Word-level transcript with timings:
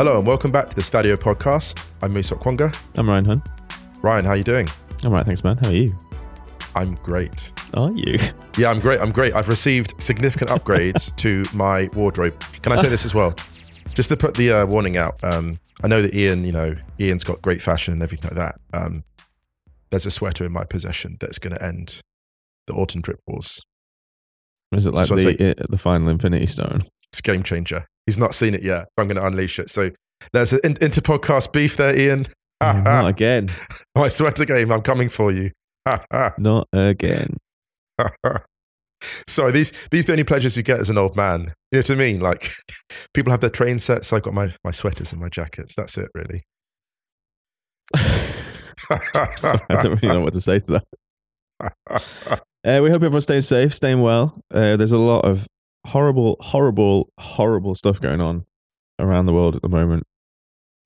Hello 0.00 0.16
and 0.16 0.26
welcome 0.26 0.50
back 0.50 0.66
to 0.70 0.74
the 0.74 0.80
Stadio 0.80 1.14
podcast. 1.14 1.78
I'm 2.00 2.14
Musa 2.14 2.34
Okwonga. 2.34 2.74
I'm 2.96 3.06
Ryan 3.06 3.26
Hunn. 3.26 3.42
Ryan, 4.00 4.24
how 4.24 4.30
are 4.30 4.36
you 4.38 4.44
doing? 4.44 4.66
I'm 5.04 5.12
right, 5.12 5.26
thanks, 5.26 5.44
man. 5.44 5.58
How 5.58 5.68
are 5.68 5.72
you? 5.72 5.94
I'm 6.74 6.94
great. 6.94 7.52
Are 7.74 7.92
you? 7.92 8.16
Yeah, 8.56 8.70
I'm 8.70 8.80
great. 8.80 8.98
I'm 8.98 9.12
great. 9.12 9.34
I've 9.34 9.50
received 9.50 10.02
significant 10.02 10.48
upgrades 10.48 11.14
to 11.16 11.44
my 11.52 11.90
wardrobe. 11.92 12.42
Can 12.62 12.72
I 12.72 12.76
say 12.76 12.88
this 12.88 13.04
as 13.04 13.14
well? 13.14 13.34
Just 13.92 14.08
to 14.08 14.16
put 14.16 14.32
the 14.32 14.50
uh, 14.52 14.64
warning 14.66 14.96
out. 14.96 15.22
Um, 15.22 15.58
I 15.84 15.88
know 15.88 16.00
that 16.00 16.14
Ian, 16.14 16.44
you 16.44 16.52
know, 16.52 16.74
Ian's 16.98 17.22
got 17.22 17.42
great 17.42 17.60
fashion 17.60 17.92
and 17.92 18.02
everything 18.02 18.30
like 18.34 18.38
that. 18.38 18.58
Um, 18.72 19.04
there's 19.90 20.06
a 20.06 20.10
sweater 20.10 20.46
in 20.46 20.52
my 20.52 20.64
possession 20.64 21.18
that's 21.20 21.38
going 21.38 21.54
to 21.54 21.62
end 21.62 22.00
the 22.66 22.72
autumn 22.72 23.02
drip 23.02 23.20
wars. 23.26 23.62
Is 24.72 24.86
it 24.86 24.94
like 24.94 25.08
the 25.08 25.50
it, 25.50 25.60
the 25.68 25.76
final 25.76 26.08
Infinity 26.08 26.46
Stone? 26.46 26.84
It's 27.20 27.26
game 27.26 27.42
changer. 27.42 27.86
He's 28.06 28.16
not 28.16 28.34
seen 28.34 28.54
it 28.54 28.62
yet. 28.62 28.88
but 28.96 29.02
I'm 29.02 29.08
going 29.08 29.20
to 29.20 29.26
unleash 29.26 29.58
it. 29.58 29.68
So 29.68 29.90
there's 30.32 30.54
an 30.54 30.76
inter 30.80 31.02
podcast 31.02 31.52
beef 31.52 31.76
there, 31.76 31.94
Ian. 31.94 32.24
Not 32.62 33.08
again. 33.08 33.50
my 33.94 34.08
sweater 34.08 34.46
game. 34.46 34.72
I'm 34.72 34.80
coming 34.80 35.10
for 35.10 35.30
you. 35.30 35.50
Not 36.38 36.66
again. 36.72 37.36
Sorry, 39.28 39.52
these 39.52 39.70
these 39.90 40.04
are 40.04 40.06
the 40.06 40.12
only 40.12 40.24
pleasures 40.24 40.56
you 40.56 40.62
get 40.62 40.80
as 40.80 40.88
an 40.88 40.96
old 40.96 41.14
man. 41.14 41.52
You 41.72 41.78
know 41.78 41.78
what 41.80 41.90
I 41.90 41.94
mean? 41.94 42.20
Like 42.20 42.50
people 43.14 43.32
have 43.32 43.40
their 43.40 43.50
train 43.50 43.78
sets. 43.78 44.12
I've 44.14 44.22
got 44.22 44.32
my, 44.32 44.54
my 44.64 44.70
sweaters 44.70 45.12
and 45.12 45.20
my 45.20 45.28
jackets. 45.28 45.74
That's 45.74 45.98
it, 45.98 46.08
really. 46.14 46.42
Sorry, 49.36 49.60
I 49.68 49.82
don't 49.82 50.02
really 50.02 50.14
know 50.14 50.20
what 50.20 50.32
to 50.32 50.40
say 50.40 50.58
to 50.58 50.80
that. 50.80 50.84
Uh, 52.64 52.80
we 52.82 52.90
hope 52.90 53.02
everyone's 53.02 53.24
staying 53.24 53.42
safe, 53.42 53.74
staying 53.74 54.00
well. 54.00 54.32
Uh, 54.52 54.76
there's 54.76 54.92
a 54.92 54.98
lot 54.98 55.24
of 55.26 55.46
horrible, 55.88 56.36
horrible, 56.40 57.12
horrible 57.18 57.74
stuff 57.74 58.00
going 58.00 58.20
on 58.20 58.44
around 58.98 59.26
the 59.26 59.32
world 59.32 59.56
at 59.56 59.62
the 59.62 59.68
moment. 59.68 60.04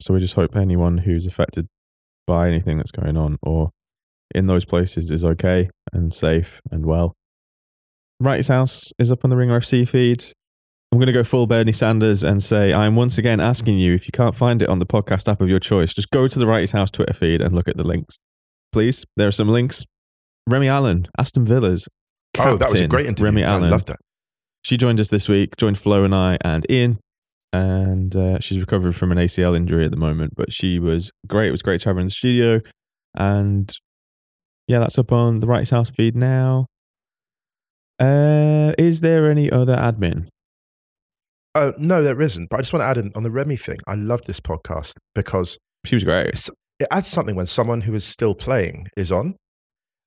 So 0.01 0.15
we 0.15 0.21
just 0.21 0.35
hope 0.35 0.57
anyone 0.57 0.99
who's 0.99 1.27
affected 1.27 1.69
by 2.27 2.49
anything 2.49 2.77
that's 2.77 2.91
going 2.91 3.17
on 3.17 3.37
or 3.43 3.71
in 4.35 4.47
those 4.47 4.65
places 4.65 5.11
is 5.11 5.25
okay 5.25 5.69
and 5.93 6.13
safe 6.13 6.61
and 6.71 6.85
well. 6.87 7.15
Wrighty's 8.21 8.49
House 8.49 8.93
is 8.99 9.11
up 9.13 9.25
on 9.25 9.31
the 9.31 9.37
Ringer 9.37 9.59
FC 9.61 9.89
feed. 9.89 10.25
I'm 10.93 10.99
going 10.99 11.07
to 11.07 11.13
go 11.13 11.25
full 11.25 11.47
Bernie 11.47 11.73
Sanders 11.73 12.23
and 12.23 12.43
say 12.43 12.73
I'm 12.73 12.95
once 12.95 13.19
again 13.19 13.41
asking 13.41 13.79
you 13.79 13.95
if 13.95 14.07
you 14.07 14.13
can't 14.13 14.35
find 14.35 14.63
it 14.63 14.69
on 14.69 14.79
the 14.79 14.87
podcast 14.87 15.31
app 15.31 15.41
of 15.41 15.49
your 15.49 15.59
choice, 15.59 15.93
just 15.93 16.11
go 16.11 16.29
to 16.29 16.39
the 16.39 16.47
Wrighty's 16.47 16.71
House 16.71 16.91
Twitter 16.91 17.13
feed 17.13 17.41
and 17.41 17.55
look 17.55 17.67
at 17.67 17.77
the 17.77 17.85
links. 17.85 18.19
Please, 18.73 19.05
there 19.17 19.27
are 19.27 19.33
some 19.33 19.49
links. 19.49 19.85
Remi 20.49 20.69
Allen, 20.69 21.07
Aston 21.19 21.45
Villa's. 21.47 21.89
oh, 22.39 22.57
that 22.57 22.71
was 22.71 22.81
a 22.81 22.87
great 22.89 23.07
interview. 23.07 23.25
Remi 23.25 23.45
I 23.45 23.53
Allen. 23.55 23.71
love 23.71 23.87
that. 23.87 23.99
She 24.65 24.77
joined 24.77 24.99
us 24.99 25.09
this 25.09 25.29
week, 25.29 25.57
joined 25.57 25.79
Flo 25.79 26.05
and 26.05 26.15
I 26.15 26.39
and 26.43 26.65
Ian. 26.71 26.99
And 27.53 28.17
uh, 28.17 28.41
she's 28.41 28.59
recovering 28.61 28.93
from 28.95 29.13
an 29.13 29.19
ACL 29.19 29.57
injury 29.57 29.85
at 29.85 29.91
the 29.93 29.97
moment, 29.97 30.33
but 30.35 30.53
she 30.53 30.79
was 30.81 31.13
great. 31.27 31.49
It 31.49 31.53
was 31.53 31.63
great 31.63 31.81
to 31.83 31.89
have 31.91 31.97
her 31.97 32.01
in 32.01 32.07
the 32.07 32.11
studio. 32.11 32.61
And 33.17 33.71
yeah, 34.67 34.81
that's 34.81 34.99
up 34.99 35.13
on 35.13 35.39
the 35.39 35.47
Wrighty's 35.47 35.71
House 35.71 35.91
feed 35.91 36.17
now. 36.17 36.67
Uh, 38.01 38.73
is 38.77 39.03
there 39.03 39.31
any 39.31 39.53
other 39.53 39.77
admin? 39.77 40.27
Uh, 41.55 41.71
no, 41.79 42.03
there 42.03 42.21
isn't. 42.21 42.49
But 42.51 42.57
I 42.57 42.63
just 42.63 42.73
want 42.73 42.83
to 42.83 42.87
add 42.89 42.97
in 42.97 43.13
on 43.15 43.23
the 43.23 43.31
Remi 43.31 43.57
thing. 43.57 43.79
I 43.87 43.95
love 43.95 44.23
this 44.23 44.41
podcast 44.41 44.95
because 45.15 45.57
She 45.87 45.95
was 45.95 46.03
great. 46.03 46.35
it 46.81 46.89
adds 46.91 47.07
something 47.07 47.37
when 47.37 47.47
someone 47.47 47.83
who 47.83 47.95
is 47.95 48.05
still 48.05 48.35
playing 48.35 48.89
is 48.97 49.13
on. 49.13 49.37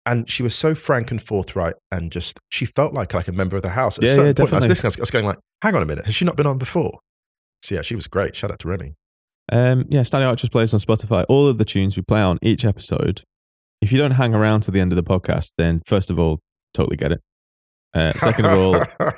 And 0.10 0.30
she 0.30 0.42
was 0.42 0.56
so 0.56 0.74
frank 0.74 1.12
and 1.12 1.22
forthright, 1.22 1.74
and 1.92 2.12
just 2.12 2.40
she 2.50 2.66
felt 2.66 2.94
like 2.94 3.14
like 3.14 3.28
a 3.28 3.32
member 3.34 3.56
of 3.58 3.62
the 3.62 3.70
house. 3.70 3.98
At 3.98 4.06
a 4.06 4.08
Yeah, 4.08 4.14
certain 4.14 4.28
yeah, 4.28 4.34
point, 4.34 4.54
I 4.54 4.56
was 4.58 4.68
listening. 4.68 4.86
I 4.86 4.90
was- 4.90 4.98
I 4.98 5.02
was 5.02 5.12
going 5.12 5.26
like, 5.26 5.38
"Hang 5.62 5.76
on 5.76 5.82
a 5.82 5.86
minute, 5.86 6.06
has 6.06 6.16
she 6.16 6.24
not 6.26 6.38
been 6.38 6.46
on 6.48 6.58
before?" 6.58 7.00
So 7.62 7.76
yeah, 7.76 7.82
she 7.82 7.94
was 7.96 8.08
great. 8.08 8.36
Shout 8.36 8.50
out 8.52 8.60
to 8.60 8.68
Remi. 8.70 8.94
Um, 9.52 9.86
yeah, 9.90 10.02
Stadio 10.02 10.32
Outros 10.34 10.52
plays 10.52 10.74
on 10.74 10.80
Spotify. 10.80 11.26
All 11.30 11.48
of 11.48 11.58
the 11.58 11.66
tunes 11.66 11.96
we 11.98 12.04
play 12.04 12.22
on 12.22 12.38
each 12.42 12.64
episode. 12.66 13.22
If 13.82 13.92
you 13.92 13.98
don't 13.98 14.12
hang 14.12 14.34
around 14.34 14.62
to 14.62 14.72
the 14.72 14.80
end 14.80 14.92
of 14.92 14.96
the 14.96 15.04
podcast, 15.04 15.52
then 15.58 15.82
first 15.86 16.10
of 16.10 16.20
all, 16.20 16.40
totally 16.74 16.98
get 16.98 17.12
it. 17.12 17.22
Uh, 17.94 18.14
second 18.14 18.46
of 18.46 18.58
all, 18.58 18.84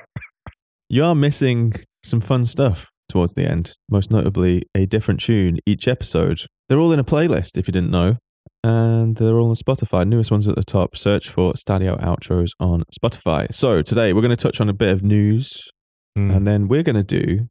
you 0.90 1.04
are 1.04 1.16
missing 1.16 1.74
some 2.04 2.22
fun 2.22 2.46
stuff 2.46 2.90
towards 3.08 3.34
the 3.34 3.50
end. 3.50 3.74
Most 3.90 4.12
notably, 4.12 4.64
a 4.76 4.86
different 4.86 5.20
tune 5.20 5.60
each 5.66 5.88
episode. 5.88 6.42
They're 6.68 6.80
all 6.80 6.92
in 6.92 7.00
a 7.00 7.04
playlist, 7.04 7.58
if 7.58 7.68
you 7.68 7.72
didn't 7.72 7.92
know, 7.92 8.18
and 8.64 9.16
they're 9.18 9.36
all 9.40 9.50
on 9.50 9.56
Spotify. 9.56 10.08
Newest 10.08 10.32
ones 10.32 10.48
at 10.48 10.56
the 10.56 10.64
top. 10.64 10.96
Search 10.96 11.30
for 11.30 11.54
Stadio 11.54 12.00
Outros 12.02 12.52
on 12.60 12.84
Spotify. 12.94 13.54
So 13.54 13.82
today 13.82 14.14
we're 14.14 14.22
going 14.22 14.36
to 14.36 14.42
touch 14.42 14.60
on 14.62 14.70
a 14.70 14.74
bit 14.74 14.90
of 14.92 15.04
news, 15.04 15.70
Mm, 16.18 16.36
and 16.36 16.48
then 16.48 16.68
we're 16.68 16.82
going 16.84 16.96
to 16.96 17.04
do 17.04 17.48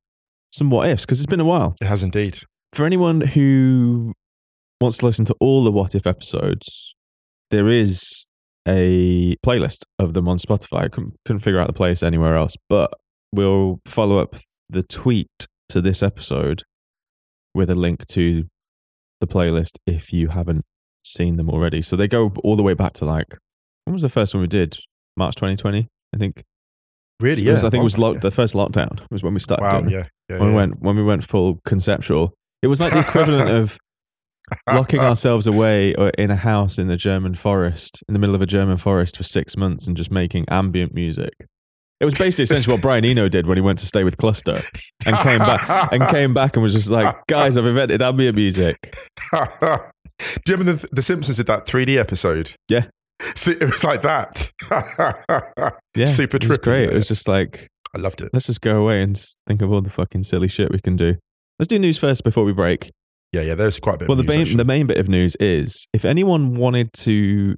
some 0.51 0.69
what 0.69 0.89
ifs 0.89 1.05
because 1.07 1.21
it's 1.21 1.27
been 1.31 1.39
a 1.39 1.45
while 1.45 1.77
it 1.81 1.87
has 1.87 2.03
indeed. 2.03 2.39
for 2.73 2.85
anyone 2.85 3.21
who 3.21 4.13
wants 4.81 4.99
to 4.99 5.07
listen 5.07 5.25
to 5.27 5.35
all 5.41 5.63
the 5.63 5.71
What 5.71 5.95
If 5.95 6.07
episodes, 6.09 6.95
there 7.51 7.69
is 7.69 8.27
a 8.67 9.37
playlist 9.47 9.85
of 9.99 10.15
them 10.15 10.29
on 10.29 10.39
Spotify. 10.39 10.83
I 10.83 10.89
couldn't, 10.89 11.15
couldn't 11.25 11.41
figure 11.41 11.61
out 11.61 11.69
the 11.69 11.73
place 11.73 12.03
anywhere 12.03 12.37
else, 12.37 12.55
but 12.69 12.93
we'll 13.33 13.79
follow 13.87 14.19
up 14.19 14.35
the 14.69 14.83
tweet 14.83 15.47
to 15.69 15.81
this 15.81 16.03
episode 16.03 16.65
with 17.55 17.71
a 17.71 17.77
link 17.77 18.07
to 18.07 18.45
the 19.21 19.27
playlist 19.27 19.79
if 19.87 20.13
you 20.13 20.29
haven't 20.29 20.65
seen 21.13 21.37
them 21.37 21.49
already. 21.51 21.83
So 21.83 21.97
they 21.97 22.09
go 22.09 22.33
all 22.45 22.57
the 22.57 22.63
way 22.63 22.75
back 22.75 22.93
to 22.95 23.05
like, 23.05 23.37
when 23.85 23.93
was 23.93 24.03
the 24.03 24.09
first 24.09 24.35
one 24.35 24.41
we 24.43 24.47
did? 24.49 24.77
March 25.17 25.35
2020, 25.37 25.87
I 26.15 26.19
think. 26.19 26.43
Really, 27.21 27.43
yeah. 27.43 27.53
was- 27.55 27.65
I 27.65 27.71
think 27.71 27.81
it 27.81 27.85
was 27.85 27.99
lock, 27.99 28.21
the 28.21 28.31
first 28.31 28.55
lockdown 28.55 29.01
was 29.11 29.23
when 29.23 29.35
we 29.35 29.41
started 29.41 29.65
Wow, 29.65 29.81
doing 29.81 29.93
yeah, 29.93 30.05
yeah. 30.29 30.39
when 30.39 30.49
we 30.51 30.55
went 30.55 30.81
when 30.81 30.97
we 30.97 31.03
went 31.03 31.25
full 31.25 31.59
conceptual. 31.65 32.33
It 32.63 32.69
was 32.69 32.81
like 32.81 32.93
the 32.93 33.01
equivalent 33.01 33.51
of 33.51 33.77
locking 34.69 35.01
ourselves 35.11 35.47
away 35.49 35.95
or 35.97 36.11
in 36.11 36.31
a 36.31 36.37
house 36.37 36.79
in 36.79 36.89
a 36.91 36.97
German 36.97 37.35
forest, 37.35 38.03
in 38.09 38.13
the 38.13 38.21
middle 38.21 38.35
of 38.37 38.43
a 38.43 38.47
German 38.47 38.77
forest 38.77 39.17
for 39.17 39.25
six 39.25 39.57
months 39.57 39.87
and 39.89 39.97
just 39.97 40.11
making 40.13 40.45
ambient 40.49 40.95
music 40.95 41.33
It 42.01 42.05
was 42.05 42.15
basically 42.15 42.45
essentially 42.45 42.75
what 42.75 42.83
Brian 42.83 43.05
Eno 43.05 43.29
did 43.29 43.47
when 43.49 43.57
he 43.57 43.63
went 43.63 43.81
to 43.81 43.87
stay 43.87 44.05
with 44.05 44.17
Cluster 44.17 44.61
and 45.05 45.17
came 45.19 45.41
back 45.41 45.93
and 45.93 46.07
came 46.09 46.35
back 46.35 46.55
and 46.55 46.63
was 46.63 46.73
just 46.75 46.89
like, 46.89 47.17
guys, 47.27 47.59
I've 47.59 47.67
invented 47.67 48.01
ambient 48.01 48.37
music. 48.37 48.77
Do 50.19 50.53
you 50.53 50.57
remember 50.57 50.73
the, 50.75 50.89
the 50.93 51.03
Simpsons 51.03 51.37
did 51.37 51.47
that 51.47 51.67
3D 51.67 51.97
episode? 51.97 52.55
Yeah. 52.69 52.87
So 53.35 53.51
it 53.53 53.65
was 53.65 53.83
like 53.85 54.03
that. 54.03 54.53
Yeah, 55.97 56.05
Super 56.07 56.37
it 56.37 56.49
was 56.49 56.59
great. 56.59 56.91
It 56.91 56.95
was 56.95 57.09
just 57.09 57.27
like, 57.29 57.69
I 57.95 57.99
loved 57.99 58.21
it. 58.21 58.31
let's 58.33 58.47
just 58.47 58.61
go 58.61 58.81
away 58.83 59.03
and 59.03 59.21
think 59.47 59.63
of 59.63 59.73
all 59.73 59.81
the 59.81 59.91
fucking 59.91 60.23
silly 60.25 60.49
shit 60.49 60.71
we 60.71 60.79
can 60.81 60.97
do. 60.97 61.17
Let's 61.59 61.69
do 61.69 61.79
news 61.79 61.99
first 61.99 62.23
before 62.23 62.45
we 62.45 62.53
break. 62.53 62.91
Yeah, 63.33 63.43
yeah. 63.43 63.55
There's 63.55 63.81
quite 63.81 63.97
a 63.97 63.99
bit. 63.99 64.09
Well, 64.09 64.19
of 64.19 64.27
the 64.27 64.31
news, 64.31 64.37
main, 64.37 64.43
actually. 64.43 64.57
the 64.57 64.65
main 64.65 64.87
bit 64.87 64.99
of 64.99 65.09
news 65.09 65.37
is 65.41 65.87
if 65.93 66.05
anyone 66.05 66.57
wanted 66.57 66.93
to 66.95 67.57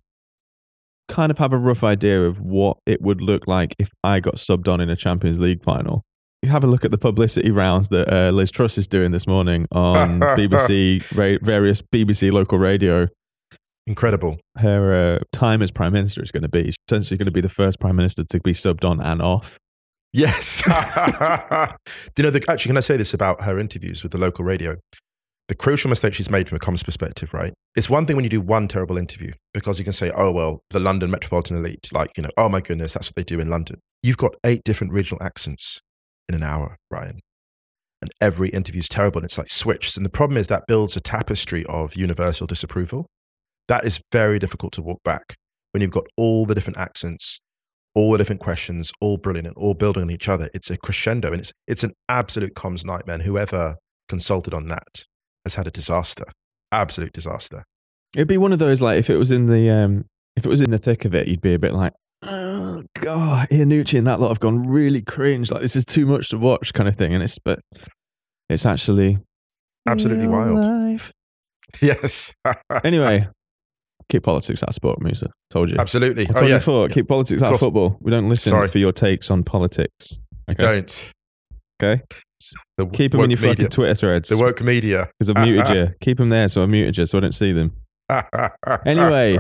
kind 1.09 1.31
of 1.31 1.39
have 1.39 1.53
a 1.53 1.59
rough 1.59 1.85
idea 1.85 2.23
of 2.23 2.41
what 2.41 2.79
it 2.87 3.03
would 3.03 3.21
look 3.21 3.47
like 3.47 3.75
if 3.79 3.91
I 4.03 4.21
got 4.21 4.37
subbed 4.37 4.73
on 4.73 4.81
in 4.81 4.89
a 4.89 4.97
Champions 4.97 5.41
League 5.41 5.63
final, 5.63 6.03
you 6.43 6.49
have 6.49 6.65
a 6.65 6.67
look 6.67 6.85
at 6.85 6.91
the 6.91 6.99
publicity 6.99 7.51
rounds 7.51 7.91
that 7.91 8.13
uh, 8.13 8.31
Liz 8.31 8.51
Truss 8.51 8.79
is 8.79 8.87
doing 8.89 9.11
this 9.11 9.27
morning 9.27 9.67
on 9.73 10.21
BBC, 10.21 11.01
ra- 11.17 11.39
various 11.43 11.83
BBC 11.83 12.33
local 12.33 12.59
radio. 12.59 13.09
incredible. 13.87 14.39
Her 14.57 15.17
uh, 15.17 15.19
time 15.33 15.61
as 15.61 15.71
Prime 15.71 15.93
Minister 15.93 16.23
is 16.23 16.31
going 16.31 16.43
to 16.43 16.49
be 16.49 16.65
she's 16.67 16.77
essentially 16.89 17.19
going 17.19 17.27
to 17.27 17.33
be 17.33 17.43
the 17.43 17.49
first 17.51 17.79
Prime 17.79 17.97
Minister 17.97 18.25
to 18.25 18.41
be 18.41 18.53
subbed 18.53 18.89
on 18.89 19.01
and 19.01 19.21
off. 19.21 19.59
Yes. 20.13 20.63
Do 22.17 22.23
you 22.23 22.25
know? 22.25 22.31
The, 22.31 22.45
actually, 22.49 22.71
can 22.71 22.77
I 22.79 22.81
say 22.81 22.97
this 22.97 23.15
about 23.15 23.43
her 23.43 23.59
interviews 23.59 24.03
with 24.03 24.13
the 24.13 24.19
local 24.19 24.45
radio? 24.45 24.77
The 25.49 25.55
crucial 25.55 25.91
mistake 25.91 26.15
she's 26.15 26.31
made 26.31 26.49
from 26.49 26.57
a 26.57 26.59
comms 26.59 26.85
perspective, 26.85 27.35
right? 27.35 27.53
It's 27.77 27.91
one 27.91 28.07
thing 28.07 28.17
when 28.17 28.25
you 28.25 28.29
do 28.29 28.41
one 28.41 28.67
terrible 28.67 28.97
interview 28.97 29.33
because 29.53 29.79
you 29.79 29.85
can 29.85 29.93
say, 29.93 30.11
"Oh 30.15 30.31
well, 30.33 30.61
the 30.71 30.81
London 30.81 31.11
Metropolitan 31.11 31.59
Elite," 31.59 31.91
like 31.93 32.11
you 32.17 32.23
know, 32.23 32.31
"Oh 32.37 32.49
my 32.49 32.61
goodness, 32.61 32.95
that's 32.95 33.09
what 33.09 33.17
they 33.17 33.25
do 33.25 33.41
in 33.41 33.51
London." 33.51 33.79
You've 34.03 34.17
got 34.17 34.35
eight 34.45 34.63
different 34.65 34.93
regional 34.93 35.23
accents 35.23 35.81
in 36.31 36.35
an 36.35 36.43
hour, 36.43 36.77
Ryan, 36.91 37.21
and 38.01 38.11
every 38.21 38.49
interview 38.51 38.81
is 38.81 38.89
terrible. 38.89 39.19
And 39.19 39.27
it's 39.27 39.39
like 39.39 39.51
switched, 39.51 39.97
and 39.97 40.07
the 40.07 40.11
problem 40.11 40.37
is 40.37 40.47
that 40.47 40.67
builds 40.67 40.97
a 40.97 41.01
tapestry 41.01 41.65
of 41.67 41.95
universal 41.95 42.47
disapproval. 42.47 43.07
That 43.69 43.85
is 43.85 44.01
very 44.11 44.39
difficult 44.39 44.73
to 44.75 44.83
walk 44.83 45.03
back 45.05 45.35
when 45.73 45.81
you've 45.81 45.91
got 45.91 46.07
all 46.17 46.47
the 46.47 46.55
different 46.55 46.79
accents 46.79 47.41
all 47.95 48.13
the 48.13 48.19
different 48.19 48.41
questions, 48.41 48.93
all 49.01 49.17
brilliant 49.17 49.49
and 49.49 49.57
all 49.57 49.75
building 49.75 50.05
on 50.05 50.11
each 50.11 50.29
other. 50.29 50.49
It's 50.55 50.71
a 50.71 50.77
crescendo 50.77 51.33
and 51.33 51.41
it's 51.41 51.53
it's 51.67 51.83
an 51.83 51.93
absolute 52.09 52.55
comms 52.55 52.85
nightmare. 52.85 53.15
And 53.15 53.25
whoever 53.25 53.77
consulted 54.09 54.55
on 54.55 54.69
that 54.69 55.05
has 55.45 55.55
had 55.55 55.67
a 55.67 55.71
disaster. 55.71 56.25
Absolute 56.73 57.13
disaster. 57.13 57.65
It'd 58.15 58.29
be 58.29 58.39
one 58.39 58.53
of 58.53 58.59
those 58.59 58.83
like 58.83 58.99
if 58.99 59.11
it 59.11 59.17
was 59.17 59.31
in 59.31 59.47
the 59.47 59.71
um, 59.71 60.05
if 60.37 60.47
it 60.47 60.49
was 60.49 60.61
in 60.61 60.71
the 60.71 60.79
thick 60.79 61.05
of 61.05 61.15
it, 61.15 61.29
you'd 61.29 61.41
be 61.41 61.55
a 61.55 61.59
bit 61.59 61.75
like, 61.75 61.93
oh 62.23 62.50
god, 63.01 63.49
Iannucci 63.51 63.99
and 63.99 64.07
that 64.07 64.21
lot 64.21 64.29
have 64.29 64.41
gone 64.41 64.69
really 64.69 65.03
cringe. 65.03 65.51
Like 65.51 65.63
this 65.63 65.77
is 65.77 65.85
too 65.85 66.07
much 66.07 66.29
to 66.31 66.39
watch, 66.39 66.73
kind 66.73 66.89
of 66.89 66.97
thing. 66.97 67.15
And 67.15 67.23
it's 67.23 67.39
but 67.39 67.59
it's 68.49 68.67
actually 68.67 69.19
Absolutely 69.87 70.27
wild. 70.29 70.57
life. 70.59 71.13
Yes. 71.83 72.33
Anyway, 72.85 73.27
keep 74.09 74.25
politics 74.25 74.63
out 74.65 74.71
of 74.71 74.75
sport, 74.75 75.01
Musa. 75.03 75.29
Told 75.51 75.71
you. 75.71 75.77
Absolutely. 75.79 76.27
I 76.29 76.33
Oh 76.37 76.43
you 76.43 76.49
yeah. 76.49 76.59
before. 76.59 76.89
Keep 76.89 77.07
politics 77.09 77.43
out 77.43 77.55
of 77.55 77.61
football. 77.61 77.97
We 78.01 78.11
don't 78.11 78.29
listen 78.29 78.51
Sorry. 78.51 78.67
for 78.69 78.79
your 78.79 78.93
takes 78.93 79.31
on 79.31 79.45
politics. 79.45 80.19
Okay. 80.51 80.59
Don't. 80.67 81.13
Okay. 81.81 82.03
The 82.77 82.87
Keep 82.87 83.13
them 83.13 83.21
in 83.21 83.31
your 83.31 83.39
fucking. 83.39 83.69
Twitter 83.69 83.95
threads. 83.95 84.29
The 84.31 84.39
woke 84.39 84.63
media. 84.63 85.09
Because 85.19 85.31
I've 85.31 85.45
muted 85.45 85.69
you. 85.75 85.89
Keep 86.01 86.19
them 86.19 86.31
there 86.31 86.49
so 86.49 86.63
I 86.63 86.67
muted 86.67 86.97
you 86.99 87.07
so 87.07 87.19
I 87.19 87.21
don't 87.21 87.35
see 87.35 87.53
them. 87.53 87.73
Anyway, 88.85 89.39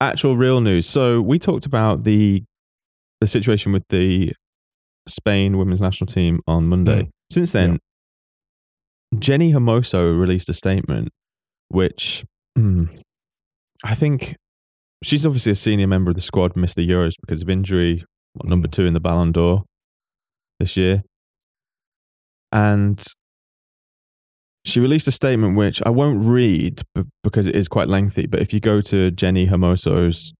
actual 0.00 0.36
real 0.36 0.60
news. 0.60 0.86
So 0.88 1.20
we 1.20 1.38
talked 1.38 1.66
about 1.66 2.04
the 2.04 2.42
the 3.20 3.26
situation 3.26 3.72
with 3.72 3.84
the 3.88 4.32
Spain 5.06 5.58
women's 5.58 5.80
national 5.80 6.06
team 6.06 6.40
on 6.46 6.66
Monday. 6.68 7.02
Mm. 7.02 7.10
Since 7.30 7.52
then, 7.52 7.78
Jenni 9.14 9.52
Hermoso 9.52 10.18
released 10.18 10.48
a 10.48 10.54
statement, 10.54 11.08
which 11.68 12.24
mm, 12.56 13.02
I 13.84 13.94
think 13.94 14.36
she's 15.02 15.24
obviously 15.24 15.52
a 15.52 15.56
senior 15.56 15.86
member 15.86 16.10
of 16.10 16.14
the 16.14 16.20
squad, 16.20 16.56
missed 16.56 16.76
the 16.76 16.88
Euros 16.88 17.14
because 17.20 17.42
of 17.42 17.48
injury, 17.48 18.04
what, 18.34 18.48
number 18.48 18.68
two 18.68 18.86
in 18.86 18.94
the 18.94 19.00
Ballon 19.00 19.32
d'Or 19.32 19.64
this 20.60 20.76
year. 20.76 21.02
And 22.52 23.02
she 24.64 24.80
released 24.80 25.08
a 25.08 25.12
statement 25.12 25.56
which 25.56 25.82
I 25.84 25.90
won't 25.90 26.24
read 26.24 26.82
b- 26.94 27.04
because 27.22 27.46
it 27.46 27.54
is 27.54 27.68
quite 27.68 27.88
lengthy. 27.88 28.26
But 28.26 28.40
if 28.40 28.52
you 28.52 28.60
go 28.60 28.80
to 28.82 29.10
Jenni 29.10 29.48
Hermoso's 29.48 30.32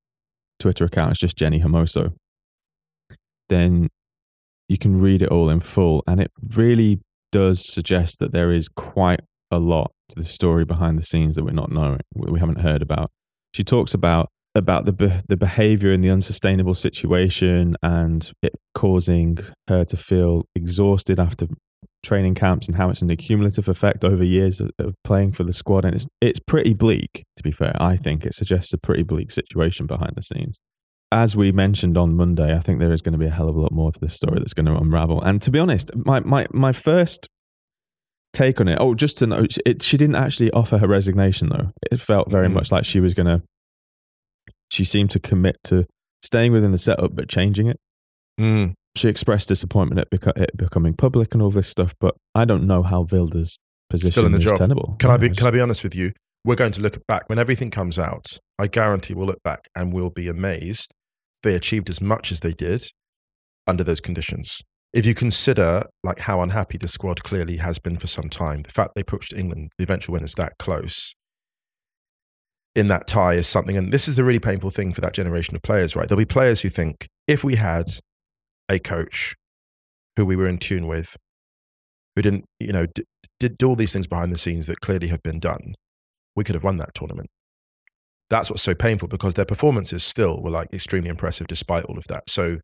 Twitter 0.59 0.85
account, 0.85 1.13
it's 1.13 1.21
just 1.21 1.39
Jenni 1.39 1.63
Hermoso, 1.63 2.15
then 3.49 3.89
you 4.69 4.79
can 4.79 4.99
read 4.99 5.23
it 5.23 5.29
all 5.29 5.51
in 5.51 5.61
full. 5.61 6.03
And 6.07 6.21
it 6.21 6.31
really 6.55 7.01
does 7.33 7.65
suggest 7.65 8.19
that 8.19 8.33
there 8.33 8.53
is 8.53 8.69
quite 8.69 9.21
a 9.51 9.59
lot 9.59 9.93
to 10.11 10.17
the 10.17 10.25
story 10.25 10.65
behind 10.65 10.99
the 10.99 11.03
scenes 11.03 11.37
that 11.37 11.45
we're 11.45 11.53
not 11.53 11.71
knowing, 11.71 12.01
we 12.15 12.41
haven't 12.41 12.61
heard 12.61 12.83
about. 12.83 13.11
She 13.53 13.65
talks 13.65 13.95
about 13.95 14.29
about 14.55 14.87
the 14.87 14.93
be- 14.93 15.21
the 15.29 15.37
behavior 15.37 15.93
in 15.93 16.01
the 16.01 16.11
unsustainable 16.11 16.75
situation 16.75 17.77
and 17.83 18.33
it 18.43 18.55
causing 18.75 19.39
her 19.69 19.85
to 19.85 19.97
feel 19.97 20.45
exhausted 20.55 21.21
after 21.21 21.47
training 22.03 22.35
camps 22.35 22.67
and 22.67 22.77
how 22.77 22.89
it's 22.91 23.03
an 23.03 23.11
accumulative 23.11 23.69
effect 23.69 24.05
over 24.05 24.25
years 24.25 24.61
of, 24.61 24.71
of 24.79 24.95
playing 25.05 25.33
for 25.33 25.45
the 25.45 25.53
squad 25.53 25.85
and 25.85 25.95
it's 25.95 26.07
it's 26.21 26.41
pretty 26.41 26.75
bleak 26.75 27.25
to 27.37 27.43
be 27.43 27.51
fair 27.51 27.75
I 27.81 27.97
think 27.97 28.25
it 28.25 28.35
suggests 28.35 28.73
a 28.73 28.79
pretty 28.79 29.03
bleak 29.03 29.31
situation 29.31 29.87
behind 29.87 30.13
the 30.17 30.23
scenes 30.23 30.61
as 31.11 31.35
we 31.37 31.53
mentioned 31.53 31.97
on 31.97 32.15
Monday 32.17 32.55
I 32.55 32.61
think 32.61 32.81
there 32.81 32.93
is 32.93 33.03
going 33.03 33.13
to 33.13 33.19
be 33.19 33.27
a 33.27 33.31
hell 33.31 33.49
of 33.49 33.57
a 33.57 33.61
lot 33.61 33.73
more 33.73 33.91
to 33.91 33.99
this 34.01 34.15
story 34.15 34.39
that's 34.39 34.55
going 34.55 34.67
to 34.67 34.77
unravel 34.77 35.21
and 35.23 35.41
to 35.43 35.51
be 35.51 35.59
honest 35.59 35.91
my 35.95 36.21
my 36.21 36.47
my 36.53 36.73
first 36.73 37.29
take 38.35 38.61
on 38.61 38.69
it 38.69 38.77
oh 38.81 38.95
just 38.95 39.17
to 39.19 39.27
know 39.27 39.47
it, 39.67 39.83
she 39.83 39.97
didn't 39.97 40.17
actually 40.17 40.51
offer 40.53 40.79
her 40.79 40.87
resignation 40.87 41.49
though 41.49 41.71
it 41.91 41.99
felt 41.99 42.31
very 42.31 42.49
Mm. 42.49 42.53
much 42.55 42.71
like 42.71 42.85
she 42.85 43.01
was 43.01 43.15
going 43.15 43.27
to 43.27 43.43
she 44.71 44.85
seemed 44.85 45.11
to 45.11 45.19
commit 45.19 45.57
to 45.65 45.87
staying 46.23 46.53
within 46.53 46.73
the 46.73 46.79
setup 46.79 47.15
but 47.15 47.29
changing 47.29 47.67
it 47.69 47.77
Mm. 48.39 48.75
she 48.97 49.09
expressed 49.09 49.49
disappointment 49.49 49.99
at 50.01 50.11
beco- 50.11 50.37
it 50.41 50.57
becoming 50.57 50.95
public 50.95 51.33
and 51.33 51.43
all 51.43 51.51
this 51.51 51.67
stuff, 51.67 51.93
but 51.99 52.15
I 52.37 52.45
don't 52.45 52.69
know 52.69 52.85
how 52.85 53.03
Vilda's 53.03 53.59
position 53.91 54.27
in 54.27 54.31
the 54.33 54.39
is 54.39 54.45
job. 54.45 54.59
tenable. 54.59 54.95
Can 55.01 55.11
I 55.11 55.17
be 55.17 55.31
can 55.31 55.49
I 55.49 55.51
be 55.51 55.61
honest 55.61 55.83
with 55.83 55.97
you? 55.97 56.13
We're 56.45 56.55
going 56.55 56.71
to 56.73 56.81
look 56.81 57.05
back 57.09 57.29
when 57.29 57.41
everything 57.41 57.71
comes 57.73 57.99
out. 57.99 58.27
I 58.57 58.69
guarantee 58.69 59.15
we'll 59.15 59.27
look 59.27 59.43
back 59.43 59.67
and 59.75 59.93
we'll 59.93 60.11
be 60.11 60.29
amazed 60.29 60.93
they 61.43 61.55
achieved 61.55 61.91
as 61.91 62.01
much 62.01 62.33
as 62.33 62.41
they 62.41 62.53
did 62.53 62.85
under 63.67 63.85
those 63.85 64.01
conditions. 64.01 64.61
If 64.93 65.05
you 65.05 65.15
consider 65.15 65.85
like 66.03 66.21
how 66.21 66.41
unhappy 66.41 66.79
the 66.79 66.89
squad 66.89 67.23
clearly 67.23 67.59
has 67.59 67.79
been 67.79 67.99
for 67.99 68.07
some 68.07 68.29
time, 68.29 68.63
the 68.63 68.71
fact 68.71 68.93
they 68.95 69.03
pushed 69.03 69.33
England, 69.33 69.73
the 69.77 69.85
eventual 69.85 70.15
winners, 70.15 70.35
that 70.35 70.55
close 70.59 71.15
in 72.75 72.89
that 72.89 73.07
tie 73.07 73.35
is 73.35 73.47
something. 73.47 73.77
And 73.77 73.93
this 73.93 74.09
is 74.09 74.17
the 74.17 74.25
really 74.25 74.39
painful 74.39 74.71
thing 74.71 74.93
for 74.93 75.01
that 75.01 75.13
generation 75.13 75.57
of 75.57 75.63
players, 75.63 75.97
right? 75.97 76.09
There'll 76.09 76.21
be 76.21 76.25
players 76.25 76.61
who 76.63 76.69
think 76.69 77.09
if 77.27 77.43
we 77.43 77.57
had 77.57 77.87
a 78.69 78.79
coach 78.79 79.35
who 80.17 80.25
we 80.25 80.37
were 80.37 80.47
in 80.47 80.59
tune 80.59 80.87
with, 80.87 81.17
who 82.15 82.23
didn't, 82.23 82.45
you 82.61 82.73
know, 82.73 82.87
did 83.41 83.59
do 83.59 83.69
all 83.69 83.77
these 83.77 83.93
things 83.93 84.07
behind 84.07 84.33
the 84.33 84.39
scenes 84.39 84.67
that 84.67 84.81
clearly 84.81 85.09
have 85.09 85.23
been 85.23 85.41
done, 85.41 85.75
we 86.37 86.45
could 86.45 86.55
have 86.55 86.65
won 86.65 86.77
that 86.79 86.95
tournament. 86.95 87.29
That's 88.31 88.51
what's 88.51 88.63
so 88.63 88.75
painful 88.75 89.09
because 89.09 89.35
their 89.35 89.45
performances 89.45 90.05
still 90.05 90.43
were 90.43 90.51
like 90.51 90.73
extremely 90.73 91.09
impressive 91.09 91.47
despite 91.47 91.85
all 91.85 91.97
of 91.97 92.07
that. 92.09 92.29
So, 92.29 92.59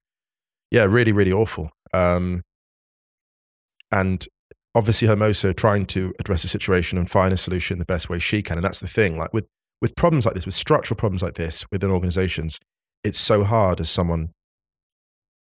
yeah, 0.70 0.84
really, 0.84 1.12
really 1.12 1.32
awful. 1.32 1.70
Um, 1.92 2.42
and 3.90 4.26
obviously, 4.74 5.08
Hermoso 5.08 5.56
trying 5.56 5.86
to 5.86 6.12
address 6.18 6.42
the 6.42 6.48
situation 6.48 6.98
and 6.98 7.10
find 7.10 7.32
a 7.32 7.36
solution 7.36 7.78
the 7.78 7.84
best 7.84 8.10
way 8.10 8.18
she 8.18 8.42
can. 8.42 8.58
And 8.58 8.64
that's 8.64 8.80
the 8.80 8.88
thing, 8.88 9.16
like 9.16 9.32
with 9.32 9.48
with 9.80 9.96
problems 9.96 10.24
like 10.24 10.34
this, 10.34 10.46
with 10.46 10.54
structural 10.54 10.96
problems 10.96 11.22
like 11.22 11.34
this 11.34 11.64
within 11.70 11.90
organizations, 11.90 12.58
it's 13.02 13.18
so 13.18 13.44
hard 13.44 13.80
as 13.80 13.90
someone. 13.90 14.30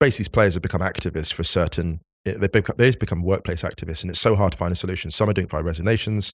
Basically, 0.01 0.31
players 0.31 0.55
have 0.55 0.63
become 0.63 0.81
activists 0.81 1.33
for 1.33 1.45
certain. 1.45 2.01
They've 2.25 2.51
become, 2.51 2.75
they've 2.79 2.99
become 2.99 3.23
workplace 3.23 3.63
activists, 3.63 4.03
and 4.03 4.11
it's 4.11 4.21
so 4.21 4.35
hard 4.35 4.53
to 4.53 4.59
find 4.59 4.73
a 4.73 4.77
solution. 4.77 5.11
Some 5.11 5.29
are 5.29 5.33
doing 5.33 5.47
it 5.47 5.53
resignations, 5.53 6.33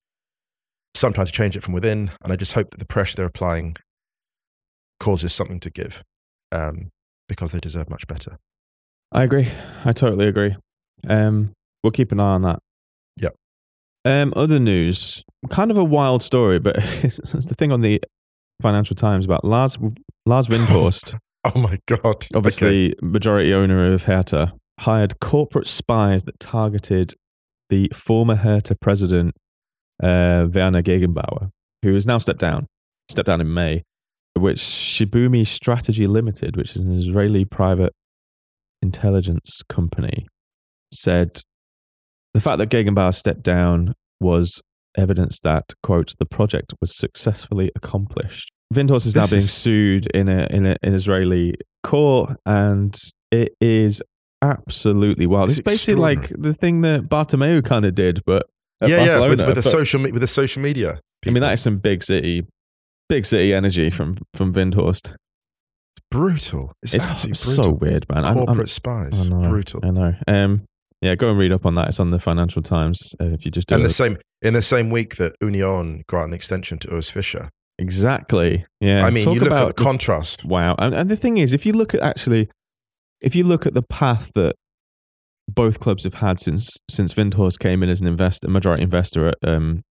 some 0.94 1.12
trying 1.12 1.26
change 1.26 1.56
it 1.56 1.62
from 1.62 1.74
within. 1.74 2.10
And 2.22 2.32
I 2.32 2.36
just 2.36 2.52
hope 2.52 2.70
that 2.70 2.78
the 2.78 2.86
pressure 2.86 3.16
they're 3.16 3.26
applying 3.26 3.76
causes 4.98 5.32
something 5.32 5.60
to 5.60 5.70
give, 5.70 6.02
um, 6.52 6.90
because 7.28 7.52
they 7.52 7.60
deserve 7.60 7.88
much 7.90 8.06
better. 8.06 8.38
I 9.12 9.24
agree. 9.24 9.48
I 9.84 9.92
totally 9.92 10.26
agree. 10.26 10.56
Um, 11.08 11.52
we'll 11.82 11.90
keep 11.90 12.12
an 12.12 12.20
eye 12.20 12.34
on 12.34 12.42
that. 12.42 12.60
Yep. 13.20 13.34
Um, 14.04 14.32
other 14.36 14.58
news, 14.58 15.22
kind 15.48 15.70
of 15.70 15.78
a 15.78 15.84
wild 15.84 16.22
story, 16.22 16.58
but 16.58 16.76
it's, 17.04 17.18
it's 17.34 17.46
the 17.46 17.54
thing 17.54 17.72
on 17.72 17.80
the 17.80 18.00
Financial 18.60 18.94
Times 18.94 19.24
about 19.24 19.44
Lars 19.44 19.78
Lars 20.26 20.46
Windhorst, 20.48 21.18
Oh 21.44 21.58
my 21.58 21.78
god! 21.86 22.04
Okay. 22.04 22.28
obviously 22.34 22.94
majority 23.00 23.54
owner 23.54 23.90
of 23.92 24.04
Hertha, 24.04 24.52
hired 24.80 25.18
corporate 25.20 25.66
spies 25.66 26.24
that 26.24 26.38
targeted 26.38 27.14
the 27.70 27.90
former 27.94 28.36
Hertha 28.36 28.76
president 28.80 29.34
uh, 30.02 30.48
Werner 30.54 30.82
Gegenbauer, 30.82 31.50
who 31.82 31.94
has 31.94 32.06
now 32.06 32.18
stepped 32.18 32.40
down. 32.40 32.66
Stepped 33.08 33.26
down 33.26 33.40
in 33.40 33.52
May, 33.52 33.82
which 34.34 34.58
Shibumi 34.58 35.46
Strategy 35.46 36.06
Limited, 36.06 36.56
which 36.56 36.76
is 36.76 36.86
an 36.86 36.92
Israeli 36.96 37.44
private 37.44 37.92
intelligence 38.82 39.62
company 39.68 40.26
said 40.92 41.40
the 42.34 42.40
fact 42.40 42.58
that 42.58 42.68
Gegenbauer 42.70 43.14
stepped 43.14 43.42
down 43.42 43.94
was 44.20 44.62
evidence 44.96 45.40
that, 45.40 45.64
quote, 45.82 46.12
the 46.18 46.26
project 46.26 46.74
was 46.80 46.96
successfully 46.96 47.70
accomplished. 47.76 48.50
Windhorst 48.72 49.06
is 49.06 49.14
now 49.16 49.22
This 49.22 49.30
being 49.30 49.40
is- 49.42 49.52
sued 49.52 50.06
in, 50.14 50.28
a, 50.28 50.46
in 50.50 50.66
a, 50.66 50.76
an 50.82 50.94
Israeli 50.94 51.54
court, 51.82 52.36
and 52.46 52.94
it 53.30 53.52
is 53.60 54.02
absolutely 54.42 55.26
wild. 55.26 55.50
It's 55.50 55.58
It's, 55.58 55.68
basically 55.68 56.00
like 56.00 56.28
the 56.36 56.52
thing 56.54 56.80
that 56.82 57.04
Bartomeu 57.08 57.64
kind 57.64 57.84
of 57.84 57.94
did, 57.94 58.22
but 58.24 58.46
yeah, 58.88 58.96
Barcelona. 58.98 59.22
yeah, 59.24 59.28
with, 59.28 59.40
with 59.40 59.54
the 59.56 59.62
but- 59.62 59.70
social 59.70 60.02
with 60.02 60.20
the 60.20 60.26
social 60.26 60.62
media. 60.62 61.00
I 61.26 61.30
mean, 61.30 61.42
that 61.42 61.52
is 61.52 61.60
some 61.60 61.78
big 61.78 62.02
city, 62.02 62.46
big 63.08 63.26
city 63.26 63.52
energy 63.54 63.90
from 63.90 64.16
from 64.34 64.52
Windhorst. 64.54 65.10
It's 65.12 66.06
brutal. 66.10 66.72
It's, 66.82 66.94
It's 66.94 67.06
absolutely 67.06 67.34
so 67.62 67.70
weird, 67.72 68.08
man. 68.08 68.24
I'm- 68.24 68.36
I'm- 68.38 68.46
Corporate 68.46 68.70
spies, 68.70 69.26
I 69.26 69.28
know, 69.28 69.48
brutal. 69.48 69.80
I 69.84 69.90
know. 69.90 70.14
Um, 70.26 70.62
yeah, 71.02 71.14
go 71.14 71.30
and 71.30 71.38
read 71.38 71.52
up 71.52 71.64
on 71.66 71.74
that. 71.76 71.88
It's 71.88 72.00
on 72.00 72.10
the 72.10 72.18
Financial 72.18 72.60
Times. 72.62 73.14
Uh, 73.20 73.26
if 73.26 73.44
you 73.44 73.50
just 73.50 73.68
do 73.68 73.74
And 73.76 73.82
it. 73.84 73.88
the 73.88 73.92
same 73.94 74.16
in 74.42 74.54
the 74.54 74.62
same 74.62 74.90
week 74.90 75.16
that 75.16 75.34
Union 75.40 76.02
got 76.08 76.24
an 76.24 76.32
extension 76.34 76.78
to 76.80 76.88
Urs 76.88 77.10
Fischer. 77.10 77.48
exactly. 77.78 78.64
Yeah. 78.80 79.04
I 79.06 79.10
mean, 79.10 79.24
Talk 79.24 79.34
you 79.34 79.40
look 79.40 79.52
at 79.52 79.66
the 79.76 79.82
contrast. 79.82 80.44
Wow. 80.44 80.74
And, 80.78 80.94
and 80.94 81.10
the 81.10 81.16
thing 81.16 81.38
is, 81.38 81.52
if 81.52 81.64
you 81.66 81.72
look 81.72 81.94
at 81.94 82.00
actually, 82.00 82.48
if 83.20 83.34
you 83.34 83.44
look 83.44 83.66
at 83.66 83.74
the 83.74 83.82
path 83.82 84.32
that 84.34 84.54
both 85.54 85.80
clubs 85.80 86.04
have 86.04 86.14
had 86.14 86.38
since 86.40 86.76
since 86.88 87.14
Windhorst 87.14 87.58
came 87.58 87.82
in 87.82 87.88
as 87.88 88.00
an 88.00 88.06
investor, 88.06 88.48
majority 88.48 88.82
investor 88.82 89.28
at, 89.28 89.36
um, 89.44 89.82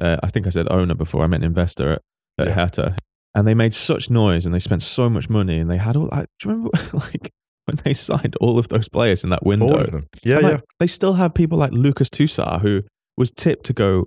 uh, 0.00 0.16
I 0.22 0.28
think 0.28 0.46
I 0.46 0.50
said 0.50 0.66
owner 0.70 0.94
before. 0.94 1.24
I 1.24 1.26
meant 1.26 1.44
investor 1.44 1.92
at, 1.92 2.02
at 2.38 2.46
Yeah. 2.48 2.54
Hertha, 2.54 2.96
and 3.34 3.46
they 3.46 3.54
made 3.54 3.74
such 3.74 4.10
noise 4.10 4.46
and 4.46 4.54
they 4.54 4.58
spent 4.58 4.82
so 4.82 5.08
much 5.10 5.28
money 5.28 5.58
and 5.58 5.70
they 5.70 5.76
had 5.78 5.96
all. 5.96 6.08
I, 6.12 6.26
do 6.38 6.48
you 6.48 6.50
remember 6.50 6.70
like 6.94 7.30
when 7.66 7.76
they 7.84 7.92
signed 7.94 8.36
all 8.40 8.58
of 8.58 8.68
those 8.68 8.88
players 8.88 9.24
in 9.24 9.30
that 9.30 9.44
window? 9.44 9.66
All 9.66 9.80
of 9.80 9.90
them. 9.90 10.06
Yeah, 10.24 10.38
And, 10.38 10.46
yeah. 10.48 10.58
They 10.78 10.86
still 10.86 11.14
have 11.14 11.34
people 11.34 11.58
like 11.58 11.72
Lucas 11.72 12.08
Tousart 12.08 12.62
who 12.62 12.82
was 13.16 13.30
tipped 13.30 13.64
to 13.66 13.72
go. 13.72 14.06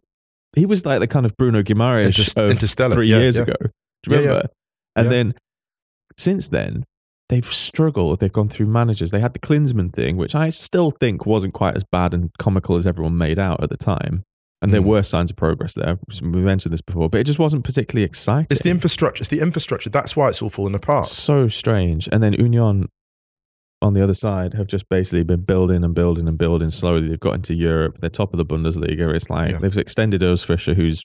He 0.56 0.66
was 0.66 0.86
like 0.86 1.00
the 1.00 1.08
kind 1.08 1.26
of 1.26 1.36
Bruno 1.38 1.64
Guimaraes 1.64 2.10
Interst- 2.10 2.86
of 2.86 2.94
three 2.94 3.08
yeah, 3.10 3.20
years 3.20 3.38
yeah. 3.38 3.44
ago. 3.44 3.54
Do 4.04 4.12
you 4.12 4.18
remember? 4.18 4.48
And 4.96 5.10
then 5.12 5.34
since 6.18 6.50
then, 6.50 6.84
they've 7.34 7.46
struggled. 7.46 8.20
They've 8.20 8.32
gone 8.32 8.50
through 8.50 8.68
managers. 8.68 9.10
They 9.12 9.20
had 9.20 9.34
the 9.34 9.40
Klinsmann 9.40 9.92
thing, 9.92 10.18
which 10.18 10.36
I 10.36 10.50
still 10.50 10.92
think 10.92 11.26
wasn't 11.26 11.54
quite 11.54 11.76
as 11.76 11.84
bad 11.84 12.14
and 12.14 12.30
comical 12.38 12.76
as 12.76 12.86
everyone 12.86 13.18
made 13.18 13.40
out 13.40 13.64
at 13.64 13.70
the 13.70 13.78
time. 13.78 14.24
And 14.62 14.72
there 14.72 14.82
Mm. 14.82 14.86
were 14.86 15.04
signs 15.04 15.32
of 15.32 15.36
progress 15.38 15.74
there. 15.74 15.98
We 16.22 16.42
mentioned 16.42 16.72
this 16.74 16.82
before, 16.82 17.10
but 17.10 17.20
it 17.20 17.26
just 17.26 17.40
wasn't 17.40 17.64
particularly 17.66 18.06
exciting. 18.06 18.48
It's 18.52 18.62
the 18.62 18.70
infrastructure. 18.70 19.22
It's 19.24 19.30
the 19.30 19.42
infrastructure. 19.42 19.90
That's 19.90 20.16
why 20.16 20.30
it's 20.30 20.42
all 20.42 20.50
falling 20.50 20.76
apart. 20.76 21.08
So 21.08 21.48
strange. 21.48 22.08
And 22.12 22.22
then 22.24 22.34
Union 22.34 22.88
on 23.82 23.94
the 23.94 24.02
other 24.02 24.14
side 24.14 24.54
have 24.54 24.68
just 24.68 24.88
basically 24.88 25.24
been 25.24 25.42
building 25.42 25.84
and 25.84 25.94
building 25.94 26.28
and 26.28 26.38
building 26.38 26.72
slowly. 26.72 27.10
They've 27.10 27.20
got 27.20 27.36
into 27.36 27.54
Europe. 27.56 27.98
They're 28.00 28.10
top 28.10 28.32
of 28.34 28.38
the 28.38 28.46
Bundesliga. 28.46 29.14
It's 29.14 29.30
like 29.30 29.52
Yeah. 29.52 29.58
they've 29.58 29.78
extended 29.78 30.22
Urs 30.22 30.46
Fischer, 30.46 30.76
who's 30.76 31.04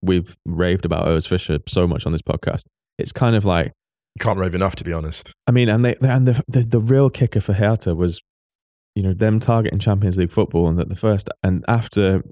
we've 0.00 0.36
raved 0.46 0.84
about 0.86 1.06
Urs 1.06 1.26
Fischer 1.28 1.58
so 1.68 1.86
much 1.86 2.06
on 2.06 2.12
this 2.12 2.22
podcast. 2.22 2.62
It's 2.98 3.12
kind 3.12 3.36
of 3.36 3.44
like 3.44 3.72
Can't 4.20 4.38
rave 4.38 4.54
enough, 4.54 4.76
to 4.76 4.84
be 4.84 4.92
honest. 4.92 5.32
I 5.46 5.50
mean, 5.50 5.68
and 5.68 5.84
they 5.84 5.96
and 6.02 6.26
the 6.28 6.42
the, 6.48 6.60
the 6.60 6.80
real 6.80 7.10
kicker 7.10 7.40
for 7.40 7.52
Hertha 7.54 7.94
was, 7.94 8.20
you 8.94 9.02
know, 9.02 9.12
them 9.12 9.40
targeting 9.40 9.78
Champions 9.80 10.16
League 10.18 10.30
football, 10.30 10.68
and 10.68 10.78
that 10.78 10.88
the 10.88 10.96
first 10.96 11.28
and 11.42 11.64
after 11.66 12.22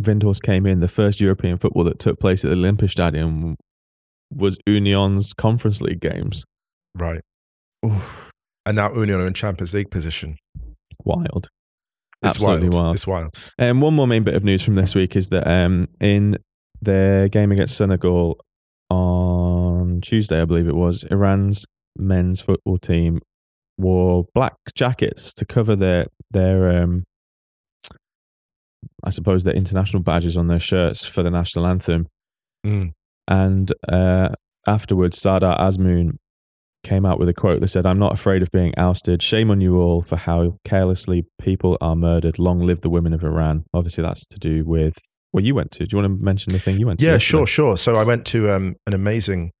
Windhorst 0.00 0.42
came 0.42 0.64
in, 0.66 0.80
the 0.80 0.88
first 0.88 1.20
European 1.20 1.58
football 1.58 1.84
that 1.84 1.98
took 1.98 2.18
place 2.20 2.44
at 2.44 2.48
the 2.48 2.56
Olympic 2.56 2.88
Stadium 2.90 3.56
was 4.34 4.58
Union's 4.66 5.32
Conference 5.32 5.80
League 5.82 6.00
games. 6.00 6.44
Right. 6.94 7.20
Oof, 7.84 8.30
And 8.66 8.76
now 8.76 8.92
Union 8.94 9.20
are 9.20 9.26
in 9.26 9.34
Champions 9.34 9.72
League 9.74 9.90
position. 9.90 10.36
wild. 11.04 11.48
It's 12.22 12.34
Absolutely 12.36 12.68
wild. 12.70 12.82
wild. 12.84 12.94
It's 12.96 13.06
wild. 13.06 13.30
And 13.58 13.70
Um, 13.70 13.80
one 13.80 13.94
more 13.94 14.06
main 14.08 14.24
bit 14.24 14.34
of 14.34 14.44
news 14.44 14.62
from 14.62 14.74
this 14.74 14.94
week 14.94 15.14
is 15.16 15.28
that 15.30 15.46
um, 15.46 15.86
in 16.00 16.36
their 16.82 17.28
game 17.28 17.52
against 17.52 17.76
Senegal 17.76 18.38
on 18.90 19.57
Tuesday, 20.00 20.40
I 20.40 20.44
believe 20.44 20.68
it 20.68 20.74
was, 20.74 21.04
Iran's 21.04 21.64
men's 21.96 22.40
football 22.40 22.78
team 22.78 23.20
wore 23.76 24.26
black 24.34 24.54
jackets 24.74 25.32
to 25.34 25.44
cover 25.44 25.76
their 25.76 26.06
their 26.32 26.82
um, 26.82 27.04
I 29.04 29.10
suppose 29.10 29.44
their 29.44 29.54
international 29.54 30.02
badges 30.02 30.36
on 30.36 30.48
their 30.48 30.58
shirts 30.58 31.04
for 31.04 31.22
the 31.22 31.30
national 31.30 31.66
anthem. 31.66 32.08
Mm. 32.66 32.92
And 33.28 33.72
uh, 33.88 34.30
afterwards, 34.66 35.18
Sardar 35.18 35.56
Azmoun 35.58 36.16
came 36.82 37.04
out 37.04 37.18
with 37.18 37.28
a 37.28 37.34
quote 37.34 37.60
that 37.60 37.68
said, 37.68 37.86
I'm 37.86 37.98
not 37.98 38.12
afraid 38.12 38.42
of 38.42 38.50
being 38.50 38.72
ousted. 38.76 39.22
Shame 39.22 39.50
on 39.50 39.60
you 39.60 39.78
all 39.78 40.02
for 40.02 40.16
how 40.16 40.58
carelessly 40.64 41.26
people 41.40 41.76
are 41.80 41.94
murdered. 41.94 42.38
Long 42.38 42.60
live 42.60 42.80
the 42.80 42.90
women 42.90 43.12
of 43.12 43.22
Iran. 43.22 43.64
Obviously, 43.74 44.02
that's 44.02 44.26
to 44.26 44.38
do 44.38 44.64
with 44.64 44.96
what 45.30 45.44
you 45.44 45.54
went 45.54 45.70
to. 45.72 45.86
Do 45.86 45.96
you 45.96 46.02
want 46.02 46.18
to 46.18 46.24
mention 46.24 46.52
the 46.52 46.58
thing 46.58 46.78
you 46.78 46.86
went 46.86 47.00
to? 47.00 47.06
Yeah, 47.06 47.18
sure, 47.18 47.46
sure. 47.46 47.76
So 47.76 47.96
I 47.96 48.04
went 48.04 48.26
to 48.28 48.50
um, 48.50 48.76
an 48.86 48.94
amazing 48.94 49.52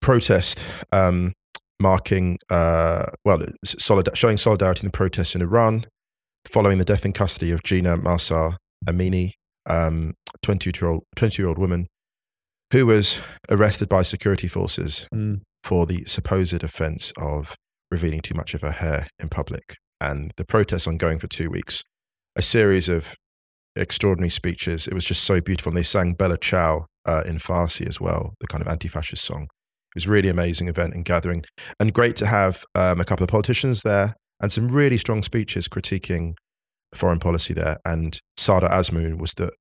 protest 0.00 0.62
um, 0.92 1.32
marking, 1.80 2.38
uh, 2.50 3.06
well, 3.24 3.40
solid- 3.64 4.16
showing 4.16 4.36
solidarity 4.36 4.80
in 4.82 4.86
the 4.86 4.96
protests 4.96 5.34
in 5.34 5.42
Iran 5.42 5.86
following 6.48 6.78
the 6.78 6.84
death 6.84 7.04
in 7.04 7.12
custody 7.12 7.50
of 7.52 7.62
Jina 7.62 7.96
Mahsa 7.96 8.56
Amini, 8.86 9.32
um, 9.66 10.14
22-year-old 10.44 11.02
22-year-old 11.16 11.58
woman 11.58 11.86
who 12.72 12.86
was 12.86 13.20
arrested 13.50 13.88
by 13.88 14.02
security 14.02 14.48
forces 14.48 15.06
Mm. 15.14 15.40
for 15.64 15.86
the 15.86 16.04
supposed 16.06 16.62
offense 16.64 17.12
of 17.18 17.54
revealing 17.90 18.20
too 18.20 18.34
much 18.34 18.54
of 18.54 18.62
her 18.62 18.70
hair 18.70 19.08
in 19.18 19.28
public. 19.28 19.76
And 20.00 20.30
the 20.36 20.44
protests 20.46 20.86
ongoing 20.86 21.18
for 21.18 21.26
two 21.26 21.50
weeks. 21.50 21.82
A 22.36 22.42
series 22.42 22.88
of 22.88 23.14
extraordinary 23.76 24.30
speeches. 24.30 24.86
It 24.86 24.94
was 24.94 25.04
just 25.04 25.24
so 25.24 25.40
beautiful. 25.40 25.70
And 25.70 25.76
they 25.76 25.82
sang 25.82 26.14
Bella 26.14 26.38
Ciao 26.38 26.86
uh, 27.04 27.22
in 27.26 27.36
Farsi 27.38 27.86
as 27.86 28.00
well, 28.00 28.34
the 28.40 28.46
kind 28.46 28.62
of 28.62 28.68
anti 28.68 28.88
fascist 28.88 29.24
song. 29.24 29.48
It 29.90 29.96
was 29.96 30.06
really 30.06 30.28
amazing 30.28 30.68
event 30.68 30.94
and 30.94 31.04
gathering. 31.04 31.42
And 31.78 31.92
great 31.92 32.16
to 32.16 32.26
have 32.26 32.64
um, 32.74 33.00
a 33.00 33.04
couple 33.04 33.24
of 33.24 33.30
politicians 33.30 33.82
there 33.82 34.14
and 34.40 34.52
some 34.52 34.68
really 34.68 34.96
strong 34.96 35.22
speeches 35.22 35.68
critiquing 35.68 36.34
foreign 36.94 37.18
policy 37.18 37.54
there. 37.54 37.78
And 37.84 38.18
Sardar 38.36 38.70
Azmoun 38.70 39.20
was 39.20 39.34
the, 39.34 39.52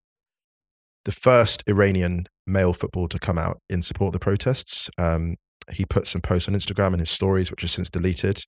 the 1.05 1.12
first 1.12 1.63
Iranian 1.67 2.25
male 2.45 2.74
footballer 2.74 3.07
to 3.09 3.19
come 3.19 3.38
out 3.38 3.59
in 3.69 3.81
support 3.81 4.09
of 4.09 4.13
the 4.13 4.19
protests. 4.19 4.89
Um, 4.98 5.36
he 5.71 5.86
put 5.86 6.07
some 6.07 6.21
posts 6.21 6.48
on 6.48 6.55
Instagram 6.55 6.88
and 6.88 7.00
his 7.00 7.09
stories, 7.09 7.51
which 7.51 7.63
are 7.63 7.67
since 7.67 7.89
deleted. 7.89 8.43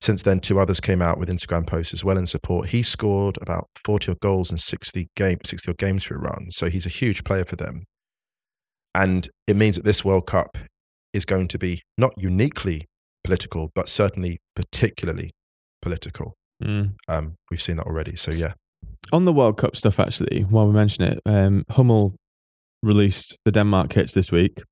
Since 0.00 0.24
then, 0.24 0.40
two 0.40 0.58
others 0.58 0.80
came 0.80 1.00
out 1.00 1.18
with 1.18 1.28
Instagram 1.28 1.66
posts 1.66 1.94
as 1.94 2.04
well 2.04 2.18
in 2.18 2.26
support. 2.26 2.70
He 2.70 2.82
scored 2.82 3.38
about 3.40 3.68
40 3.84 4.12
odd 4.12 4.20
goals 4.20 4.50
in 4.50 4.58
60, 4.58 5.08
game, 5.14 5.38
60 5.44 5.74
games 5.78 6.04
for 6.04 6.16
Iran. 6.16 6.50
So 6.50 6.68
he's 6.68 6.86
a 6.86 6.90
huge 6.90 7.22
player 7.22 7.44
for 7.44 7.56
them. 7.56 7.84
And 8.94 9.28
it 9.46 9.56
means 9.56 9.76
that 9.76 9.84
this 9.84 10.04
World 10.04 10.26
Cup 10.26 10.58
is 11.12 11.24
going 11.24 11.48
to 11.48 11.58
be 11.58 11.80
not 11.98 12.12
uniquely 12.16 12.86
political, 13.24 13.70
but 13.74 13.88
certainly 13.88 14.40
particularly 14.54 15.30
political. 15.80 16.34
Mm. 16.62 16.94
Um, 17.08 17.34
we've 17.50 17.62
seen 17.62 17.76
that 17.76 17.86
already. 17.86 18.16
So, 18.16 18.30
yeah. 18.30 18.52
On 19.12 19.24
the 19.24 19.32
World 19.32 19.58
Cup 19.58 19.76
stuff, 19.76 19.98
actually, 20.00 20.42
while 20.42 20.66
we 20.66 20.72
mention 20.72 21.04
it, 21.04 21.20
um, 21.26 21.64
Hummel 21.70 22.14
released 22.82 23.36
the 23.44 23.52
Denmark 23.52 23.90
kits 23.90 24.12
this 24.12 24.32
week. 24.32 24.62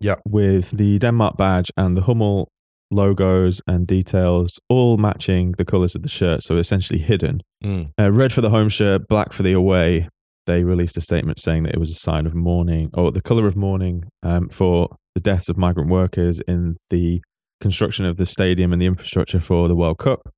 Yeah. 0.00 0.16
With 0.26 0.76
the 0.76 0.98
Denmark 0.98 1.36
badge 1.36 1.70
and 1.76 1.96
the 1.96 2.02
Hummel 2.02 2.48
logos 2.90 3.60
and 3.66 3.86
details 3.86 4.58
all 4.68 4.96
matching 4.96 5.52
the 5.52 5.64
colours 5.64 5.94
of 5.94 6.02
the 6.02 6.08
shirt. 6.08 6.42
So 6.42 6.56
essentially 6.56 6.98
hidden. 6.98 7.42
Mm. 7.62 7.92
Uh, 7.98 8.10
red 8.10 8.32
for 8.32 8.40
the 8.40 8.50
home 8.50 8.68
shirt, 8.68 9.08
black 9.08 9.32
for 9.32 9.42
the 9.42 9.52
away. 9.52 10.08
They 10.46 10.64
released 10.64 10.96
a 10.96 11.02
statement 11.02 11.38
saying 11.38 11.64
that 11.64 11.74
it 11.74 11.78
was 11.78 11.90
a 11.90 11.94
sign 11.94 12.24
of 12.24 12.34
mourning, 12.34 12.90
or 12.94 13.12
the 13.12 13.20
colour 13.20 13.46
of 13.46 13.54
mourning 13.54 14.04
um, 14.22 14.48
for 14.48 14.88
the 15.18 15.30
deaths 15.30 15.48
of 15.48 15.58
migrant 15.58 15.90
workers 15.90 16.38
in 16.40 16.76
the 16.90 17.20
construction 17.60 18.04
of 18.04 18.18
the 18.18 18.24
stadium 18.26 18.72
and 18.72 18.80
the 18.80 18.86
infrastructure 18.86 19.40
for 19.40 19.66
the 19.66 19.74
World 19.74 19.98
Cup. 19.98 20.28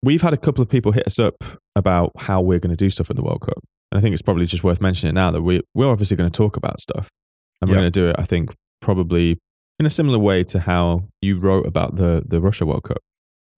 We've 0.00 0.22
had 0.22 0.32
a 0.32 0.36
couple 0.36 0.62
of 0.62 0.68
people 0.70 0.92
hit 0.92 1.04
us 1.08 1.18
up 1.18 1.42
about 1.74 2.12
how 2.16 2.40
we're 2.40 2.60
going 2.60 2.70
to 2.70 2.76
do 2.76 2.88
stuff 2.88 3.10
at 3.10 3.16
the 3.16 3.24
World 3.24 3.40
Cup. 3.40 3.58
And 3.90 3.98
I 3.98 4.00
think 4.00 4.12
it's 4.12 4.22
probably 4.22 4.46
just 4.46 4.62
worth 4.62 4.80
mentioning 4.80 5.16
now 5.16 5.32
that 5.32 5.42
we, 5.42 5.60
we're 5.74 5.90
obviously 5.90 6.16
going 6.16 6.30
to 6.30 6.36
talk 6.36 6.56
about 6.56 6.80
stuff. 6.80 7.08
And 7.60 7.68
we're 7.68 7.76
going 7.76 7.86
to 7.86 7.90
do 7.90 8.08
it, 8.08 8.16
I 8.16 8.22
think, 8.22 8.54
probably 8.80 9.38
in 9.80 9.86
a 9.86 9.90
similar 9.90 10.20
way 10.20 10.44
to 10.44 10.60
how 10.60 11.08
you 11.20 11.40
wrote 11.40 11.66
about 11.66 11.96
the, 11.96 12.22
the 12.24 12.40
Russia 12.40 12.64
World 12.64 12.84
Cup 12.84 12.98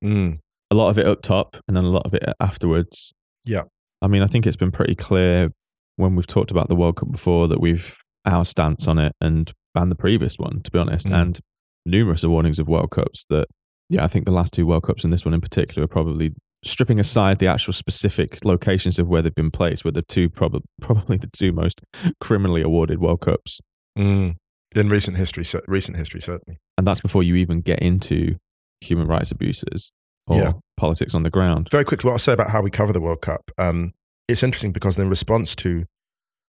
Mm. 0.02 0.38
a 0.70 0.74
lot 0.74 0.88
of 0.90 0.98
it 0.98 1.06
up 1.06 1.22
top 1.22 1.56
and 1.66 1.76
then 1.76 1.84
a 1.84 1.90
lot 1.90 2.06
of 2.06 2.14
it 2.14 2.22
afterwards. 2.40 3.12
Yeah. 3.44 3.64
I 4.00 4.06
mean, 4.06 4.22
I 4.22 4.26
think 4.26 4.46
it's 4.46 4.56
been 4.56 4.70
pretty 4.70 4.94
clear 4.94 5.50
when 5.96 6.14
we've 6.14 6.26
talked 6.26 6.52
about 6.52 6.68
the 6.68 6.76
World 6.76 6.96
Cup 6.96 7.10
before 7.10 7.48
that 7.48 7.60
we've 7.60 7.98
our 8.24 8.44
stance 8.44 8.86
on 8.86 8.98
it 8.98 9.12
and 9.20 9.52
and 9.82 9.90
the 9.90 9.97
previous 9.97 10.37
one, 10.38 10.61
to 10.62 10.70
be 10.70 10.78
honest, 10.78 11.08
Mm. 11.08 11.23
and 11.23 11.40
numerous 11.87 12.25
warnings 12.25 12.58
of 12.58 12.68
World 12.68 12.90
Cups 12.90 13.25
that 13.30 13.47
yeah, 13.90 14.04
I 14.04 14.06
think 14.06 14.26
the 14.26 14.32
last 14.32 14.52
two 14.52 14.66
World 14.66 14.82
Cups 14.82 15.02
and 15.04 15.11
this 15.12 15.25
one 15.25 15.32
in 15.32 15.40
particular 15.40 15.85
are 15.85 15.88
probably 15.88 16.32
stripping 16.64 17.00
aside 17.00 17.38
the 17.38 17.47
actual 17.47 17.73
specific 17.73 18.44
locations 18.44 18.99
of 18.99 19.08
where 19.08 19.23
they've 19.23 19.35
been 19.35 19.50
placed, 19.50 19.82
were 19.85 19.90
the 19.92 20.02
two 20.02 20.28
prob- 20.28 20.62
probably 20.82 21.16
the 21.16 21.30
two 21.32 21.52
most 21.52 21.80
criminally 22.20 22.61
awarded 22.61 22.99
World 23.00 23.20
Cups. 23.23 23.61
Mm. 23.99 24.37
In 24.76 24.88
recent 24.90 25.16
history, 25.16 25.44
recent 25.66 25.97
history, 25.97 26.20
certainly. 26.20 26.58
And 26.76 26.87
that's 26.87 27.00
before 27.00 27.23
you 27.23 27.37
even 27.37 27.62
get 27.62 27.78
into 27.78 28.37
human 28.82 29.06
rights 29.08 29.30
abuses. 29.30 29.90
or 30.30 30.37
Yeah. 30.37 30.52
politics 30.76 31.14
on 31.14 31.23
the 31.23 31.30
ground. 31.30 31.68
Very 31.70 31.85
quickly, 31.87 32.06
what 32.06 32.12
I'll 32.12 32.18
say 32.18 32.35
about 32.35 32.50
how 32.50 32.61
we 32.61 32.68
cover 32.70 32.92
the 32.92 33.00
World 33.00 33.23
Cup. 33.23 33.50
Um, 33.56 33.92
it's 34.28 34.42
interesting 34.42 34.73
because 34.73 34.99
in 34.99 35.08
response 35.08 35.56
to 35.56 35.87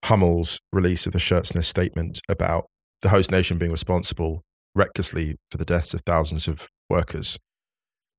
Hummel's 0.07 0.61
release 0.73 1.07
of 1.07 1.12
the 1.12 1.19
Shirtsness 1.21 1.67
statement 1.67 2.21
about 2.29 2.65
the 3.02 3.11
host 3.11 3.30
nation 3.30 3.59
being 3.59 3.73
responsible 3.73 4.42
recklessly 4.75 5.37
for 5.50 5.59
the 5.59 5.64
deaths 5.64 5.95
of 5.95 6.02
thousands 6.02 6.47
of 6.47 6.69
workers, 6.88 7.38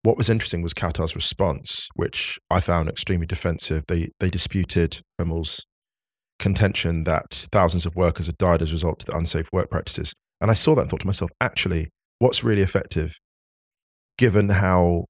what 0.04 0.18
was 0.18 0.30
interesting 0.30 0.62
was 0.64 0.74
Qatar's 0.74 1.16
response, 1.16 1.88
which 1.96 2.40
I 2.50 2.60
found 2.60 2.90
extremely 2.90 3.28
defensive. 3.28 3.86
They 3.88 4.10
they 4.20 4.30
disputed 4.30 5.02
Hummel's 5.20 5.66
contention 6.40 7.04
that 7.04 7.48
thousands 7.52 7.86
of 7.86 7.96
workers 7.96 8.26
had 8.26 8.38
died 8.38 8.64
as 8.64 8.72
a 8.72 8.76
result 8.76 9.04
of 9.04 9.06
the 9.08 9.18
unsafe 9.18 9.50
work 9.54 9.70
practices. 9.70 10.14
And 10.40 10.50
I 10.50 10.56
saw 10.56 10.74
that 10.74 10.82
and 10.82 10.90
thought 10.90 11.02
to 11.02 11.08
myself, 11.08 11.30
actually, 11.40 11.90
what's 12.18 12.44
really 12.44 12.64
effective, 12.64 13.20
given 14.18 14.50
how 14.50 15.06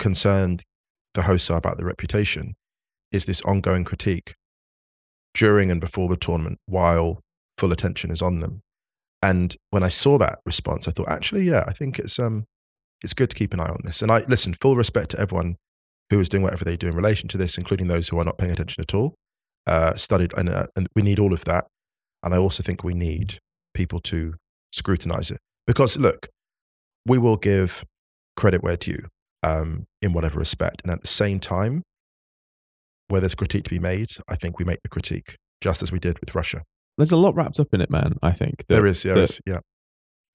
concerned 0.00 0.64
the 1.14 1.22
hosts 1.22 1.48
are 1.50 1.58
about 1.58 1.76
their 1.76 1.86
reputation, 1.86 2.54
is 3.12 3.26
this 3.26 3.40
ongoing 3.42 3.84
critique 3.84 4.34
during 5.34 5.70
and 5.70 5.80
before 5.80 6.08
the 6.08 6.16
tournament 6.16 6.58
while 6.66 7.20
full 7.56 7.72
attention 7.72 8.10
is 8.10 8.20
on 8.20 8.40
them. 8.40 8.63
And 9.24 9.56
when 9.70 9.82
I 9.82 9.88
saw 9.88 10.18
that 10.18 10.40
response, 10.44 10.86
I 10.86 10.90
thought, 10.90 11.08
actually, 11.08 11.44
yeah, 11.44 11.64
I 11.66 11.72
think 11.72 11.98
it's 11.98 12.18
um, 12.18 12.44
it's 13.02 13.14
good 13.14 13.30
to 13.30 13.36
keep 13.36 13.54
an 13.54 13.60
eye 13.60 13.70
on 13.70 13.80
this. 13.82 14.02
And 14.02 14.10
I 14.12 14.18
listen, 14.28 14.52
full 14.52 14.76
respect 14.76 15.08
to 15.12 15.20
everyone 15.20 15.56
who 16.10 16.20
is 16.20 16.28
doing 16.28 16.42
whatever 16.42 16.64
they 16.64 16.76
do 16.76 16.88
in 16.88 16.94
relation 16.94 17.26
to 17.28 17.38
this, 17.38 17.56
including 17.56 17.88
those 17.88 18.08
who 18.08 18.18
are 18.18 18.24
not 18.26 18.36
paying 18.36 18.52
attention 18.52 18.82
at 18.82 18.94
all. 18.94 19.14
Uh, 19.66 19.94
studied, 19.94 20.34
and, 20.36 20.50
uh, 20.50 20.66
and 20.76 20.86
we 20.94 21.00
need 21.00 21.18
all 21.18 21.32
of 21.32 21.46
that. 21.46 21.64
And 22.22 22.34
I 22.34 22.36
also 22.36 22.62
think 22.62 22.84
we 22.84 22.92
need 22.92 23.38
people 23.72 23.98
to 24.00 24.34
scrutinize 24.72 25.30
it 25.30 25.38
because, 25.66 25.96
look, 25.96 26.28
we 27.06 27.16
will 27.16 27.38
give 27.38 27.82
credit 28.36 28.62
where 28.62 28.76
due 28.76 29.06
um, 29.42 29.86
in 30.02 30.12
whatever 30.12 30.38
respect, 30.38 30.82
and 30.84 30.92
at 30.92 31.00
the 31.00 31.06
same 31.06 31.40
time, 31.40 31.82
where 33.08 33.22
there's 33.22 33.34
critique 33.34 33.64
to 33.64 33.70
be 33.70 33.78
made, 33.78 34.08
I 34.28 34.36
think 34.36 34.58
we 34.58 34.66
make 34.66 34.82
the 34.82 34.90
critique 34.90 35.36
just 35.62 35.82
as 35.82 35.90
we 35.90 35.98
did 35.98 36.18
with 36.20 36.34
Russia. 36.34 36.62
There's 36.96 37.12
a 37.12 37.16
lot 37.16 37.34
wrapped 37.34 37.58
up 37.58 37.68
in 37.72 37.80
it, 37.80 37.90
man. 37.90 38.14
I 38.22 38.30
think 38.32 38.66
that- 38.66 38.74
there 38.74 38.86
is, 38.86 39.02
there 39.02 39.14
that 39.14 39.22
is, 39.22 39.40
yeah. 39.46 39.58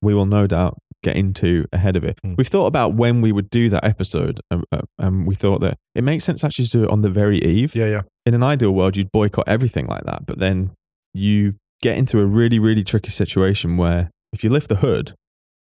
we 0.01 0.13
will 0.13 0.25
no 0.25 0.47
doubt 0.47 0.77
get 1.01 1.15
into 1.15 1.65
ahead 1.71 1.95
of 1.95 2.03
it. 2.03 2.19
Mm. 2.25 2.35
We've 2.37 2.47
thought 2.47 2.65
about 2.67 2.93
when 2.93 3.21
we 3.21 3.31
would 3.31 3.49
do 3.49 3.69
that 3.69 3.85
episode, 3.85 4.41
um, 4.51 4.65
uh, 4.71 4.81
and 4.97 5.25
we 5.25 5.33
thought 5.35 5.61
that 5.61 5.77
it 5.95 6.03
makes 6.03 6.25
sense 6.25 6.43
actually 6.43 6.65
to 6.65 6.71
do 6.71 6.83
it 6.83 6.89
on 6.89 7.01
the 7.01 7.09
very 7.09 7.37
eve. 7.39 7.73
Yeah, 7.73 7.85
yeah. 7.87 8.01
In 8.25 8.33
an 8.33 8.43
ideal 8.43 8.71
world, 8.71 8.97
you'd 8.97 9.11
boycott 9.11 9.47
everything 9.47 9.87
like 9.87 10.03
that, 10.03 10.25
but 10.25 10.39
then 10.39 10.71
you 11.13 11.55
get 11.81 11.97
into 11.97 12.19
a 12.19 12.25
really, 12.25 12.59
really 12.59 12.83
tricky 12.83 13.09
situation 13.11 13.77
where 13.77 14.09
if 14.33 14.43
you 14.43 14.49
lift 14.49 14.67
the 14.67 14.75
hood, 14.75 15.13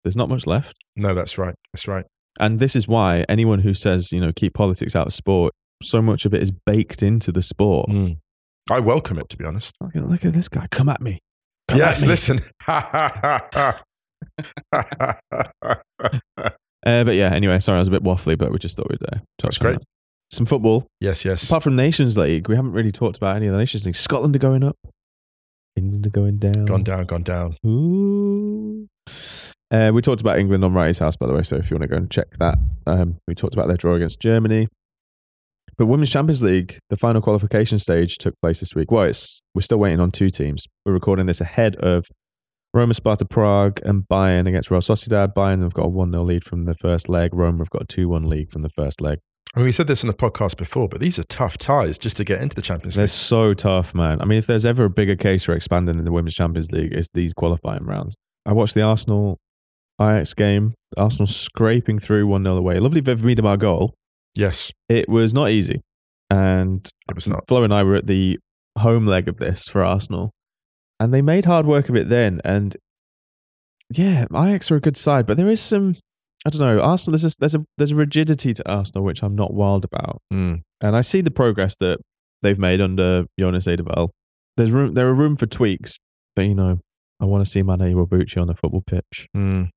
there's 0.02 0.16
not 0.16 0.28
much 0.28 0.46
left. 0.46 0.74
No, 0.96 1.14
that's 1.14 1.38
right. 1.38 1.54
That's 1.72 1.86
right. 1.86 2.04
And 2.40 2.58
this 2.58 2.74
is 2.74 2.88
why 2.88 3.24
anyone 3.28 3.60
who 3.60 3.74
says, 3.74 4.10
you 4.12 4.20
know, 4.20 4.32
keep 4.34 4.54
politics 4.54 4.96
out 4.96 5.06
of 5.06 5.12
sport, 5.12 5.52
so 5.82 6.02
much 6.02 6.24
of 6.24 6.34
it 6.34 6.42
is 6.42 6.50
baked 6.50 7.02
into 7.02 7.30
the 7.30 7.42
sport. 7.42 7.88
Mm. 7.88 8.18
I 8.70 8.80
welcome 8.80 9.18
it, 9.18 9.28
to 9.30 9.36
be 9.36 9.44
honest. 9.44 9.76
Look, 9.80 9.96
at, 9.96 10.04
look 10.04 10.24
at 10.24 10.32
this 10.32 10.48
guy. 10.48 10.66
Come 10.70 10.88
at 10.88 11.00
me. 11.00 11.18
Come 11.68 11.78
yes, 11.78 12.02
at 12.02 12.06
me. 12.06 12.12
listen. 12.12 12.38
Uh, 16.86 17.02
but 17.02 17.16
yeah, 17.16 17.34
anyway, 17.34 17.58
sorry, 17.58 17.76
I 17.76 17.80
was 17.80 17.88
a 17.88 17.90
bit 17.90 18.04
waffly, 18.04 18.38
but 18.38 18.52
we 18.52 18.58
just 18.58 18.76
thought 18.76 18.88
we'd 18.88 19.02
uh, 19.02 19.18
That's 19.42 19.58
great. 19.58 19.78
that. 19.78 19.84
Some 20.30 20.46
football. 20.46 20.86
yes, 21.00 21.24
yes. 21.24 21.44
Apart 21.44 21.64
from 21.64 21.74
Nations 21.74 22.16
League, 22.16 22.48
we 22.48 22.54
haven't 22.54 22.72
really 22.72 22.92
talked 22.92 23.16
about 23.16 23.34
any 23.36 23.46
of 23.46 23.52
the 23.52 23.58
Nations 23.58 23.84
League. 23.84 23.96
Scotland 23.96 24.36
are 24.36 24.38
going 24.38 24.62
up. 24.62 24.76
England 25.76 26.06
are 26.06 26.10
going 26.10 26.38
down. 26.38 26.66
Gone 26.66 26.84
down, 26.84 27.04
gone 27.06 27.24
down. 27.24 27.56
Ooh. 27.66 28.86
Uh, 29.70 29.90
we 29.92 30.00
talked 30.00 30.20
about 30.20 30.38
England 30.38 30.64
on 30.64 30.72
Wrighty's 30.72 31.00
House, 31.00 31.16
by 31.16 31.26
the 31.26 31.34
way. 31.34 31.42
So 31.42 31.56
if 31.56 31.70
you 31.70 31.74
want 31.76 31.82
to 31.82 31.88
go 31.88 31.96
and 31.96 32.10
check 32.10 32.30
that, 32.38 32.56
um, 32.86 33.16
we 33.26 33.34
talked 33.34 33.54
about 33.54 33.66
their 33.68 33.76
draw 33.76 33.94
against 33.94 34.20
Germany. 34.20 34.68
But 35.78 35.86
Women's 35.86 36.10
Champions 36.10 36.42
League, 36.42 36.76
the 36.88 36.96
final 36.96 37.22
qualification 37.22 37.78
stage 37.78 38.18
took 38.18 38.34
place 38.40 38.58
this 38.58 38.74
week. 38.74 38.90
Well, 38.90 39.04
it's, 39.04 39.40
we're 39.54 39.62
still 39.62 39.78
waiting 39.78 40.00
on 40.00 40.10
two 40.10 40.28
teams. 40.28 40.66
We're 40.84 40.92
recording 40.92 41.26
this 41.26 41.40
ahead 41.40 41.76
of 41.76 42.04
Roma, 42.74 42.94
Sparta, 42.94 43.24
Prague, 43.24 43.78
and 43.84 44.02
Bayern 44.10 44.48
against 44.48 44.72
Real 44.72 44.80
Sociedad. 44.80 45.34
Bayern 45.34 45.62
have 45.62 45.74
got 45.74 45.84
a 45.84 45.88
1 45.88 46.10
0 46.10 46.22
lead 46.24 46.42
from 46.42 46.62
the 46.62 46.74
first 46.74 47.08
leg. 47.08 47.32
Roma 47.32 47.58
have 47.58 47.70
got 47.70 47.82
a 47.82 47.86
2 47.86 48.08
1 48.08 48.28
lead 48.28 48.50
from 48.50 48.62
the 48.62 48.68
first 48.68 49.00
leg. 49.00 49.20
I 49.54 49.60
mean, 49.60 49.66
we 49.66 49.72
said 49.72 49.86
this 49.86 50.02
in 50.02 50.08
the 50.08 50.14
podcast 50.14 50.56
before, 50.56 50.88
but 50.88 50.98
these 50.98 51.16
are 51.16 51.22
tough 51.22 51.56
ties 51.56 51.96
just 51.96 52.16
to 52.16 52.24
get 52.24 52.42
into 52.42 52.56
the 52.56 52.60
Champions 52.60 52.96
League. 52.96 53.02
They're 53.02 53.06
so 53.06 53.54
tough, 53.54 53.94
man. 53.94 54.20
I 54.20 54.24
mean, 54.24 54.38
if 54.38 54.46
there's 54.48 54.66
ever 54.66 54.84
a 54.84 54.90
bigger 54.90 55.14
case 55.14 55.44
for 55.44 55.52
expanding 55.52 55.96
in 56.00 56.04
the 56.04 56.12
Women's 56.12 56.34
Champions 56.34 56.72
League, 56.72 56.92
it's 56.92 57.08
these 57.14 57.32
qualifying 57.32 57.84
rounds. 57.84 58.16
I 58.44 58.52
watched 58.52 58.74
the 58.74 58.82
Arsenal 58.82 59.38
Ajax 60.00 60.34
game. 60.34 60.74
Arsenal 60.96 61.28
scraping 61.28 62.00
through 62.00 62.26
1 62.26 62.42
0 62.42 62.56
away. 62.56 62.80
Lovely 62.80 63.00
Viv 63.00 63.20
Miedema 63.20 63.56
goal. 63.56 63.94
Yes, 64.38 64.72
It 64.88 65.08
was 65.08 65.34
not 65.34 65.50
easy. 65.50 65.80
And 66.30 66.88
it 67.08 67.14
was 67.14 67.26
not. 67.26 67.44
Flo 67.48 67.64
and 67.64 67.74
I 67.74 67.82
were 67.82 67.96
at 67.96 68.06
the 68.06 68.38
home 68.78 69.04
leg 69.06 69.26
of 69.28 69.38
this 69.38 69.66
for 69.68 69.82
Arsenal, 69.82 70.30
and 71.00 71.12
they 71.12 71.22
made 71.22 71.44
hard 71.46 71.66
work 71.66 71.88
of 71.88 71.96
it 71.96 72.08
then. 72.08 72.40
And 72.44 72.76
yeah, 73.90 74.26
Ajax 74.30 74.70
are 74.70 74.76
a 74.76 74.80
good 74.80 74.96
side, 74.96 75.26
but 75.26 75.36
there 75.36 75.48
is 75.48 75.60
some. 75.60 75.96
I 76.46 76.50
don't 76.50 76.60
know. 76.60 76.80
Arsenal, 76.80 77.18
there's 77.18 77.34
a, 77.34 77.38
there's 77.40 77.54
a 77.54 77.64
there's 77.78 77.90
a 77.92 77.96
rigidity 77.96 78.54
to 78.54 78.70
Arsenal 78.70 79.04
which 79.04 79.22
I'm 79.22 79.34
not 79.34 79.54
wild 79.54 79.84
about, 79.84 80.18
Mm. 80.32 80.60
and 80.82 80.96
I 80.96 81.00
see 81.00 81.20
the 81.22 81.30
progress 81.32 81.76
that 81.76 81.98
they've 82.42 82.58
made 82.58 82.80
under 82.80 83.24
Jonas 83.40 83.66
Eidevall. 83.66 84.10
There's 84.56 84.70
room. 84.70 84.94
There 84.94 85.08
are 85.08 85.14
room 85.14 85.34
for 85.36 85.46
tweaks, 85.46 85.96
but 86.36 86.44
you 86.44 86.54
know, 86.54 86.78
I 87.20 87.24
want 87.24 87.44
to 87.44 87.50
see 87.50 87.62
Mana 87.62 87.84
Iwabuchi 87.86 88.40
on 88.40 88.46
the 88.46 88.54
football 88.54 88.82
pitch. 88.86 89.26
Mm. 89.36 89.70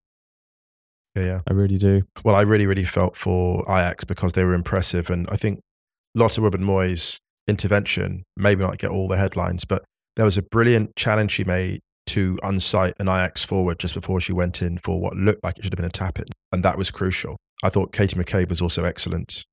Yeah, 1.16 1.24
yeah. 1.24 1.40
I 1.48 1.54
really 1.54 1.78
do. 1.78 2.04
Well, 2.24 2.36
I 2.36 2.42
really, 2.42 2.66
really 2.68 2.86
felt 2.86 3.16
for 3.16 3.64
Ajax 3.70 4.04
because 4.06 4.34
they 4.34 4.44
were 4.46 4.54
impressive. 4.54 5.10
And 5.10 5.28
I 5.30 5.36
think 5.36 5.60
Lotte 6.16 6.34
Wubben-Moy's 6.38 7.20
intervention 7.48 8.24
maybe 8.38 8.62
not 8.62 8.78
get 8.78 8.92
all 8.92 9.08
the 9.08 9.18
headlines, 9.18 9.66
but 9.66 9.84
there 10.16 10.26
was 10.26 10.38
a 10.38 10.42
brilliant 10.42 10.96
challenge 10.96 11.32
she 11.32 11.44
made 11.44 11.80
to 12.08 12.38
unsight 12.44 12.94
an 13.00 13.08
Ajax 13.08 13.44
forward 13.44 13.80
just 13.80 13.94
before 13.94 14.20
she 14.20 14.34
went 14.34 14.62
in 14.62 14.78
for 14.78 15.00
what 15.00 15.16
looked 15.16 15.44
like 15.44 15.58
it 15.58 15.64
should 15.64 15.74
have 15.74 15.78
been 15.78 15.86
a 15.86 15.90
tap 15.90 16.20
in. 16.20 16.26
And 16.52 16.64
that 16.64 16.78
was 16.78 16.92
crucial. 16.92 17.38
I 17.64 17.70
thought 17.70 17.94
Katie 17.94 18.18
McCabe 18.18 18.50
was 18.50 18.62
also 18.62 18.84
excellent 18.84 19.44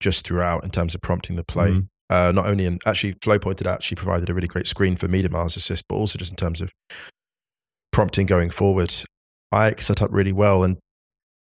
just 0.00 0.26
throughout 0.26 0.64
in 0.64 0.70
terms 0.70 0.94
of 0.94 1.00
prompting 1.02 1.36
the 1.36 1.44
play. 1.44 1.70
Mhm. 1.72 1.88
Uh, 2.08 2.30
not 2.32 2.46
only 2.46 2.64
in, 2.64 2.78
actually, 2.86 3.14
Flo 3.22 3.38
pointed 3.38 3.66
out 3.66 3.82
she 3.82 3.94
provided 3.94 4.30
a 4.30 4.34
really 4.34 4.46
great 4.46 4.66
screen 4.66 4.96
for 4.96 5.08
Miedema's 5.08 5.56
assist, 5.56 5.84
but 5.88 5.96
also 5.96 6.18
just 6.18 6.30
in 6.30 6.36
terms 6.36 6.60
of 6.60 6.72
prompting 7.92 8.26
going 8.26 8.50
forward. 8.50 8.94
Ajax 9.52 9.86
set 9.86 10.02
up 10.02 10.10
really 10.12 10.32
well 10.32 10.62
and 10.62 10.76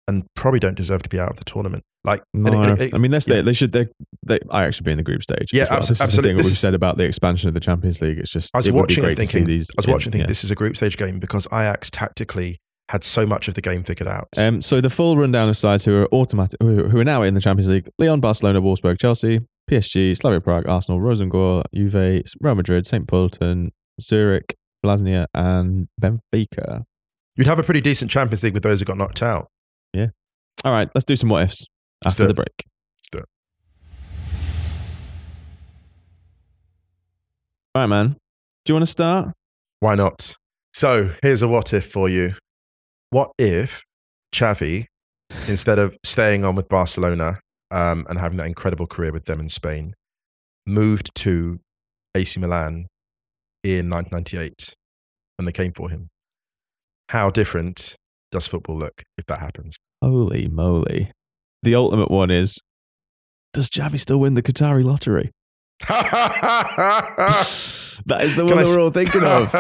and 0.10 0.26
probably 0.36 0.60
don't 0.60 0.76
deserve 0.76 1.04
to 1.04 1.10
be 1.10 1.20
out 1.20 1.30
of 1.30 1.38
the 1.38 1.46
tournament. 1.46 1.84
Like, 2.04 2.24
No, 2.34 2.64
it- 2.64 2.82
it- 2.82 2.94
I 2.96 2.98
mean, 2.98 3.12
that's 3.12 3.28
yeah. 3.28 3.42
they 3.42 3.54
should. 3.54 3.72
They, 3.74 3.88
they, 4.28 4.40
I 4.50 4.64
actually 4.66 4.86
be 4.86 4.92
in 4.92 4.98
the 4.98 5.04
group 5.04 5.22
stage. 5.22 5.52
Yeah, 5.54 5.66
well. 5.70 5.80
abso- 5.82 5.90
This 5.90 5.98
the 6.00 6.04
absolutely. 6.06 6.30
thing 6.32 6.38
This 6.38 6.46
we've 6.48 6.54
is- 6.54 6.60
said 6.60 6.74
about 6.74 6.98
the 6.98 7.04
expansion 7.04 7.48
of 7.50 7.54
the 7.54 7.60
Champions 7.60 8.02
League. 8.02 8.20
It's 8.20 8.32
just 8.32 8.50
I 8.54 8.60
was 8.60 8.68
it 8.68 8.74
watching 8.74 9.04
it 9.04 9.08
thinking, 9.18 9.26
to 9.26 9.32
see 9.32 9.44
these. 9.44 9.70
I 9.72 9.80
was 9.80 9.86
in- 9.86 9.92
watching 9.92 10.12
thinking 10.12 10.22
yeah. 10.22 10.28
this 10.28 10.44
is 10.44 10.52
a 10.52 10.56
group 10.56 10.76
stage 10.78 10.98
game 10.98 11.20
because 11.20 11.46
Ajax 11.48 11.90
tactically 11.90 12.58
had 12.90 13.04
so 13.04 13.26
much 13.26 13.48
of 13.48 13.54
the 13.54 13.62
game 13.62 13.84
figured 13.84 14.08
out. 14.08 14.28
Um, 14.38 14.62
so 14.62 14.82
the 14.82 14.90
full 14.90 15.16
rundown 15.18 15.48
of 15.50 15.58
sides 15.58 15.86
who 15.86 15.96
are 15.96 16.08
automatic, 16.14 16.58
who, 16.62 16.88
who 16.90 17.00
are 17.00 17.04
now 17.04 17.22
in 17.22 17.34
the 17.36 17.42
Champions 17.42 17.70
League: 17.70 17.88
Lyon, 18.00 18.20
Barcelona, 18.22 18.62
Wolfsburg, 18.62 18.98
Chelsea, 19.00 19.42
PSG, 19.70 20.16
Slavia 20.18 20.42
Prague, 20.42 20.68
Arsenal, 20.68 21.00
Rosengård, 21.02 21.66
Juve, 21.76 22.24
Real 22.42 22.56
Madrid, 22.56 22.88
St. 22.88 23.06
Pölten, 23.08 23.70
Zurich, 24.02 24.56
Vllaznia, 24.86 25.26
and 25.36 25.88
Benfica. 26.02 26.84
You'd 27.38 27.48
have 27.48 27.60
a 27.60 27.64
pretty 27.64 27.82
decent 27.82 28.10
Champions 28.10 28.42
League 28.44 28.54
with 28.54 28.64
those 28.64 28.80
who 28.80 28.86
got 28.86 28.98
knocked 28.98 29.22
out. 29.22 29.48
All 30.66 30.72
right, 30.72 30.90
let's 30.94 31.06
do 31.06 31.16
some 31.16 31.30
what 31.30 31.44
ifs 31.44 31.66
after 32.06 32.28
the 32.28 32.34
break. 32.34 32.66
All 37.76 37.84
right, 37.84 37.88
man. 37.88 38.10
Do 38.66 38.72
you 38.72 38.74
want 38.74 38.84
to 38.84 38.92
start? 38.92 39.30
Why 39.80 39.96
not? 39.96 40.36
So 40.74 41.12
here's 41.22 41.42
a 41.42 41.48
what 41.48 41.72
if 41.72 41.86
for 41.86 42.10
you. 42.10 42.34
What 43.12 43.32
if 43.38 43.84
Xavi, 44.34 44.86
instead 45.48 45.80
of 45.80 45.96
staying 46.04 46.44
on 46.44 46.56
with 46.56 46.68
Barcelona 46.68 47.40
um, 47.72 48.06
and 48.10 48.20
having 48.20 48.38
that 48.40 48.48
incredible 48.48 48.88
career 48.88 49.12
with 49.12 49.26
them 49.26 49.40
in 49.40 49.50
Spain, 49.50 49.94
moved 50.66 51.14
to 51.16 51.60
AC 52.16 52.40
Milan 52.40 52.88
in 53.64 53.90
1998 53.90 54.76
and 55.38 55.48
they 55.48 55.52
came 55.52 55.72
for 55.72 55.90
him? 55.90 56.10
How 57.10 57.30
different 57.30 57.96
does 58.32 58.48
football 58.48 58.78
look 58.78 59.04
if 59.18 59.26
that 59.28 59.40
happens? 59.40 59.78
Holy 60.02 60.48
moly! 60.48 61.12
The 61.64 61.76
ultimate 61.76 62.12
one 62.12 62.32
is: 62.32 62.60
Does 63.54 63.70
Javi 63.70 64.00
still 64.00 64.20
win 64.20 64.36
the 64.36 64.44
Qatari 64.44 64.84
lottery? 64.84 65.32
That 68.06 68.24
is 68.24 68.36
the 68.36 68.46
Can 68.46 68.56
one 68.56 68.60
I 68.60 68.64
we're 68.64 68.80
all 68.80 68.92
thinking 68.92 69.24
of. 69.24 69.52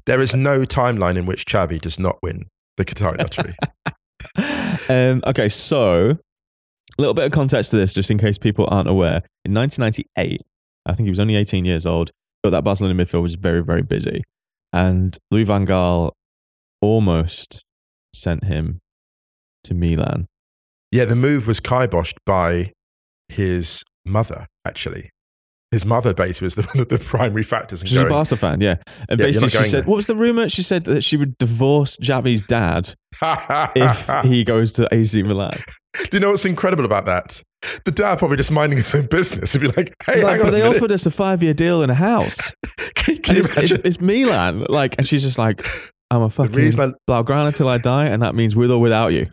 there 0.06 0.20
is 0.20 0.34
no 0.34 0.60
timeline 0.60 1.16
in 1.16 1.26
which 1.26 1.46
Xavi 1.46 1.80
does 1.80 1.98
not 1.98 2.18
win 2.22 2.46
the 2.76 2.84
Qatari 2.84 3.18
lottery. 3.18 3.54
um, 4.88 5.22
okay, 5.26 5.48
so 5.48 6.10
a 6.10 6.18
little 6.98 7.14
bit 7.14 7.26
of 7.26 7.32
context 7.32 7.70
to 7.70 7.76
this, 7.76 7.94
just 7.94 8.10
in 8.10 8.18
case 8.18 8.38
people 8.38 8.66
aren't 8.70 8.88
aware. 8.88 9.22
In 9.44 9.54
1998, 9.54 10.40
I 10.86 10.94
think 10.94 11.06
he 11.06 11.10
was 11.10 11.20
only 11.20 11.36
18 11.36 11.64
years 11.64 11.86
old, 11.86 12.10
but 12.42 12.50
that 12.50 12.64
Barcelona 12.64 12.94
midfield 12.94 13.22
was 13.22 13.34
very, 13.34 13.62
very 13.62 13.82
busy. 13.82 14.22
And 14.72 15.16
Louis 15.30 15.44
Van 15.44 15.66
Gaal 15.66 16.12
almost 16.80 17.62
sent 18.14 18.44
him 18.44 18.80
to 19.64 19.74
Milan. 19.74 20.26
Yeah, 20.90 21.04
the 21.06 21.16
move 21.16 21.46
was 21.46 21.60
kiboshed 21.60 22.16
by 22.26 22.72
his 23.28 23.82
mother, 24.04 24.46
actually. 24.66 25.10
His 25.70 25.86
mother 25.86 26.12
basically 26.12 26.46
was 26.46 26.54
the, 26.56 26.84
the 26.88 26.98
primary 26.98 27.42
factors 27.42 27.80
in 27.80 27.88
She's 27.88 28.02
a. 28.02 28.06
Barca 28.06 28.36
fan, 28.36 28.60
yeah. 28.60 28.76
And 29.08 29.18
Yeah, 29.18 29.26
basically, 29.26 29.48
she 29.48 29.56
said, 29.64 29.70
there. 29.70 29.82
"What 29.88 29.96
was 29.96 30.06
the 30.06 30.14
rumor?" 30.14 30.50
She 30.50 30.62
said 30.62 30.84
that 30.84 31.02
she 31.02 31.16
would 31.16 31.38
divorce 31.38 31.96
Javi's 31.96 32.46
dad 32.46 32.92
if 33.74 34.24
he 34.24 34.44
goes 34.44 34.72
to 34.72 34.86
AC 34.92 35.22
Milan. 35.22 35.58
Do 35.94 36.08
you 36.12 36.20
know 36.20 36.30
what's 36.30 36.44
incredible 36.44 36.84
about 36.84 37.06
that? 37.06 37.42
The 37.86 37.90
dad 37.90 38.18
probably 38.18 38.36
just 38.36 38.50
minding 38.50 38.76
his 38.78 38.94
own 38.94 39.06
business 39.06 39.54
and 39.54 39.62
be 39.62 39.68
like, 39.68 39.94
hey, 40.04 40.22
like, 40.22 40.42
but 40.42 40.50
they 40.50 40.62
minute. 40.62 40.76
offered 40.76 40.92
us 40.92 41.06
a 41.06 41.10
five-year 41.10 41.54
deal 41.54 41.80
and 41.80 41.90
a 41.90 41.94
house, 41.94 42.54
Can, 42.94 43.16
can 43.18 43.36
and 43.36 43.38
it's, 43.38 43.56
it's, 43.56 43.72
it's 43.72 44.00
Milan. 44.00 44.66
Like, 44.68 44.96
and 44.98 45.08
she's 45.08 45.22
just 45.22 45.38
like, 45.38 45.64
"I'm 46.10 46.20
a 46.20 46.28
fucking 46.28 46.52
blaugrana 47.08 47.46
until 47.46 47.68
I 47.68 47.78
die, 47.78 48.06
and 48.06 48.20
that 48.20 48.34
means 48.34 48.54
with 48.54 48.70
or 48.70 48.78
without 48.78 49.14
you." 49.14 49.28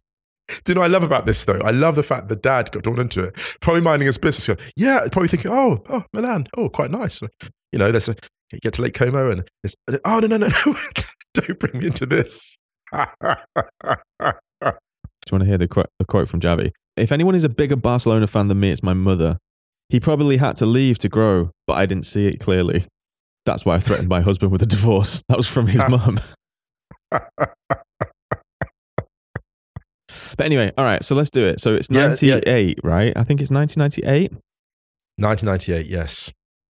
Do 0.64 0.72
you 0.72 0.76
know 0.76 0.82
what 0.82 0.90
I 0.90 0.94
love 0.94 1.04
about 1.04 1.26
this 1.26 1.44
though? 1.46 1.60
I 1.64 1.72
love 1.72 1.96
the 1.96 2.04
fact 2.04 2.28
the 2.28 2.36
dad 2.36 2.72
got 2.72 2.84
drawn 2.84 3.00
into 3.00 3.24
it, 3.24 3.36
probably 3.62 3.82
minding 3.82 4.08
his 4.08 4.18
business. 4.18 4.48
Go, 4.48 4.64
yeah, 4.76 5.02
probably 5.12 5.28
thinking, 5.28 5.52
oh, 5.52 5.84
oh, 5.90 6.04
Milan, 6.14 6.48
oh, 6.58 6.70
quite 6.70 6.92
nice. 6.92 7.22
You 7.72 7.80
know, 7.80 7.92
there's 7.92 8.10
a 8.10 8.16
you 8.52 8.60
get 8.60 8.74
to 8.74 8.82
Lake 8.82 8.96
Como 8.96 9.30
and 9.30 9.48
there's, 9.64 9.76
oh 10.06 10.20
no 10.20 10.28
no 10.28 10.38
no 10.38 10.48
no, 10.66 10.76
don't 11.34 11.60
bring 11.60 11.80
me 11.80 11.88
into 11.88 12.06
this. 12.06 12.58
Do 15.32 15.34
you 15.34 15.38
want 15.38 15.44
to 15.44 15.50
hear 15.50 15.58
the 15.60 15.68
quote, 15.68 15.90
the 16.00 16.06
quote 16.06 16.28
from 16.28 16.40
Javi? 16.40 16.72
If 16.98 17.12
anyone 17.12 17.36
is 17.36 17.44
a 17.44 17.50
bigger 17.50 17.76
Barcelona 17.76 18.26
fan 18.26 18.48
than 18.48 18.60
me, 18.60 18.72
it's 18.72 18.82
my 18.82 18.94
mother. 18.94 19.38
He 19.90 20.00
probably 20.00 20.38
had 20.38 20.56
to 20.58 20.66
leave 20.66 20.98
to 21.00 21.10
grow, 21.10 21.52
but 21.68 21.74
I 21.74 21.86
didn't 21.86 22.06
see 22.06 22.26
it 22.26 22.40
clearly. 22.40 22.86
That's 23.46 23.66
why 23.66 23.76
I 23.76 23.80
threatened 23.80 24.10
my 24.10 24.22
husband 24.22 24.52
with 24.52 24.62
a 24.62 24.66
divorce. 24.66 25.22
That 25.30 25.38
was 25.38 25.48
from 25.48 25.68
his 25.68 25.82
mum. 25.88 26.20
But 30.40 30.46
anyway, 30.46 30.72
all 30.78 30.86
right, 30.86 31.04
so 31.04 31.16
let's 31.16 31.30
do 31.30 31.46
it. 31.46 31.60
So 31.60 31.76
it's 31.76 31.90
Yeah, 31.92 32.16
yeah. 32.22 32.36
98, 32.36 32.80
right? 32.82 33.12
I 33.18 33.24
think 33.26 33.42
it's 33.42 33.52
1998. 33.52 34.32
1998, 35.18 35.86
yes. 35.86 36.32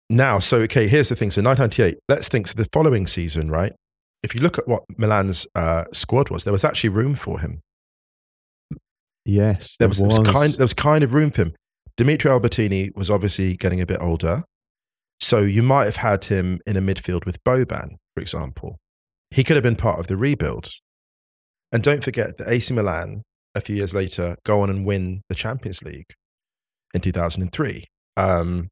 Now, 0.07 0.37
so 0.37 0.57
okay, 0.59 0.87
here's 0.87 1.09
the 1.09 1.15
thing. 1.15 1.31
So 1.31 1.41
1998. 1.41 1.97
Let's 2.07 2.27
think. 2.27 2.45
So 2.45 2.53
the 2.53 2.69
following 2.71 3.07
season, 3.07 3.49
right? 3.49 3.73
If 4.21 4.35
you 4.35 4.41
look 4.41 4.59
at 4.59 4.67
what 4.67 4.83
Milan's 4.99 5.47
uh, 5.55 5.85
squad 5.91 6.29
was, 6.29 6.43
there 6.43 6.53
was 6.53 6.63
actually 6.63 6.91
room 6.91 7.15
for 7.15 7.39
him. 7.39 7.61
Yes, 9.25 9.77
There 9.77 9.87
was, 9.87 9.97
there 9.97 10.09
was 10.09 10.19
kind 10.19 10.53
there 10.53 10.63
was 10.63 10.75
kind 10.75 11.03
of 11.03 11.15
room 11.15 11.31
for 11.31 11.41
him. 11.41 11.55
Dimitri 11.97 12.29
Albertini 12.29 12.95
was 12.95 13.09
obviously 13.09 13.57
getting 13.57 13.81
a 13.81 13.87
bit 13.87 13.97
older, 13.99 14.43
so 15.19 15.39
you 15.39 15.63
might 15.63 15.85
have 15.85 15.95
had 15.95 16.25
him 16.25 16.59
in 16.67 16.77
a 16.77 16.81
midfield 16.81 17.25
with 17.25 17.43
Boban, 17.43 17.95
for 18.13 18.21
example. 18.21 18.77
He 19.31 19.43
could 19.43 19.55
have 19.55 19.63
been 19.63 19.75
part 19.75 19.97
of 19.97 20.05
the 20.05 20.17
rebuild. 20.17 20.69
And 21.71 21.81
don't 21.81 22.03
forget 22.03 22.37
that 22.37 22.47
AC 22.47 22.71
Milan, 22.71 23.23
a 23.55 23.61
few 23.61 23.75
years 23.75 23.93
later, 23.93 24.35
go 24.45 24.61
on 24.61 24.69
and 24.69 24.85
win 24.85 25.21
the 25.29 25.35
Champions 25.35 25.83
League 25.83 26.11
in 26.93 27.01
2003. 27.01 27.85
Um, 28.17 28.67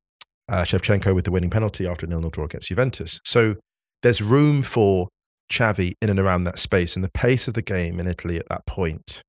uh, 0.50 0.64
Shevchenko 0.64 1.16
with 1.16 1.24
the 1.26 1.32
winning 1.32 1.50
penalty 1.50 1.88
after 1.88 2.06
a 2.06 2.10
nil-nil 2.10 2.30
draw 2.30 2.46
against 2.46 2.68
Juventus. 2.68 3.20
So 3.24 3.56
there's 4.02 4.22
room 4.22 4.62
for 4.62 5.08
Xavi 5.52 5.94
in 6.02 6.10
and 6.10 6.20
around 6.20 6.44
that 6.44 6.60
space, 6.60 6.96
and 6.96 7.04
the 7.04 7.12
pace 7.12 7.48
of 7.48 7.54
the 7.54 7.62
game 7.62 8.00
in 8.00 8.08
Italy 8.08 8.38
at 8.38 8.50
that 8.50 8.66
point, 8.66 9.22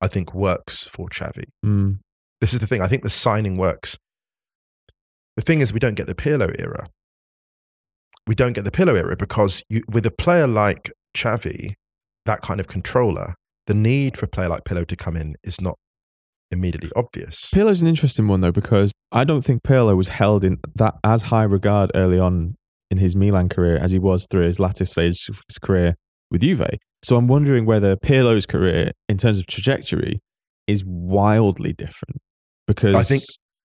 I 0.00 0.08
think, 0.08 0.34
works 0.34 0.84
for 0.86 1.08
Xavi. 1.08 1.44
Mm, 1.64 2.00
This 2.40 2.52
is 2.52 2.58
the 2.60 2.66
thing. 2.66 2.82
I 2.82 2.88
think 2.88 3.02
the 3.02 3.10
signing 3.10 3.56
works. 3.56 3.96
The 5.36 5.42
thing 5.42 5.60
is, 5.60 5.72
we 5.72 5.80
don't 5.80 5.94
get 5.94 6.06
the 6.06 6.14
Pirlo 6.14 6.54
era. 6.58 6.88
We 8.26 8.34
don't 8.34 8.52
get 8.52 8.64
the 8.64 8.70
Pirlo 8.70 8.96
era 8.96 9.16
because 9.16 9.62
you, 9.68 9.82
with 9.88 10.04
a 10.06 10.10
player 10.10 10.46
like 10.46 10.90
Xavi, 11.16 11.74
that 12.26 12.40
kind 12.40 12.60
of 12.60 12.68
controller, 12.68 13.34
the 13.66 13.74
need 13.74 14.16
for 14.16 14.26
a 14.26 14.28
player 14.28 14.48
like 14.48 14.64
Pirlo 14.64 14.86
to 14.86 14.96
come 14.96 15.16
in 15.16 15.36
is 15.42 15.60
not 15.60 15.76
immediately 16.50 16.90
obvious. 16.94 17.50
Pirlo's 17.52 17.82
an 17.82 17.88
interesting 17.88 18.28
one 18.28 18.40
though 18.40 18.52
because 18.52 18.92
I 19.10 19.24
don't 19.24 19.42
think 19.42 19.62
Pirlo 19.62 19.96
was 19.96 20.08
held 20.08 20.44
in 20.44 20.58
that 20.76 20.94
as 21.04 21.24
high 21.24 21.44
regard 21.44 21.90
early 21.94 22.18
on 22.18 22.56
in 22.90 22.98
his 22.98 23.16
Milan 23.16 23.48
career 23.48 23.76
as 23.76 23.92
he 23.92 23.98
was 23.98 24.26
through 24.30 24.46
his 24.46 24.60
latter 24.60 24.84
stage 24.84 25.28
of 25.28 25.40
his 25.48 25.58
career 25.58 25.94
with 26.30 26.42
Juve. 26.42 26.66
So 27.02 27.16
I'm 27.16 27.26
wondering 27.28 27.66
whether 27.66 27.96
Pirlo's 27.96 28.46
career, 28.46 28.92
in 29.08 29.16
terms 29.18 29.38
of 29.38 29.46
trajectory, 29.46 30.20
is 30.66 30.84
wildly 30.86 31.72
different. 31.72 32.20
Because 32.66 32.94
I 32.94 33.02
think- 33.02 33.22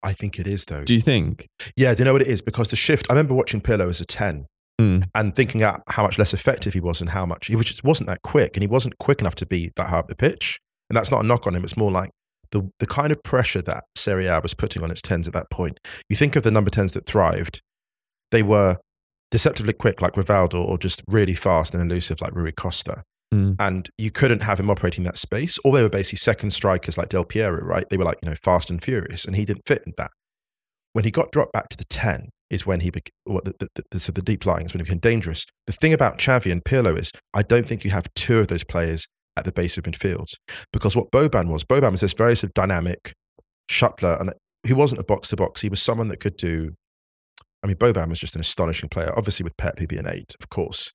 I 0.03 0.13
think 0.13 0.37
it 0.39 0.45
is 0.47 0.65
though. 0.65 0.83
do 0.83 0.93
you 0.93 0.99
think? 0.99 1.47
yeah, 1.75 1.93
do 1.95 1.99
you 1.99 2.05
know 2.05 2.13
what 2.13 2.21
it 2.21 2.27
is? 2.27 2.41
Because 2.41 2.67
the 2.69 2.75
shift. 2.75 3.07
I 3.09 3.13
remember 3.13 3.33
watching 3.33 3.59
Pirlo 3.59 3.89
as 3.89 3.99
a 3.99 4.05
ten 4.05 4.45
Mm, 4.79 5.07
and 5.15 5.33
thinking 5.33 5.63
out 5.63 5.81
how 5.89 6.03
much 6.03 6.19
less 6.19 6.33
effective 6.33 6.73
he 6.73 6.81
was 6.81 6.99
and 6.99 7.11
how 7.11 7.25
much 7.25 7.47
he 7.47 7.55
was, 7.55 7.67
just 7.67 7.83
wasn't 7.83 8.09
that 8.09 8.21
quick, 8.23 8.55
and 8.55 8.61
he 8.63 8.67
wasn't 8.67 8.97
quick 8.97 9.21
enough 9.21 9.35
to 9.35 9.45
be 9.45 9.71
that 9.77 9.87
high 9.87 9.99
up 9.99 10.07
the 10.09 10.15
pitch. 10.15 10.59
And 10.89 10.97
that's 10.97 11.09
not 11.11 11.23
a 11.23 11.27
knock 11.27 11.47
on 11.47 11.55
him. 11.55 11.63
It's 11.63 11.77
more 11.77 11.91
like 11.91 12.11
the 12.51 12.69
the 12.79 12.85
kind 12.87 13.11
of 13.11 13.23
pressure 13.23 13.61
that 13.61 13.85
Serie 13.95 14.27
A 14.27 14.39
was 14.41 14.53
putting 14.53 14.83
on 14.83 14.91
its 14.91 15.01
tens 15.01 15.27
at 15.27 15.33
that 15.33 15.49
point. 15.49 15.79
You 16.09 16.15
think 16.15 16.35
of 16.35 16.43
the 16.43 16.51
number 16.51 16.69
tens 16.69 16.93
that 16.93 17.05
thrived; 17.05 17.61
they 18.31 18.43
were 18.43 18.77
deceptively 19.31 19.73
quick, 19.73 20.01
like 20.01 20.13
Rivaldo, 20.13 20.63
or 20.63 20.77
just 20.77 21.03
really 21.07 21.33
fast 21.33 21.73
and 21.73 21.89
elusive, 21.89 22.21
like 22.21 22.35
Rui 22.35 22.51
Costa. 22.51 23.03
mm, 23.33 23.55
And 23.59 23.89
you 23.97 24.11
couldn't 24.11 24.43
have 24.43 24.59
him 24.59 24.69
operating 24.69 25.03
that 25.05 25.17
space. 25.17 25.57
Or 25.63 25.73
they 25.73 25.81
were 25.81 25.89
basically 25.89 26.17
second 26.17 26.51
strikers 26.51 26.97
like 26.97 27.09
Del 27.09 27.25
Piero, 27.25 27.65
right? 27.65 27.89
They 27.89 27.97
were 27.97 28.05
like 28.05 28.19
you 28.21 28.29
know 28.29 28.35
fast 28.35 28.69
and 28.69 28.83
furious, 28.83 29.25
and 29.25 29.35
he 29.37 29.45
didn't 29.45 29.65
fit 29.65 29.83
in 29.85 29.93
that. 29.97 30.11
When 30.93 31.05
he 31.05 31.11
got 31.11 31.31
dropped 31.31 31.53
back 31.53 31.69
to 31.69 31.77
the 31.77 31.85
ten, 31.85 32.29
is 32.49 32.65
when 32.65 32.81
he 32.81 32.89
became 32.89 33.11
well, 33.25 33.41
the, 33.43 33.53
the, 33.59 33.83
the, 33.91 33.99
so 33.99 34.11
the 34.11 34.21
deep 34.21 34.45
lying 34.45 34.65
is 34.65 34.73
when 34.73 34.79
he 34.79 34.83
became 34.83 34.99
dangerous. 34.99 35.45
The 35.67 35.73
thing 35.73 35.93
about 35.93 36.19
Xavi 36.19 36.51
and 36.51 36.63
Pirlo 36.63 36.97
is 36.97 37.11
I 37.33 37.41
don't 37.41 37.67
think 37.67 37.83
you 37.83 37.91
have 37.91 38.07
two 38.13 38.39
of 38.39 38.47
those 38.47 38.63
players 38.63 39.07
at 39.37 39.45
the 39.45 39.51
base 39.51 39.77
of 39.77 39.83
midfield 39.83 40.27
because 40.71 40.95
what 40.95 41.11
Boban 41.11 41.49
was, 41.49 41.63
Boban 41.63 41.91
was 41.91 42.01
this 42.01 42.13
very 42.13 42.35
sort 42.35 42.49
of 42.49 42.53
dynamic 42.53 43.13
shuttler, 43.69 44.19
and 44.19 44.33
he 44.63 44.73
wasn't 44.73 45.01
a 45.01 45.03
box 45.03 45.29
to 45.29 45.35
box. 45.35 45.61
He 45.61 45.69
was 45.69 45.81
someone 45.81 46.07
that 46.09 46.19
could 46.19 46.37
do. 46.37 46.73
I 47.63 47.67
mean, 47.67 47.77
Boban 47.77 48.09
was 48.09 48.19
just 48.19 48.35
an 48.35 48.41
astonishing 48.41 48.89
player. 48.89 49.11
Obviously, 49.17 49.43
with 49.43 49.57
Pep, 49.57 49.79
he'd 49.79 49.89
be 49.89 49.97
an 49.97 50.07
eight, 50.07 50.35
of 50.39 50.49
course, 50.49 50.93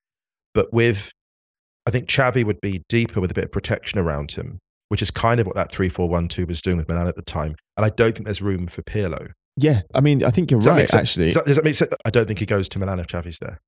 but 0.54 0.72
with 0.72 1.12
I 1.86 1.90
think 1.90 2.08
Xavi 2.08 2.44
would 2.44 2.60
be 2.60 2.82
deeper 2.88 3.20
with 3.20 3.30
a 3.30 3.34
bit 3.34 3.46
of 3.46 3.52
protection 3.52 3.98
around 3.98 4.32
him, 4.32 4.58
which 4.88 5.02
is 5.02 5.10
kind 5.10 5.40
of 5.40 5.46
what 5.46 5.56
that 5.56 5.72
three-four-one-two 5.72 6.46
was 6.46 6.60
doing 6.60 6.76
with 6.76 6.88
Milan 6.88 7.08
at 7.08 7.16
the 7.16 7.22
time. 7.22 7.56
And 7.76 7.84
I 7.84 7.88
don't 7.88 8.14
think 8.14 8.26
there's 8.26 8.42
room 8.42 8.66
for 8.66 8.82
Pirlo. 8.82 9.30
Yeah, 9.56 9.82
I 9.94 10.00
mean, 10.00 10.24
I 10.24 10.30
think 10.30 10.50
you're 10.50 10.60
Does 10.60 10.68
right. 10.68 10.94
Actually, 10.94 11.26
Does 11.26 11.34
that, 11.34 11.44
does 11.46 11.56
that 11.56 11.64
make 11.64 11.74
sense? 11.74 11.92
I 12.04 12.10
don't 12.10 12.26
think 12.26 12.38
he 12.38 12.46
goes 12.46 12.68
to 12.70 12.78
Milan 12.78 13.00
if 13.00 13.08
Xavi's 13.08 13.38
there. 13.38 13.58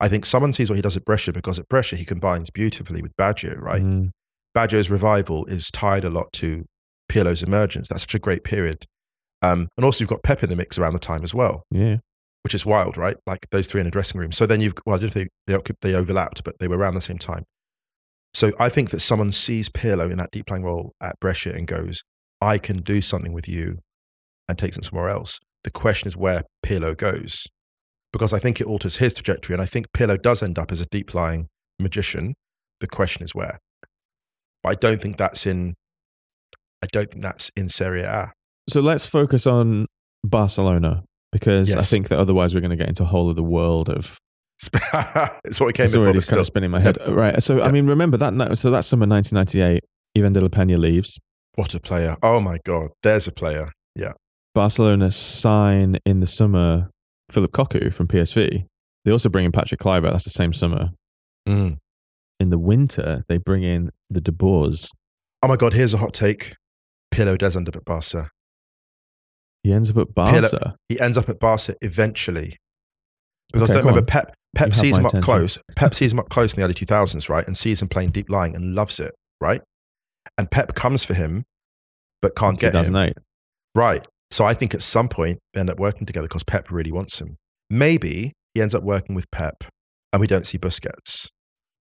I 0.00 0.08
think 0.08 0.24
someone 0.24 0.52
sees 0.52 0.70
what 0.70 0.76
he 0.76 0.82
does 0.82 0.96
at 0.96 1.04
Brescia 1.04 1.32
because 1.32 1.58
at 1.58 1.68
Brescia 1.68 1.96
he 1.96 2.04
combines 2.04 2.50
beautifully 2.50 3.02
with 3.02 3.16
Baggio, 3.16 3.58
right? 3.60 3.82
Mm, 3.82 4.10
Baggio's 4.56 4.90
revival 4.90 5.44
is 5.46 5.70
tied 5.70 6.04
a 6.04 6.10
lot 6.10 6.32
to 6.34 6.64
Pirlo's 7.10 7.42
emergence. 7.42 7.88
That's 7.88 8.02
such 8.02 8.14
a 8.14 8.18
great 8.18 8.44
period. 8.44 8.84
Um, 9.40 9.68
and 9.76 9.84
also 9.84 10.02
you've 10.02 10.10
got 10.10 10.22
Pep 10.22 10.42
in 10.42 10.50
the 10.50 10.56
mix 10.56 10.78
around 10.78 10.92
the 10.92 10.98
time 10.98 11.24
as 11.24 11.34
well, 11.34 11.64
yeah, 11.70 11.98
which 12.42 12.54
is 12.54 12.64
wild, 12.64 12.96
right? 12.96 13.16
Like 13.26 13.46
those 13.50 13.66
three 13.66 13.80
in 13.80 13.86
a 13.86 13.90
dressing 13.90 14.20
room. 14.20 14.32
So 14.32 14.46
then 14.46 14.60
you've, 14.60 14.74
well, 14.86 14.96
I 14.96 14.98
don't 15.00 15.12
think 15.12 15.30
they, 15.46 15.58
they 15.80 15.94
overlapped, 15.94 16.44
but 16.44 16.58
they 16.60 16.68
were 16.68 16.78
around 16.78 16.94
the 16.94 17.00
same 17.00 17.18
time. 17.18 17.44
So 18.34 18.52
I 18.58 18.68
think 18.68 18.90
that 18.90 19.00
someone 19.00 19.32
sees 19.32 19.68
Pirlo 19.68 20.10
in 20.10 20.16
that 20.18 20.30
deep 20.30 20.46
playing 20.46 20.64
role 20.64 20.92
at 21.00 21.18
Brescia 21.20 21.52
and 21.52 21.66
goes, 21.66 22.02
I 22.40 22.58
can 22.58 22.78
do 22.78 23.00
something 23.00 23.32
with 23.32 23.48
you 23.48 23.80
and 24.48 24.58
takes 24.58 24.76
him 24.76 24.82
somewhere 24.82 25.08
else. 25.08 25.38
The 25.64 25.70
question 25.70 26.08
is 26.08 26.16
where 26.16 26.42
Pirlo 26.64 26.96
goes. 26.96 27.46
Because 28.12 28.32
I 28.32 28.38
think 28.38 28.60
it 28.60 28.66
alters 28.66 28.96
his 28.96 29.14
trajectory. 29.14 29.54
And 29.54 29.62
I 29.62 29.66
think 29.66 29.86
Pirlo 29.96 30.20
does 30.20 30.42
end 30.42 30.58
up 30.58 30.70
as 30.70 30.80
a 30.80 30.86
deep 30.86 31.14
lying 31.14 31.48
magician. 31.78 32.34
The 32.80 32.86
question 32.86 33.24
is 33.24 33.34
where. 33.34 33.58
But 34.62 34.68
I 34.70 34.74
don't 34.74 35.00
think 35.00 35.16
that's 35.16 35.46
in 35.46 35.74
I 36.82 36.88
don't 36.90 37.10
think 37.10 37.22
that's 37.22 37.50
in 37.56 37.68
Serie 37.68 38.02
A. 38.02 38.32
So 38.68 38.80
let's 38.80 39.06
focus 39.06 39.46
on 39.46 39.86
Barcelona 40.24 41.04
because 41.30 41.74
I 41.76 41.82
think 41.82 42.08
that 42.08 42.18
otherwise 42.18 42.54
we're 42.54 42.60
going 42.60 42.70
to 42.70 42.76
get 42.76 42.88
into 42.88 43.04
a 43.04 43.06
whole 43.06 43.30
other 43.30 43.42
world 43.42 43.88
of 43.88 44.18
it's 45.44 45.58
what 45.58 45.66
we 45.66 45.72
came 45.72 45.84
it's 45.84 45.92
before. 45.92 46.04
already 46.06 46.20
kind 46.20 46.38
of 46.38 46.46
spinning 46.46 46.70
my 46.70 46.80
head. 46.80 46.96
Right. 47.08 47.42
So 47.42 47.62
I 47.62 47.72
mean, 47.72 47.86
remember 47.86 48.16
that. 48.18 48.58
So 48.58 48.70
that 48.70 48.84
summer 48.84 49.06
1998, 49.06 49.82
Ivan 50.16 50.32
de 50.32 50.40
la 50.40 50.48
Pena 50.48 50.76
leaves. 50.76 51.18
What 51.54 51.74
a 51.74 51.80
player. 51.80 52.16
Oh 52.22 52.40
my 52.40 52.58
God. 52.64 52.90
There's 53.02 53.26
a 53.26 53.32
player. 53.32 53.70
Yeah. 53.96 54.12
Barcelona 54.54 55.10
sign 55.10 55.98
in 56.04 56.20
the 56.20 56.26
summer 56.26 56.90
Phillip 57.30 57.52
Cocu 57.52 57.92
from 57.92 58.08
PSV. 58.08 58.66
They 59.04 59.10
also 59.10 59.28
bring 59.28 59.44
in 59.44 59.52
Patrick 59.52 59.80
Kluivert. 59.80 60.12
That's 60.12 60.24
the 60.24 60.30
same 60.30 60.52
summer. 60.52 60.90
Mm. 61.48 61.78
In 62.38 62.50
the 62.50 62.58
winter, 62.58 63.24
they 63.28 63.38
bring 63.38 63.62
in 63.62 63.90
the 64.10 64.20
De 64.20 64.32
Boers. 64.32 64.90
Oh 65.42 65.48
my 65.48 65.56
God. 65.56 65.72
Here's 65.72 65.94
a 65.94 65.98
hot 65.98 66.14
take. 66.14 66.54
Pirlo 67.12 67.36
does 67.36 67.56
end 67.56 67.68
up 67.68 67.76
at 67.76 67.84
Barca. 67.84 68.30
He 69.62 69.72
ends 69.72 69.90
up 69.90 69.98
at 69.98 70.14
Barca. 70.14 70.76
He 70.88 71.00
ends 71.00 71.16
up 71.16 71.28
at 71.28 71.38
Barca 71.38 71.74
eventually. 71.80 72.56
Because 73.52 73.70
Okay, 73.70 73.78
don't 73.78 73.86
remember, 73.86 74.00
on. 74.00 74.06
Pep, 74.06 74.34
Pep 74.56 74.68
You 74.68 74.74
sees 74.74 74.98
him 74.98 75.06
up 75.06 75.20
close. 75.22 75.58
Pep 75.76 75.94
sees 75.94 76.12
him 76.12 76.18
up 76.18 76.28
close 76.30 76.54
in 76.54 76.60
the 76.60 76.64
early 76.64 76.74
2000s, 76.74 77.28
right? 77.28 77.46
And 77.46 77.56
sees 77.56 77.82
him 77.82 77.88
playing 77.88 78.10
deep 78.10 78.30
lying 78.30 78.56
and 78.56 78.74
loves 78.74 78.98
it, 78.98 79.12
right? 79.40 79.62
And 80.38 80.50
Pep 80.50 80.74
comes 80.74 81.04
for 81.04 81.14
him, 81.14 81.44
but 82.20 82.34
can't 82.34 82.58
get 82.58 82.74
him. 82.74 82.84
2008. 82.86 83.16
Right. 83.74 84.06
So 84.32 84.44
I 84.46 84.54
think 84.54 84.74
at 84.74 84.82
some 84.82 85.08
point 85.08 85.38
they 85.54 85.60
end 85.60 85.70
up 85.70 85.78
working 85.78 86.06
together 86.06 86.26
because 86.26 86.42
Pep 86.42 86.70
really 86.70 86.90
wants 86.90 87.20
him. 87.20 87.36
Maybe 87.70 88.32
he 88.54 88.60
ends 88.62 88.74
up 88.74 88.82
working 88.82 89.14
with 89.14 89.30
Pep 89.30 89.64
and 90.12 90.20
we 90.20 90.26
don't 90.26 90.46
see 90.46 90.58
Busquets. 90.58 91.28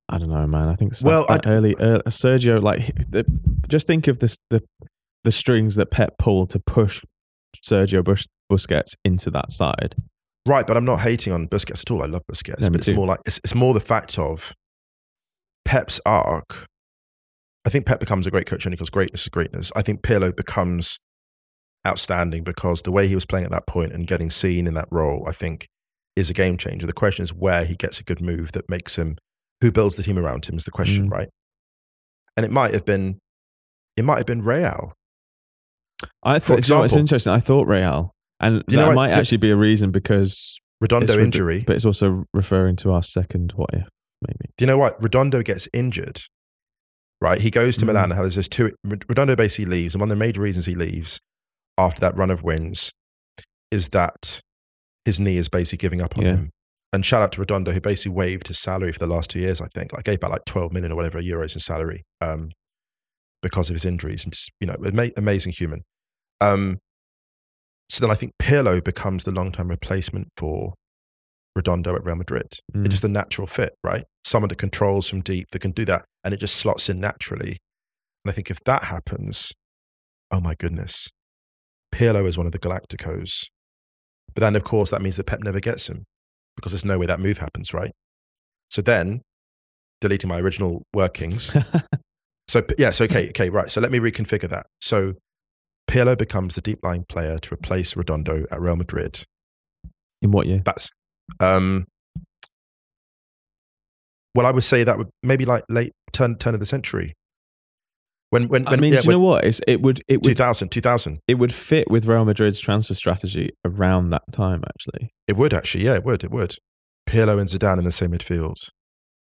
I 0.10 0.18
don't 0.18 0.30
know, 0.30 0.46
man. 0.46 0.68
I 0.68 0.76
think 0.76 0.92
it's 0.92 1.04
Well, 1.04 1.26
that 1.30 1.48
I- 1.48 1.50
early 1.50 1.76
uh, 1.76 2.00
Sergio. 2.08 2.62
Like, 2.62 2.86
the, 3.10 3.24
just 3.70 3.88
think 3.88 4.08
of 4.10 4.20
this: 4.20 4.38
the 4.50 4.62
the 5.24 5.32
strings 5.32 5.76
that 5.76 5.90
Pep 5.92 6.18
pulled 6.18 6.50
to 6.50 6.60
push 6.60 7.02
Sergio 7.66 8.04
Bus- 8.04 8.28
Busquets 8.52 8.96
into 9.06 9.32
that 9.32 9.52
side. 9.54 9.96
Right, 10.46 10.68
but 10.68 10.76
I'm 10.76 10.84
not 10.86 11.02
hating 11.02 11.32
on 11.32 11.48
Busquets 11.48 11.82
at 11.84 11.92
all. 11.92 12.04
I 12.04 12.08
love 12.08 12.24
Busquets. 12.30 12.60
But 12.60 12.76
it's 12.76 12.88
too. 12.88 12.96
more 12.96 13.06
like 13.08 13.20
it's, 13.26 13.40
it's 13.44 13.56
more 13.56 13.74
the 13.74 13.80
fact 13.80 14.20
of 14.20 14.54
Pep's 15.64 16.02
arc. 16.06 16.66
I 17.66 17.70
think 17.70 17.86
Pep 17.86 18.00
becomes 18.00 18.26
a 18.28 18.32
great 18.32 18.48
coach 18.48 18.66
only 18.66 18.76
because 18.76 18.90
greatness 18.90 19.22
is 19.22 19.30
greatness. 19.30 19.72
I 19.76 19.82
think 19.82 20.02
Pirlo 20.02 20.36
becomes 20.36 20.98
outstanding 21.86 22.44
because 22.44 22.82
the 22.84 22.92
way 22.92 23.08
he 23.08 23.16
was 23.16 23.26
playing 23.26 23.46
at 23.46 23.52
that 23.52 23.66
point 23.68 23.92
and 23.92 24.06
getting 24.08 24.30
seen 24.30 24.68
in 24.68 24.74
that 24.76 24.88
role, 24.92 25.26
I 25.28 25.32
think, 25.32 25.68
is 26.16 26.30
a 26.30 26.34
game 26.34 26.58
changer. 26.58 26.86
The 26.86 26.94
question 26.94 27.24
is 27.24 27.34
where 27.34 27.66
he 27.66 27.76
gets 27.76 28.00
a 28.00 28.04
good 28.04 28.22
move 28.22 28.52
that 28.52 28.70
makes 28.70 28.98
him, 28.98 29.18
who 29.62 29.72
builds 29.72 29.96
the 29.96 30.04
team 30.04 30.18
around 30.20 30.46
him 30.46 30.56
is 30.58 30.64
the 30.66 30.72
question, 30.72 31.08
Mm. 31.08 31.12
right? 31.12 31.30
And 32.38 32.46
it 32.46 32.52
might 32.52 32.74
have 32.74 32.86
been, 32.86 33.20
it 33.98 34.04
might 34.06 34.18
have 34.18 34.26
been 34.26 34.42
Real. 34.44 34.94
I 36.24 36.40
thought, 36.40 36.68
you 36.68 36.76
know, 36.76 36.84
it's 36.84 36.96
interesting. 36.96 37.32
I 37.32 37.40
thought 37.40 37.68
Real, 37.68 38.12
and 38.40 38.64
You 38.68 38.78
know 38.78 38.82
that 38.84 38.88
what? 38.90 38.96
might 38.96 39.08
The- 39.10 39.16
actually 39.18 39.38
be 39.38 39.52
a 39.52 39.56
reason 39.56 39.92
because 39.92 40.60
Redondo 40.80 41.16
re- 41.18 41.24
injury. 41.24 41.64
but 41.66 41.76
it's 41.76 41.86
also 41.86 42.26
referring 42.34 42.76
to 42.78 42.92
our 42.92 43.04
second 43.04 43.54
what 43.56 43.70
if, 43.74 43.88
maybe. 44.28 44.52
Do 44.58 44.64
you 44.64 44.68
know 44.68 44.78
what? 44.78 45.02
Redondo 45.02 45.42
gets 45.44 45.68
injured, 45.74 46.22
right? 47.22 47.40
He 47.42 47.52
goes 47.52 47.78
to 47.78 47.84
Mm. 47.86 47.88
Milan 47.90 48.04
and 48.12 48.14
has 48.14 48.36
this 48.36 48.48
two. 48.48 48.72
Redondo 48.84 49.36
basically 49.36 49.66
leaves, 49.72 49.94
and 49.96 50.00
one 50.02 50.10
of 50.10 50.18
the 50.18 50.24
major 50.24 50.42
reasons 50.42 50.66
he 50.66 50.76
leaves 50.76 51.20
after 51.78 52.00
that 52.02 52.16
run 52.18 52.32
of 52.32 52.44
wins 52.44 52.92
is 53.72 53.90
that 53.90 54.42
his 55.06 55.20
knee 55.20 55.38
is 55.38 55.50
basically 55.50 55.78
giving 55.82 56.02
up 56.02 56.18
on 56.18 56.24
Yeah. 56.26 56.32
him. 56.36 56.50
And 56.94 57.06
shout 57.06 57.22
out 57.22 57.32
to 57.34 57.40
Redondo, 57.40 57.72
who 57.72 57.80
basically 57.80 58.12
waived 58.12 58.48
his 58.50 58.60
salary 58.60 58.92
for 58.92 59.00
the 59.00 59.08
last 59.08 59.30
two 59.30 59.40
years. 59.40 59.62
I 59.62 59.68
think, 59.74 59.94
like 59.94 60.04
gave 60.04 60.20
back 60.20 60.32
like 60.32 60.46
twelve 60.46 60.74
million 60.74 60.92
or 60.92 60.96
whatever 60.96 61.22
euros 61.22 61.54
in 61.54 61.62
salary 61.62 62.04
um, 62.20 62.50
because 63.42 63.70
of 63.70 63.76
his 63.76 63.86
injuries. 63.86 64.26
And 64.26 64.34
just, 64.34 64.52
you 64.60 64.68
know, 64.68 64.76
ama- 64.86 65.12
amazing 65.16 65.54
human. 65.54 65.84
Um, 66.42 66.80
so 67.90 68.02
then 68.04 68.12
I 68.12 68.16
think 68.16 68.34
Pirlo 68.42 68.84
becomes 68.84 69.24
the 69.24 69.32
long-term 69.32 69.70
replacement 69.70 70.28
for 70.36 70.74
Redondo 71.56 71.96
at 71.96 72.06
Real 72.06 72.16
Madrid. 72.16 72.48
Mm. 72.74 72.86
It's 72.86 72.96
just 72.96 73.04
a 73.04 73.10
natural 73.10 73.48
fit, 73.48 73.74
right? 73.84 74.04
Someone 74.26 74.50
that 74.50 74.58
controls 74.58 75.08
from 75.08 75.22
deep, 75.22 75.48
that 75.52 75.60
can 75.60 75.72
do 75.72 75.86
that, 75.86 76.04
and 76.24 76.34
it 76.34 76.38
just 76.42 76.56
slots 76.56 76.90
in 76.90 77.00
naturally. 77.00 77.58
And 78.24 78.30
I 78.30 78.32
think 78.32 78.50
if 78.52 78.60
that 78.66 78.84
happens, 78.84 79.54
oh 80.30 80.40
my 80.42 80.56
goodness, 80.58 81.10
Pirlo 81.94 82.26
is 82.26 82.38
one 82.38 82.46
of 82.46 82.52
the 82.52 82.60
Galacticos. 82.60 83.46
But 84.34 84.42
then, 84.42 84.56
of 84.56 84.64
course, 84.64 84.90
that 84.92 85.02
means 85.02 85.18
that 85.18 85.26
Pep 85.26 85.42
never 85.44 85.60
gets 85.60 85.90
him 85.90 86.06
because 86.56 86.72
there's 86.72 86.86
no 86.86 86.98
way 86.98 87.06
that 87.06 87.20
move 87.20 87.40
happens, 87.40 87.74
right? 87.74 87.92
So 88.70 88.82
then, 88.82 89.22
deleting 90.00 90.30
my 90.30 90.40
original 90.40 90.84
workings. 90.94 91.56
so 92.48 92.62
p- 92.62 92.76
yes, 92.78 93.02
okay, 93.02 93.30
okay, 93.30 93.50
right. 93.50 93.70
So 93.70 93.82
let 93.82 93.92
me 93.92 94.00
reconfigure 94.00 94.50
that. 94.50 94.68
So 94.80 95.16
Pirlo 95.90 96.18
becomes 96.18 96.56
the 96.56 96.62
deep 96.62 96.80
line 96.84 97.06
player 97.08 97.38
to 97.38 97.54
replace 97.54 97.96
Redondo 97.96 98.46
at 98.52 98.60
Real 98.62 98.76
Madrid. 98.76 99.24
In 100.22 100.32
what 100.32 100.48
year? 100.48 100.62
That's 100.64 100.90
um 101.40 101.86
well 104.36 104.46
I 104.46 104.52
would 104.52 104.64
say 104.64 104.84
that 104.84 104.98
would 104.98 105.10
maybe 105.24 105.46
like 105.46 105.64
late 105.70 105.94
turn 106.14 106.38
turn 106.38 106.54
of 106.54 106.60
the 106.60 106.66
century. 106.66 107.14
When 108.32 108.48
when, 108.48 108.66
I 108.66 108.78
mean, 108.78 108.94
yeah, 108.94 109.02
do 109.02 109.08
you 109.08 109.12
know 109.12 109.20
what? 109.20 109.44
It's, 109.44 109.60
it 109.68 109.82
would 109.82 110.02
it 110.08 110.18
would 110.18 110.24
2000 110.24 110.70
2000 110.70 111.20
it 111.28 111.36
would 111.36 111.54
fit 111.54 111.92
with 111.92 112.06
Real 112.06 112.24
Madrid's 112.24 112.62
transfer 112.62 112.94
strategy 112.94 113.50
around 113.66 114.12
that 114.12 114.24
time. 114.32 114.64
Actually, 114.66 115.10
it 115.28 115.36
would 115.36 115.54
actually 115.54 115.84
yeah 115.84 115.96
it 115.96 116.06
would 116.06 116.24
it 116.24 116.32
would 116.32 116.56
Pirlo 117.10 117.40
and 117.40 117.50
Zidane 117.50 117.78
in 117.78 117.84
the 117.84 117.92
same 117.92 118.12
midfield 118.12 118.70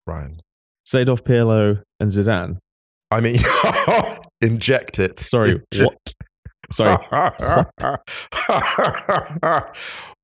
Ryan 0.06 0.42
Sadov, 0.86 1.22
Pirlo, 1.22 1.84
and 2.02 2.12
Zidane. 2.12 2.58
I 3.10 3.22
mean 3.22 3.40
inject 4.42 5.00
it 5.00 5.20
Sorry, 5.20 5.62
Inject- 5.72 5.86
what? 5.86 6.14
Sorry, 6.70 6.98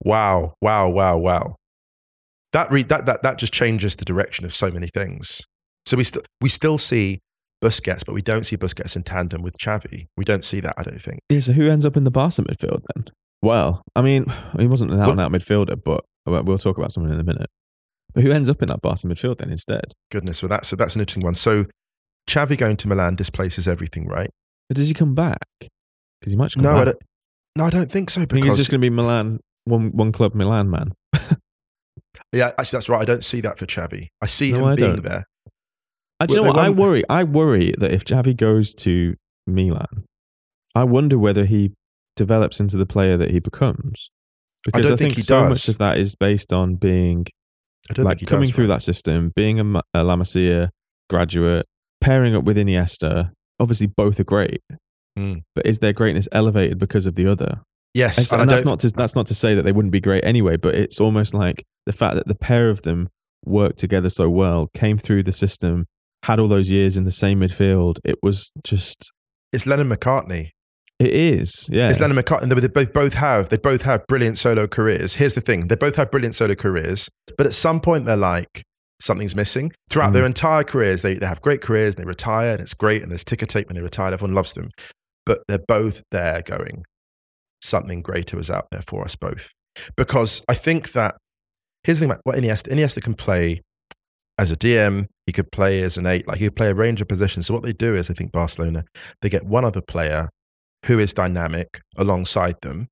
wow 0.04 0.56
wow 0.62 0.90
wow 0.90 1.18
wow 1.18 1.56
that 2.52 2.70
re- 2.70 2.84
that 2.84 3.06
that 3.06 3.24
that 3.24 3.38
just 3.38 3.54
changes 3.54 3.96
the 3.96 4.04
direction 4.04 4.44
of 4.44 4.54
so 4.54 4.70
many 4.70 4.88
things 4.88 5.44
so 5.86 5.96
we 5.96 6.04
still 6.04 6.24
we 6.42 6.50
still 6.50 6.78
see 6.78 7.22
Busquets 7.64 8.06
but 8.06 8.14
we 8.14 8.22
don't 8.22 8.46
see 8.46 8.58
Busquets 8.58 8.96
in 8.96 9.04
tandem 9.04 9.42
with 9.42 9.58
Xavi 9.58 10.08
we 10.18 10.26
don't 10.26 10.44
see 10.44 10.60
that 10.60 10.74
I 10.78 10.84
don't 10.84 11.02
think 11.02 11.20
Yeah, 11.30 11.40
so 11.40 11.54
who 11.54 11.70
ends 11.70 11.86
up 11.86 11.96
in 11.98 12.04
the 12.04 12.12
Barca 12.12 12.42
midfield 12.44 12.80
then? 12.94 13.06
Well, 13.42 13.82
I 13.96 14.02
mean, 14.02 14.26
he 14.60 14.68
wasn't 14.68 14.92
an 14.92 15.00
out 15.00 15.12
and 15.12 15.22
out 15.22 15.32
midfielder, 15.32 15.82
but 15.84 16.02
well, 16.26 16.58
talk 16.58 16.78
about 16.78 16.92
someone 16.94 17.12
in 17.12 17.20
a 17.20 17.24
minute. 17.24 17.50
But 18.14 18.24
who 18.24 18.32
ends 18.32 18.50
up 18.50 18.62
in 18.62 18.68
that 18.68 18.82
Barca 18.82 19.08
midfield 19.08 19.38
then 19.40 19.50
instead? 19.50 19.86
goodness 20.12 20.42
well 20.44 20.50
that's 20.50 20.70
that's 20.72 20.96
an 20.96 21.02
interesting 21.02 21.24
one 21.24 21.36
so 21.36 21.66
Xavi 22.30 22.58
going 22.58 22.78
to 22.78 22.88
Milan 22.88 23.16
displaces 23.16 23.68
everything 23.68 24.08
right 24.08 24.30
But 24.70 24.78
does 24.78 24.88
he 24.88 24.94
come 24.94 25.16
back? 25.16 25.46
Because 25.60 26.32
he 26.32 26.36
might 26.38 26.52
come 26.54 26.64
no 26.64 26.72
I 26.72 26.86
back. 26.86 26.86
don't 26.86 27.02
no 27.58 27.66
I 27.66 27.70
don't 27.70 27.92
think 27.92 28.10
so 28.10 28.22
I 28.22 28.26
think 28.26 28.46
he's 28.46 28.58
just 28.58 28.72
going 28.72 28.80
to 28.82 28.86
be 28.86 28.90
Milan, 28.90 29.40
one 29.66 29.92
one 29.92 30.12
club 30.12 30.34
Milan 30.36 30.70
man. 30.70 30.92
yeah 32.32 32.52
actually 32.58 32.78
that's 32.78 32.90
right 32.90 33.02
I 33.02 33.06
don't 33.06 33.26
see 33.26 33.42
that 33.42 33.58
for 33.58 33.66
Xavi 33.66 34.08
I 34.22 34.28
see 34.28 34.52
No, 34.52 34.60
him 34.60 34.66
I 34.66 34.76
being 34.76 34.96
don't. 34.96 35.04
there 35.04 35.24
I, 36.24 36.26
do 36.26 36.36
you 36.36 36.42
know 36.42 36.48
what? 36.48 36.58
I 36.58 36.70
worry. 36.70 37.04
I 37.10 37.24
worry 37.24 37.74
that 37.78 37.92
if 37.92 38.04
Javi 38.06 38.36
goes 38.36 38.74
to 38.76 39.16
Milan, 39.48 40.06
I 40.76 40.84
wonder 40.84 41.18
whether 41.20 41.46
he 41.46 41.72
develops 42.16 42.60
into 42.60 42.78
the 42.78 42.86
player 42.86 43.18
that 43.18 43.32
he 43.32 43.40
becomes. 43.40 44.10
Because 44.66 44.88
I, 44.88 44.90
don't 44.90 44.98
think 44.98 45.14
think, 45.16 45.26
so 45.26 45.42
does. 45.42 45.50
much 45.50 45.68
of 45.68 45.78
that 45.80 45.98
is 45.98 46.16
based 46.16 46.54
on 46.54 46.76
being 46.76 47.26
I 47.90 47.94
don't 47.94 48.06
like 48.06 48.20
think 48.20 48.30
coming 48.30 48.48
does, 48.48 48.56
through 48.56 48.66
right? 48.66 48.76
that 48.76 48.82
system, 48.82 49.32
being 49.36 49.60
a, 49.60 49.82
a 49.94 50.04
La 50.04 50.16
Masia 50.16 50.70
graduate, 51.10 51.66
pairing 52.02 52.36
up 52.36 52.46
with 52.46 52.58
Iniesta. 52.58 53.32
Obviously, 53.60 53.88
both 53.88 54.20
are 54.20 54.24
great, 54.26 54.62
Mm. 55.18 55.44
but 55.54 55.66
is 55.68 55.78
their 55.80 55.94
greatness 55.94 56.28
elevated 56.32 56.80
because 56.80 57.06
of 57.06 57.14
the 57.16 57.28
other? 57.28 57.62
yes 57.94 58.32
And, 58.32 58.42
and 58.42 58.50
I 58.50 58.54
that's 58.56 58.66
not 58.66 58.80
to 58.80 58.90
that's 58.90 59.16
not 59.16 59.28
to 59.28 59.36
say 59.36 59.54
that 59.54 59.62
they 59.62 59.72
wouldn't 59.72 59.92
be 59.92 60.02
great 60.02 60.26
anyway, 60.26 60.58
but 60.58 60.74
it's 60.74 61.00
almost 61.00 61.36
like 61.36 61.64
the 61.86 61.92
fact 61.92 62.16
that 62.16 62.28
the 62.28 62.34
pair 62.34 62.70
of 62.70 62.82
them 62.82 63.10
worked 63.46 63.78
together 63.78 64.10
so 64.10 64.28
well, 64.30 64.70
came 64.74 64.98
through 64.98 65.22
the 65.24 65.32
system, 65.32 65.86
had 66.24 66.40
all 66.40 66.48
those 66.48 66.70
years 66.70 66.98
in 66.98 67.04
the 67.04 67.12
same 67.12 67.40
midfield. 67.42 68.00
It 68.04 68.16
was 68.24 68.52
just 68.64 69.12
it's 69.52 69.66
Lennon 69.68 69.90
McCartney 69.90 70.50
it 71.00 71.12
is, 71.12 71.68
yeah. 71.72 71.90
It's 71.90 72.00
Lennon 72.00 72.16
McCartney. 72.18 72.48
They 72.62 72.68
both, 72.68 72.94
both 72.94 73.14
have 73.16 73.50
they 73.50 73.58
both 73.58 73.82
have 73.82 74.06
brilliant 74.08 74.38
solo 74.38 74.68
careers. 74.68 75.16
Here's 75.16 75.34
the 75.34 75.42
thing: 75.42 75.68
they 75.68 75.76
both 75.76 75.96
have 75.96 76.12
brilliant 76.12 76.36
solo 76.36 76.56
careers, 76.56 77.10
but 77.38 77.46
at 77.48 77.54
some 77.54 77.80
point 77.82 78.06
they're 78.06 78.16
like 78.16 78.64
something's 79.02 79.36
missing. 79.36 79.72
Throughout 79.90 80.12
Mm. 80.12 80.14
their 80.14 80.26
entire 80.26 80.64
careers, 80.64 81.02
they, 81.02 81.16
they 81.16 81.26
have 81.26 81.42
great 81.42 81.62
careers. 81.62 81.96
and 81.96 82.04
They 82.04 82.08
retire, 82.08 82.52
and 82.52 82.62
it's 82.62 82.74
great. 82.74 83.02
And 83.02 83.12
there's 83.12 83.24
ticker 83.24 83.46
tape 83.46 83.68
when 83.68 83.76
they 83.76 83.82
retire. 83.82 84.14
Everyone 84.14 84.36
loves 84.36 84.54
them, 84.54 84.70
but 85.26 85.40
they're 85.48 85.66
both 85.68 86.04
there 86.12 86.42
going. 86.42 86.84
Something 87.62 88.02
greater 88.02 88.40
is 88.40 88.50
out 88.50 88.68
there 88.72 88.82
for 88.82 89.04
us 89.04 89.16
both, 89.16 89.52
because 89.98 90.46
I 90.48 90.54
think 90.54 90.92
that 90.94 91.16
here's 91.84 92.00
the 92.00 92.04
thing 92.06 92.12
about 92.12 92.22
what 92.24 92.38
Iniesta. 92.38 92.72
Iniesta 92.72 93.02
can 93.02 93.16
play 93.16 93.60
as 94.38 94.52
a 94.52 94.56
DM. 94.56 95.08
He 95.26 95.32
could 95.32 95.52
play 95.52 95.82
as 95.82 95.98
an 95.98 96.06
eight. 96.06 96.28
Like 96.28 96.40
he 96.40 96.46
could 96.46 96.56
play 96.56 96.70
a 96.70 96.76
range 96.76 97.02
of 97.02 97.08
positions. 97.08 97.48
So 97.48 97.54
what 97.54 97.64
they 97.64 97.74
do 97.74 97.96
is, 97.96 98.10
I 98.10 98.14
think 98.14 98.32
Barcelona 98.32 98.84
they 99.22 99.30
get 99.30 99.46
one 99.46 99.66
other 99.66 99.82
player 99.82 100.30
who 100.86 101.00
is 101.00 101.14
dynamic 101.14 101.82
alongside 101.98 102.56
them 102.62 102.88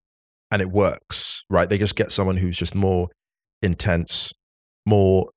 and 0.50 0.62
it 0.62 0.70
works, 0.70 1.44
right? 1.50 1.70
They 1.70 1.78
just 1.78 1.96
get 1.96 2.12
someone 2.12 2.38
who's 2.38 2.58
just 2.58 2.76
more 2.76 3.10
intense, 3.62 4.34
more 4.86 5.30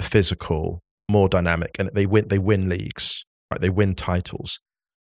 physical, 0.00 0.80
more 1.10 1.28
dynamic, 1.28 1.70
and 1.78 1.90
they 1.94 2.06
win, 2.06 2.28
they 2.28 2.38
win 2.38 2.68
leagues, 2.68 3.24
right? 3.50 3.60
They 3.60 3.70
win 3.70 3.94
titles, 3.94 4.60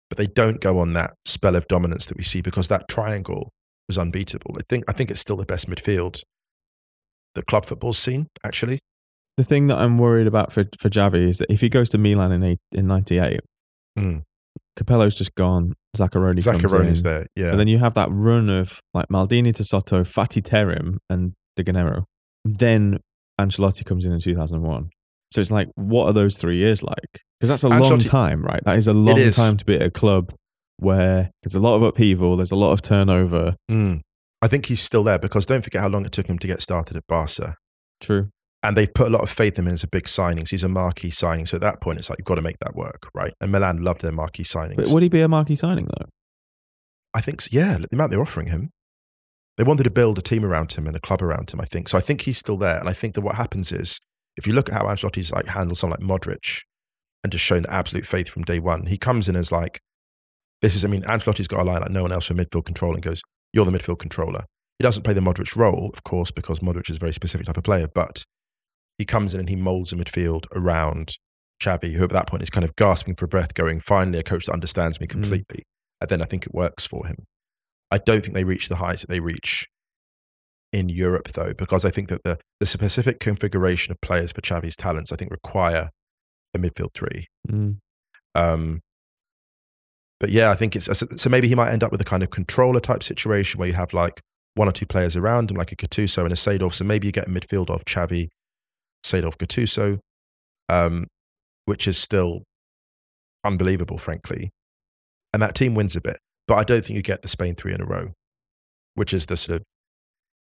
but 0.08 0.18
they 0.18 0.26
don't 0.26 0.60
go 0.60 0.78
on 0.78 0.92
that 0.92 1.14
spell 1.24 1.56
of 1.56 1.66
dominance 1.68 2.06
that 2.06 2.16
we 2.16 2.22
see 2.22 2.40
because 2.40 2.68
that 2.68 2.88
triangle 2.88 3.50
was 3.88 3.98
unbeatable. 3.98 4.54
I 4.58 4.62
think, 4.68 4.84
I 4.88 4.92
think 4.92 5.10
it's 5.10 5.20
still 5.20 5.36
the 5.36 5.46
best 5.46 5.68
midfield 5.68 6.22
that 7.34 7.46
club 7.46 7.64
football's 7.64 7.98
seen, 7.98 8.28
actually. 8.44 8.80
The 9.38 9.44
thing 9.44 9.68
that 9.68 9.78
I'm 9.78 9.98
worried 9.98 10.26
about 10.26 10.50
for 10.52 10.64
for 10.78 10.90
Javi 10.90 11.28
is 11.28 11.38
that 11.38 11.46
if 11.48 11.60
he 11.60 11.68
goes 11.68 11.88
to 11.90 11.98
Milan 11.98 12.32
in 12.32 12.42
eight, 12.42 12.58
in 12.74 12.88
'98, 12.88 13.40
Mm. 13.98 14.22
Capello's 14.78 15.16
just 15.16 15.34
gone. 15.34 15.74
Zaccheroni 15.96 16.44
comes 16.44 16.62
Zaccheroni's 16.62 17.02
there, 17.02 17.26
yeah. 17.34 17.50
and 17.50 17.58
then 17.58 17.68
you 17.68 17.78
have 17.78 17.94
that 17.94 18.08
run 18.10 18.48
of 18.48 18.80
like 18.94 19.08
Maldini 19.08 19.54
to 19.54 19.64
Soto, 19.64 20.02
Fatih 20.02 20.42
Terim, 20.42 20.98
and 21.08 21.32
De 21.56 21.64
Gennaro. 21.64 22.04
Then 22.44 22.98
Ancelotti 23.40 23.84
comes 23.84 24.06
in 24.06 24.12
in 24.12 24.20
2001. 24.20 24.90
So 25.30 25.40
it's 25.40 25.50
like, 25.50 25.68
what 25.74 26.06
are 26.06 26.12
those 26.12 26.36
three 26.36 26.56
years 26.56 26.82
like? 26.82 27.22
Because 27.38 27.48
that's 27.48 27.62
a 27.62 27.68
long 27.68 27.98
time, 27.98 28.42
right? 28.42 28.62
That 28.64 28.76
is 28.76 28.88
a 28.88 28.92
long 28.92 29.18
is. 29.18 29.36
time 29.36 29.56
to 29.56 29.64
be 29.64 29.76
at 29.76 29.82
a 29.82 29.90
club 29.90 30.32
where 30.78 31.30
there's 31.42 31.54
a 31.54 31.60
lot 31.60 31.76
of 31.76 31.82
upheaval, 31.82 32.36
there's 32.36 32.50
a 32.52 32.56
lot 32.56 32.72
of 32.72 32.82
turnover. 32.82 33.56
Mm. 33.70 34.00
I 34.40 34.48
think 34.48 34.66
he's 34.66 34.80
still 34.80 35.04
there 35.04 35.18
because 35.18 35.46
don't 35.46 35.62
forget 35.62 35.80
how 35.80 35.88
long 35.88 36.06
it 36.06 36.12
took 36.12 36.26
him 36.26 36.38
to 36.38 36.46
get 36.46 36.62
started 36.62 36.96
at 36.96 37.06
Barca. 37.08 37.56
True. 38.00 38.30
And 38.62 38.76
they've 38.76 38.92
put 38.92 39.06
a 39.06 39.10
lot 39.10 39.22
of 39.22 39.30
faith 39.30 39.58
in 39.58 39.66
him 39.66 39.74
as 39.74 39.84
a 39.84 39.88
big 39.88 40.08
signing. 40.08 40.46
So 40.46 40.50
he's 40.50 40.64
a 40.64 40.68
marquee 40.68 41.10
signing. 41.10 41.46
So 41.46 41.56
at 41.56 41.60
that 41.60 41.80
point, 41.80 41.98
it's 41.98 42.10
like 42.10 42.18
you've 42.18 42.26
got 42.26 42.36
to 42.36 42.42
make 42.42 42.58
that 42.60 42.74
work, 42.74 43.08
right? 43.14 43.32
And 43.40 43.52
Milan 43.52 43.78
loved 43.78 44.02
their 44.02 44.12
marquee 44.12 44.42
signings. 44.42 44.76
But 44.76 44.88
would 44.88 45.02
he 45.02 45.08
be 45.08 45.20
a 45.20 45.28
marquee 45.28 45.56
signing 45.56 45.86
though? 45.86 46.06
I 47.14 47.20
think, 47.20 47.40
so, 47.40 47.48
yeah, 47.52 47.78
the 47.78 47.88
amount 47.92 48.10
they're 48.10 48.20
offering 48.20 48.48
him. 48.48 48.70
They 49.56 49.64
wanted 49.64 49.84
to 49.84 49.90
build 49.90 50.18
a 50.18 50.22
team 50.22 50.44
around 50.44 50.72
him 50.72 50.86
and 50.86 50.94
a 50.94 51.00
club 51.00 51.22
around 51.22 51.52
him, 51.52 51.60
I 51.60 51.64
think. 51.64 51.88
So 51.88 51.98
I 51.98 52.00
think 52.00 52.20
he's 52.22 52.38
still 52.38 52.56
there. 52.56 52.78
And 52.78 52.88
I 52.88 52.92
think 52.92 53.14
that 53.14 53.22
what 53.22 53.36
happens 53.36 53.72
is, 53.72 53.98
if 54.36 54.46
you 54.46 54.52
look 54.52 54.68
at 54.68 54.74
how 54.74 54.84
Ancelotti's 54.84 55.32
like 55.32 55.48
handled 55.48 55.78
someone 55.78 55.98
like 56.00 56.20
Modric 56.20 56.62
and 57.24 57.32
just 57.32 57.44
shown 57.44 57.64
absolute 57.68 58.06
faith 58.06 58.28
from 58.28 58.44
day 58.44 58.60
one, 58.60 58.86
he 58.86 58.96
comes 58.96 59.28
in 59.28 59.34
as 59.34 59.50
like 59.50 59.80
This 60.60 60.74
is, 60.74 60.84
I 60.84 60.88
mean, 60.88 61.02
Ancelotti's 61.02 61.48
got 61.48 61.60
a 61.60 61.64
line 61.64 61.80
like 61.80 61.90
no 61.90 62.02
one 62.02 62.12
else 62.12 62.26
for 62.26 62.34
midfield 62.34 62.64
control 62.64 62.94
and 62.94 63.02
goes, 63.02 63.22
"You're 63.52 63.64
the 63.64 63.70
midfield 63.70 63.98
controller." 63.98 64.44
He 64.78 64.82
doesn't 64.82 65.02
play 65.02 65.12
the 65.12 65.20
Modric 65.20 65.56
role, 65.56 65.90
of 65.92 66.04
course, 66.04 66.30
because 66.30 66.60
Modric 66.60 66.90
is 66.90 66.96
a 66.96 67.00
very 67.00 67.12
specific 67.12 67.46
type 67.46 67.56
of 67.56 67.64
player, 67.64 67.88
but 67.92 68.24
he 68.98 69.04
comes 69.04 69.32
in 69.32 69.40
and 69.40 69.48
he 69.48 69.56
molds 69.56 69.92
a 69.92 69.96
midfield 69.96 70.46
around 70.52 71.16
Xavi, 71.62 71.92
who 71.94 72.04
at 72.04 72.10
that 72.10 72.26
point 72.28 72.42
is 72.42 72.50
kind 72.50 72.64
of 72.64 72.76
gasping 72.76 73.14
for 73.14 73.26
breath, 73.26 73.54
going, 73.54 73.80
finally, 73.80 74.18
a 74.18 74.22
coach 74.22 74.46
that 74.46 74.52
understands 74.52 75.00
me 75.00 75.06
Mm. 75.06 75.10
completely. 75.10 75.62
And 76.00 76.10
then 76.10 76.22
I 76.22 76.24
think 76.26 76.46
it 76.46 76.54
works 76.54 76.86
for 76.86 77.06
him. 77.06 77.24
I 77.90 77.98
don't 77.98 78.22
think 78.22 78.34
they 78.34 78.44
reach 78.44 78.68
the 78.68 78.76
heights 78.76 79.02
that 79.02 79.08
they 79.08 79.20
reach 79.20 79.68
in 80.72 80.88
Europe, 80.88 81.28
though, 81.28 81.54
because 81.54 81.84
I 81.84 81.90
think 81.90 82.08
that 82.10 82.22
the, 82.24 82.38
the 82.60 82.66
specific 82.66 83.18
configuration 83.20 83.90
of 83.90 84.00
players 84.00 84.32
for 84.32 84.40
Xavi's 84.42 84.76
talents, 84.76 85.10
I 85.10 85.16
think, 85.16 85.30
require 85.30 85.90
a 86.54 86.58
midfield 86.58 86.92
three. 86.94 87.26
Mm. 87.48 87.78
Um, 88.34 88.80
but 90.20 90.30
yeah, 90.30 90.50
I 90.50 90.54
think 90.54 90.76
it's 90.76 90.86
so 90.98 91.30
maybe 91.30 91.48
he 91.48 91.54
might 91.54 91.70
end 91.72 91.82
up 91.82 91.92
with 91.92 92.00
a 92.00 92.04
kind 92.04 92.22
of 92.22 92.30
controller 92.30 92.80
type 92.80 93.02
situation 93.02 93.58
where 93.58 93.68
you 93.68 93.74
have 93.74 93.92
like 93.94 94.20
one 94.54 94.68
or 94.68 94.72
two 94.72 94.86
players 94.86 95.16
around 95.16 95.50
him, 95.50 95.56
like 95.56 95.72
a 95.72 95.76
Gattuso 95.76 96.24
and 96.24 96.32
a 96.32 96.36
Seedorf. 96.36 96.74
So 96.74 96.84
maybe 96.84 97.06
you 97.06 97.12
get 97.12 97.28
a 97.28 97.30
midfield 97.30 97.70
of 97.70 97.84
Xavi, 97.84 98.28
Seedorf, 99.04 99.36
Gattuso, 99.36 99.98
um, 100.68 101.06
which 101.64 101.86
is 101.86 101.96
still 101.96 102.42
unbelievable, 103.44 103.98
frankly. 103.98 104.50
And 105.32 105.42
that 105.42 105.54
team 105.54 105.74
wins 105.74 105.94
a 105.94 106.00
bit, 106.00 106.18
but 106.46 106.56
I 106.56 106.64
don't 106.64 106.84
think 106.84 106.96
you 106.96 107.02
get 107.02 107.22
the 107.22 107.28
Spain 107.28 107.54
three 107.54 107.74
in 107.74 107.80
a 107.80 107.86
row, 107.86 108.12
which 108.94 109.12
is 109.12 109.26
the 109.26 109.36
sort 109.36 109.56
of 109.56 109.64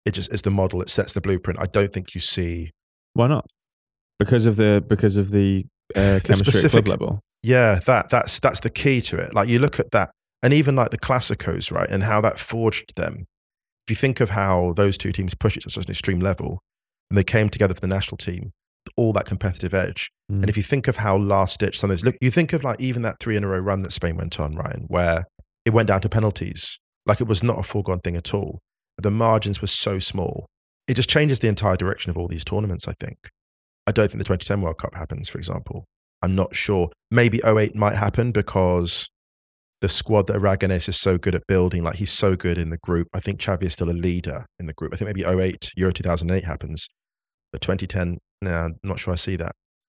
it 0.05 0.13
just 0.13 0.33
is 0.33 0.41
the 0.41 0.51
model. 0.51 0.81
It 0.81 0.89
sets 0.89 1.11
the 1.13 1.19
blueprint. 1.19 1.59
I 1.59 1.65
don't 1.65 1.91
think 1.91 2.15
you 2.15 2.21
see. 2.21 2.71
Why 3.13 3.27
not? 3.27 3.45
Because 4.19 4.45
of 4.45 4.55
the 4.55 4.83
because 4.87 5.17
of 5.17 5.31
the 5.31 5.65
uh, 5.95 6.19
chemistry 6.23 6.29
at 6.31 6.37
specific- 6.37 6.85
club 6.85 7.01
level. 7.01 7.19
Yeah, 7.43 7.79
that 7.85 8.09
that's 8.09 8.39
that's 8.39 8.61
the 8.61 8.69
key 8.69 9.01
to 9.01 9.17
it. 9.17 9.33
Like 9.33 9.47
you 9.49 9.59
look 9.59 9.79
at 9.79 9.91
that, 9.91 10.11
and 10.41 10.53
even 10.53 10.75
like 10.75 10.91
the 10.91 10.97
Classicos, 10.97 11.71
right, 11.71 11.89
and 11.89 12.03
how 12.03 12.21
that 12.21 12.39
forged 12.39 12.95
them. 12.95 13.25
If 13.85 13.89
you 13.91 13.95
think 13.95 14.19
of 14.19 14.31
how 14.31 14.73
those 14.75 14.97
two 14.97 15.11
teams 15.11 15.33
push 15.33 15.55
it 15.57 15.63
to 15.63 15.69
such 15.69 15.85
an 15.85 15.91
extreme 15.91 16.19
level, 16.19 16.59
and 17.09 17.17
they 17.17 17.23
came 17.23 17.49
together 17.49 17.73
for 17.73 17.81
the 17.81 17.87
national 17.87 18.17
team, 18.17 18.51
all 18.95 19.13
that 19.13 19.25
competitive 19.25 19.73
edge. 19.73 20.09
Mm. 20.31 20.41
And 20.41 20.49
if 20.49 20.57
you 20.57 20.63
think 20.63 20.87
of 20.87 20.97
how 20.97 21.17
last 21.17 21.59
ditch 21.59 21.79
some 21.79 21.89
of 21.89 21.97
those 21.97 22.05
look, 22.05 22.15
you 22.21 22.31
think 22.31 22.53
of 22.53 22.63
like 22.63 22.79
even 22.79 23.01
that 23.03 23.19
three 23.19 23.35
in 23.35 23.43
a 23.43 23.47
row 23.47 23.59
run 23.59 23.81
that 23.81 23.93
Spain 23.93 24.17
went 24.17 24.39
on, 24.39 24.55
Ryan, 24.55 24.85
where 24.87 25.25
it 25.65 25.71
went 25.71 25.87
down 25.87 26.01
to 26.01 26.09
penalties. 26.09 26.79
Like 27.05 27.21
it 27.21 27.27
was 27.27 27.43
not 27.43 27.59
a 27.59 27.63
foregone 27.63 27.99
thing 27.99 28.15
at 28.15 28.33
all. 28.33 28.59
The 28.97 29.11
margins 29.11 29.61
were 29.61 29.67
so 29.67 29.99
small. 29.99 30.47
It 30.87 30.95
just 30.95 31.09
changes 31.09 31.39
the 31.39 31.47
entire 31.47 31.75
direction 31.75 32.09
of 32.09 32.17
all 32.17 32.27
these 32.27 32.45
tournaments, 32.45 32.87
I 32.87 32.93
think. 32.99 33.17
I 33.85 33.91
don't 33.91 34.09
think 34.09 34.19
the 34.19 34.25
2010 34.25 34.61
World 34.61 34.77
Cup 34.77 34.95
happens, 34.95 35.29
for 35.29 35.37
example. 35.37 35.85
I'm 36.21 36.35
not 36.35 36.55
sure. 36.55 36.89
Maybe 37.11 37.39
08 37.45 37.75
might 37.75 37.95
happen 37.95 38.31
because 38.31 39.07
the 39.81 39.89
squad 39.89 40.27
that 40.27 40.37
Aragonés 40.37 40.89
is 40.89 40.99
so 40.99 41.17
good 41.17 41.35
at 41.35 41.45
building, 41.47 41.83
like 41.83 41.95
he's 41.95 42.11
so 42.11 42.35
good 42.35 42.57
in 42.57 42.69
the 42.69 42.77
group. 42.77 43.07
I 43.13 43.19
think 43.19 43.39
Xavi 43.39 43.63
is 43.63 43.73
still 43.73 43.89
a 43.89 43.91
leader 43.91 44.45
in 44.59 44.65
the 44.65 44.73
group. 44.73 44.93
I 44.93 44.97
think 44.97 45.07
maybe 45.07 45.23
08, 45.23 45.71
Euro 45.77 45.93
2008 45.93 46.43
happens. 46.45 46.87
But 47.57 47.61
2010, 47.77 48.19
no, 48.43 48.51
I'm 48.51 48.75
not 48.83 48.99
sure 48.99 49.13
I 49.13 49.15
see 49.15 49.35
that. 49.37 49.53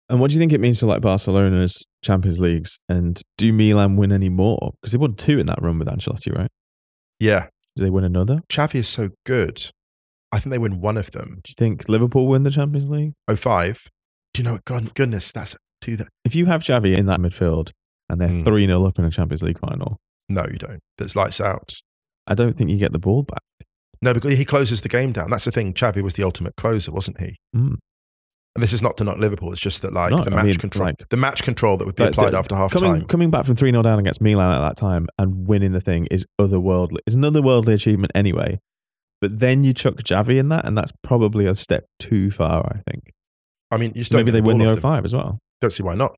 And 0.10 0.20
what 0.20 0.30
do 0.32 0.36
you 0.36 0.40
think 0.40 0.52
it 0.52 0.60
means 0.60 0.80
for 0.80 0.88
like 0.88 1.02
Barcelona's 1.02 1.86
Champions 2.04 2.40
Leagues? 2.40 2.80
And 2.90 3.22
do 3.38 3.54
Milan 3.54 3.98
win 3.98 4.12
any 4.12 4.30
more? 4.30 4.74
Because 4.82 4.92
they 4.94 4.98
won 4.98 5.14
two 5.14 5.38
in 5.40 5.46
that 5.46 5.62
run 5.62 5.78
with 5.80 5.88
Ancelotti, 5.88 6.36
right? 6.36 6.50
Yeah, 7.20 7.48
Do 7.76 7.84
they 7.84 7.92
win 7.92 8.04
another? 8.04 8.42
Xavi 8.52 8.76
is 8.76 8.90
so 8.90 9.10
good. 9.28 9.70
I 10.32 10.40
think 10.40 10.52
they 10.52 10.58
win 10.58 10.82
one 10.82 10.98
of 10.98 11.12
them. 11.12 11.40
Do 11.44 11.50
you 11.50 11.56
think 11.58 11.88
Liverpool 11.88 12.28
win 12.28 12.44
the 12.44 12.50
Champions 12.52 12.90
League? 12.90 13.14
Oh 13.28 13.36
five. 13.36 13.88
Do 14.34 14.42
you 14.42 14.46
know 14.46 14.54
what? 14.54 14.66
God, 14.66 14.94
goodness, 14.96 15.32
that's 15.32 15.56
two 15.82 15.96
that. 15.98 16.08
If 16.26 16.34
you 16.36 16.48
have 16.48 16.64
Xavi 16.64 16.98
in 16.98 17.06
that 17.06 17.20
midfield 17.20 17.70
and 18.10 18.20
they're 18.20 18.30
Mm. 18.30 18.44
3 18.44 18.66
0 18.66 18.86
up 18.86 18.98
in 18.98 19.06
a 19.06 19.12
Champions 19.12 19.44
League 19.44 19.60
final, 19.60 19.98
No, 20.28 20.46
you 20.52 20.58
don't. 20.58 20.80
That's 20.98 21.16
lights 21.16 21.40
out. 21.40 21.74
I 22.26 22.34
don't 22.34 22.54
think 22.56 22.72
you 22.72 22.78
get 22.80 22.92
the 22.92 23.00
ball 23.00 23.22
back. 23.24 23.42
No, 24.02 24.14
because 24.14 24.38
he 24.38 24.46
closes 24.46 24.82
the 24.82 24.90
game 24.90 25.12
down. 25.12 25.30
That's 25.30 25.46
the 25.46 25.52
thing. 25.52 25.74
Xavi 25.74 26.02
was 26.02 26.16
the 26.16 26.24
ultimate 26.24 26.56
closer, 26.56 26.92
wasn't 26.92 27.20
he? 27.20 27.36
Mm. 27.56 27.78
And 28.54 28.62
this 28.62 28.74
is 28.74 28.82
not 28.82 28.98
to 28.98 29.04
knock 29.04 29.18
Liverpool. 29.18 29.52
It's 29.54 29.62
just 29.62 29.82
that 29.84 29.94
like 29.94 30.12
No, 30.12 30.24
the 30.24 30.32
I 30.32 30.36
match 30.38 30.46
mean, 30.46 30.56
control, 30.56 30.86
like- 30.88 31.08
the 31.10 31.18
match 31.18 31.44
control 31.44 31.78
that 31.78 31.86
would 31.86 31.96
be 31.96 32.04
applied 32.04 32.34
the- 32.34 32.38
after 32.38 32.56
half 32.56 32.74
coming, 32.74 32.92
time. 33.02 33.06
Coming 33.06 33.32
back 33.32 33.46
from 33.46 33.56
3 33.56 33.72
0 33.72 33.82
down 33.84 34.00
against 34.00 34.20
Milan 34.22 34.52
at 34.52 34.68
that 34.68 34.76
time 34.78 35.08
and 35.18 35.48
winning 35.48 35.72
the 35.72 35.80
thing 35.80 36.08
is 36.12 36.26
otherworldly. 36.40 36.98
It's 37.08 37.16
an 37.16 37.22
otherworldly 37.22 37.74
achievement 37.74 38.12
anyway. 38.16 38.58
But 39.22 39.40
then 39.40 39.64
you 39.64 39.74
chuck 39.74 39.96
Xavi 39.98 40.38
in 40.40 40.50
that, 40.50 40.66
and 40.66 40.76
that's 40.76 40.92
probably 41.04 41.46
a 41.46 41.54
step 41.54 41.86
too 42.00 42.32
far, 42.32 42.66
I 42.76 42.80
think. 42.90 43.12
I 43.70 43.78
mean, 43.78 43.94
you 43.96 44.04
still 44.04 44.18
maybe 44.18 44.32
they 44.32 44.42
win 44.42 44.58
the 44.58 44.66
off 44.66 44.80
05 44.80 45.06
as 45.06 45.14
well. 45.14 45.38
Don't 45.62 45.70
see 45.72 45.84
why 45.84 45.94
not. 45.94 46.16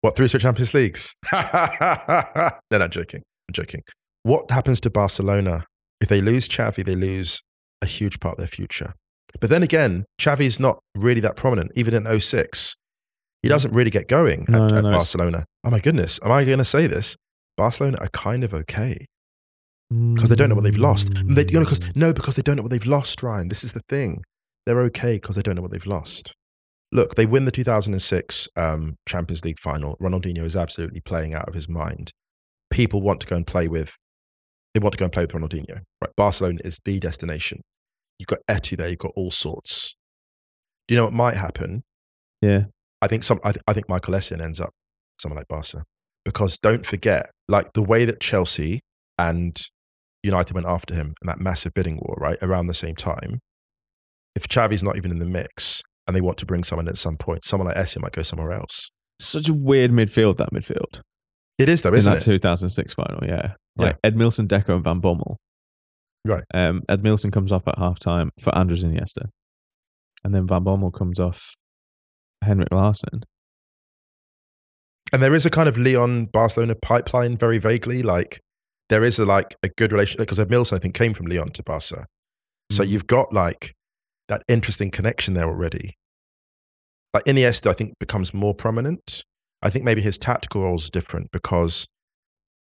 What 0.00 0.16
three 0.16 0.26
straight 0.26 0.40
Champions 0.40 0.72
Leagues? 0.72 1.14
no, 1.32 2.48
no, 2.72 2.88
joking. 2.88 3.22
I'm 3.48 3.52
joking. 3.52 3.82
What 4.22 4.50
happens 4.50 4.80
to 4.80 4.90
Barcelona 4.90 5.66
if 6.00 6.08
they 6.08 6.20
lose 6.20 6.48
Xavi? 6.48 6.84
They 6.84 6.94
lose 6.94 7.42
a 7.82 7.86
huge 7.86 8.20
part 8.20 8.34
of 8.34 8.38
their 8.38 8.46
future. 8.46 8.92
But 9.40 9.50
then 9.50 9.62
again, 9.62 10.04
Xavi's 10.20 10.58
not 10.58 10.78
really 10.96 11.20
that 11.20 11.36
prominent, 11.36 11.72
even 11.74 11.94
in 11.94 12.20
06. 12.20 12.76
He 13.42 13.48
doesn't 13.48 13.72
really 13.74 13.90
get 13.90 14.08
going 14.08 14.42
at, 14.42 14.48
No, 14.48 14.58
no, 14.58 14.64
at 14.66 14.70
no, 14.82 14.88
it's- 14.88 14.92
Barcelona. 15.00 15.44
Oh 15.64 15.70
my 15.70 15.78
goodness, 15.80 16.18
am 16.24 16.32
I 16.32 16.44
going 16.44 16.58
to 16.58 16.64
say 16.64 16.86
this? 16.86 17.16
Barcelona 17.56 17.98
are 18.00 18.08
kind 18.08 18.44
of 18.44 18.52
okay 18.54 19.06
because 19.90 20.28
they 20.30 20.34
don't 20.36 20.48
know 20.48 20.54
what 20.54 20.64
they've 20.64 20.76
lost. 20.76 21.10
They, 21.14 21.44
you 21.48 21.60
know, 21.60 21.60
Mm. 21.60 21.64
because 21.64 21.96
no, 21.96 22.12
because 22.12 22.34
they 22.36 22.42
don't 22.42 22.56
know 22.56 22.62
what 22.62 22.70
they've 22.72 22.86
lost. 22.86 23.22
Ryan, 23.22 23.48
this 23.48 23.62
is 23.62 23.72
the 23.72 23.80
thing. 23.88 24.22
They're 24.64 24.80
okay 24.82 25.14
because 25.16 25.36
they 25.36 25.42
don't 25.42 25.54
know 25.54 25.62
what 25.62 25.70
they've 25.70 25.86
lost. 25.86 26.34
Look, 26.92 27.14
they 27.14 27.26
win 27.26 27.44
the 27.44 27.50
2006 27.52 28.48
um, 28.56 28.96
Champions 29.06 29.44
League 29.44 29.58
final. 29.58 29.96
Ronaldinho 30.00 30.44
is 30.44 30.56
absolutely 30.56 31.00
playing 31.00 31.34
out 31.34 31.46
of 31.48 31.54
his 31.54 31.68
mind. 31.68 32.10
People 32.70 33.00
want 33.00 33.20
to 33.20 33.26
go 33.26 33.36
and 33.36 33.46
play 33.46 33.68
with. 33.68 33.96
They 34.76 34.80
want 34.80 34.92
to 34.92 34.98
go 34.98 35.06
and 35.06 35.12
play 35.12 35.22
with 35.22 35.32
Ronaldinho. 35.32 35.80
Right, 36.02 36.10
Barcelona 36.18 36.58
is 36.62 36.80
the 36.84 37.00
destination. 37.00 37.62
You've 38.18 38.26
got 38.26 38.40
Eto'o 38.46 38.76
there. 38.76 38.90
You've 38.90 38.98
got 38.98 39.12
all 39.16 39.30
sorts. 39.30 39.96
Do 40.86 40.94
you 40.94 41.00
know 41.00 41.06
what 41.06 41.14
might 41.14 41.34
happen? 41.34 41.82
Yeah. 42.42 42.64
I 43.00 43.06
think 43.06 43.24
some. 43.24 43.40
I, 43.42 43.52
th- 43.52 43.62
I 43.66 43.72
think 43.72 43.88
Michael 43.88 44.12
Essien 44.12 44.42
ends 44.42 44.60
up 44.60 44.74
someone 45.18 45.38
like 45.38 45.48
Barca 45.48 45.82
because 46.26 46.58
don't 46.58 46.84
forget, 46.84 47.30
like 47.48 47.72
the 47.72 47.82
way 47.82 48.04
that 48.04 48.20
Chelsea 48.20 48.80
and 49.16 49.58
United 50.22 50.52
went 50.52 50.66
after 50.66 50.92
him 50.92 51.14
in 51.22 51.26
that 51.26 51.40
massive 51.40 51.72
bidding 51.72 51.96
war, 51.96 52.14
right 52.20 52.36
around 52.42 52.66
the 52.66 52.74
same 52.74 52.96
time. 52.96 53.38
If 54.34 54.46
Xavi's 54.46 54.82
not 54.82 54.98
even 54.98 55.10
in 55.10 55.20
the 55.20 55.24
mix 55.24 55.80
and 56.06 56.14
they 56.14 56.20
want 56.20 56.36
to 56.36 56.44
bring 56.44 56.64
someone 56.64 56.86
at 56.86 56.98
some 56.98 57.16
point, 57.16 57.46
someone 57.46 57.68
like 57.68 57.78
Essien 57.78 58.02
might 58.02 58.12
go 58.12 58.20
somewhere 58.20 58.52
else. 58.52 58.90
Such 59.18 59.48
a 59.48 59.54
weird 59.54 59.90
midfield, 59.90 60.36
that 60.36 60.52
midfield. 60.52 61.00
It 61.56 61.70
is 61.70 61.80
though, 61.80 61.88
in 61.88 61.94
isn't 61.94 62.12
that 62.12 62.28
it? 62.28 62.32
2006 62.32 62.92
final, 62.92 63.20
yeah. 63.26 63.54
Like 63.76 64.00
Edmilson, 64.02 64.46
Deco, 64.48 64.74
and 64.76 64.84
Van 64.84 65.00
Bommel. 65.00 65.36
Right. 66.24 66.44
Um, 66.54 66.82
Edmilson 66.88 67.30
comes 67.30 67.52
off 67.52 67.68
at 67.68 67.78
half 67.78 67.98
time 67.98 68.30
for 68.40 68.54
Andres 68.54 68.84
Iniesta. 68.84 69.28
And 70.24 70.34
then 70.34 70.46
Van 70.46 70.64
Bommel 70.64 70.92
comes 70.92 71.20
off 71.20 71.54
Henrik 72.42 72.72
Larsson. 72.72 73.22
And 75.12 75.22
there 75.22 75.34
is 75.34 75.46
a 75.46 75.50
kind 75.50 75.68
of 75.68 75.78
Lyon 75.78 76.26
Barcelona 76.26 76.74
pipeline, 76.74 77.36
very 77.36 77.58
vaguely. 77.58 78.02
Like 78.02 78.40
there 78.88 79.04
is 79.04 79.18
a 79.18 79.24
like 79.24 79.54
a 79.62 79.68
good 79.68 79.92
relationship 79.92 80.26
because 80.26 80.38
Edmilson, 80.44 80.74
I 80.74 80.78
think, 80.78 80.94
came 80.94 81.14
from 81.14 81.26
Lyon 81.26 81.50
to 81.52 81.62
Barca. 81.62 82.06
So 82.70 82.82
Mm. 82.82 82.88
you've 82.88 83.06
got 83.06 83.32
like 83.32 83.72
that 84.28 84.42
interesting 84.48 84.90
connection 84.90 85.34
there 85.34 85.46
already. 85.46 85.94
Like 87.14 87.24
Iniesta, 87.24 87.70
I 87.70 87.72
think 87.72 87.92
becomes 88.00 88.34
more 88.34 88.54
prominent. 88.54 89.22
I 89.62 89.70
think 89.70 89.84
maybe 89.84 90.02
his 90.02 90.18
tactical 90.18 90.62
role 90.62 90.74
is 90.74 90.90
different 90.90 91.30
because 91.30 91.86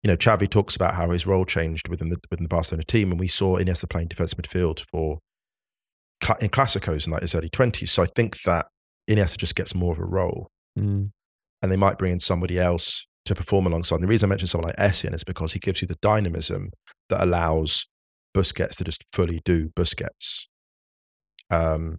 you 0.03 0.09
know 0.09 0.17
Xavi 0.17 0.49
talks 0.49 0.77
about 0.77 0.95
how 0.95 1.11
his 1.11 1.27
role 1.27 1.45
changed 1.45 1.89
within 1.89 2.09
the 2.09 2.17
within 2.31 2.45
the 2.45 2.49
Barcelona 2.49 2.85
team, 2.85 3.11
and 3.11 3.21
we 3.21 3.29
saw 3.29 3.59
Iniesta 3.59 3.89
playing 3.89 4.09
defense 4.09 4.35
midfield 4.35 4.81
for 4.81 5.19
in 6.41 6.49
Classicos 6.51 7.07
in 7.07 7.13
like 7.13 7.23
his 7.23 7.35
early 7.35 7.49
twenties. 7.49 7.91
So 7.91 8.03
I 8.03 8.07
think 8.07 8.43
that 8.43 8.67
Iniesta 9.09 9.37
just 9.39 9.55
gets 9.55 9.75
more 9.75 9.93
of 9.93 9.99
a 9.99 10.05
role 10.05 10.49
Mm. 10.79 11.11
and 11.63 11.73
they 11.73 11.77
might 11.77 11.99
bring 11.99 12.13
in 12.13 12.21
somebody 12.21 12.59
else 12.59 13.07
to 13.25 13.35
perform 13.35 13.67
alongside. 13.67 13.97
And 13.97 14.05
the 14.05 14.09
reason 14.09 14.29
I 14.29 14.31
mention 14.31 14.47
someone 14.49 14.69
like 14.69 14.77
Essien 14.77 15.13
is 15.15 15.25
because 15.25 15.53
he 15.53 15.59
gives 15.59 15.83
you 15.83 15.89
the 15.89 15.97
dynamism 16.01 16.71
that 17.09 17.21
allows 17.23 17.87
Busquets 18.37 18.77
to 18.77 18.85
just 18.85 19.03
fully 19.13 19.41
do 19.45 19.71
Busquets. 19.71 20.47
Um, 21.51 21.99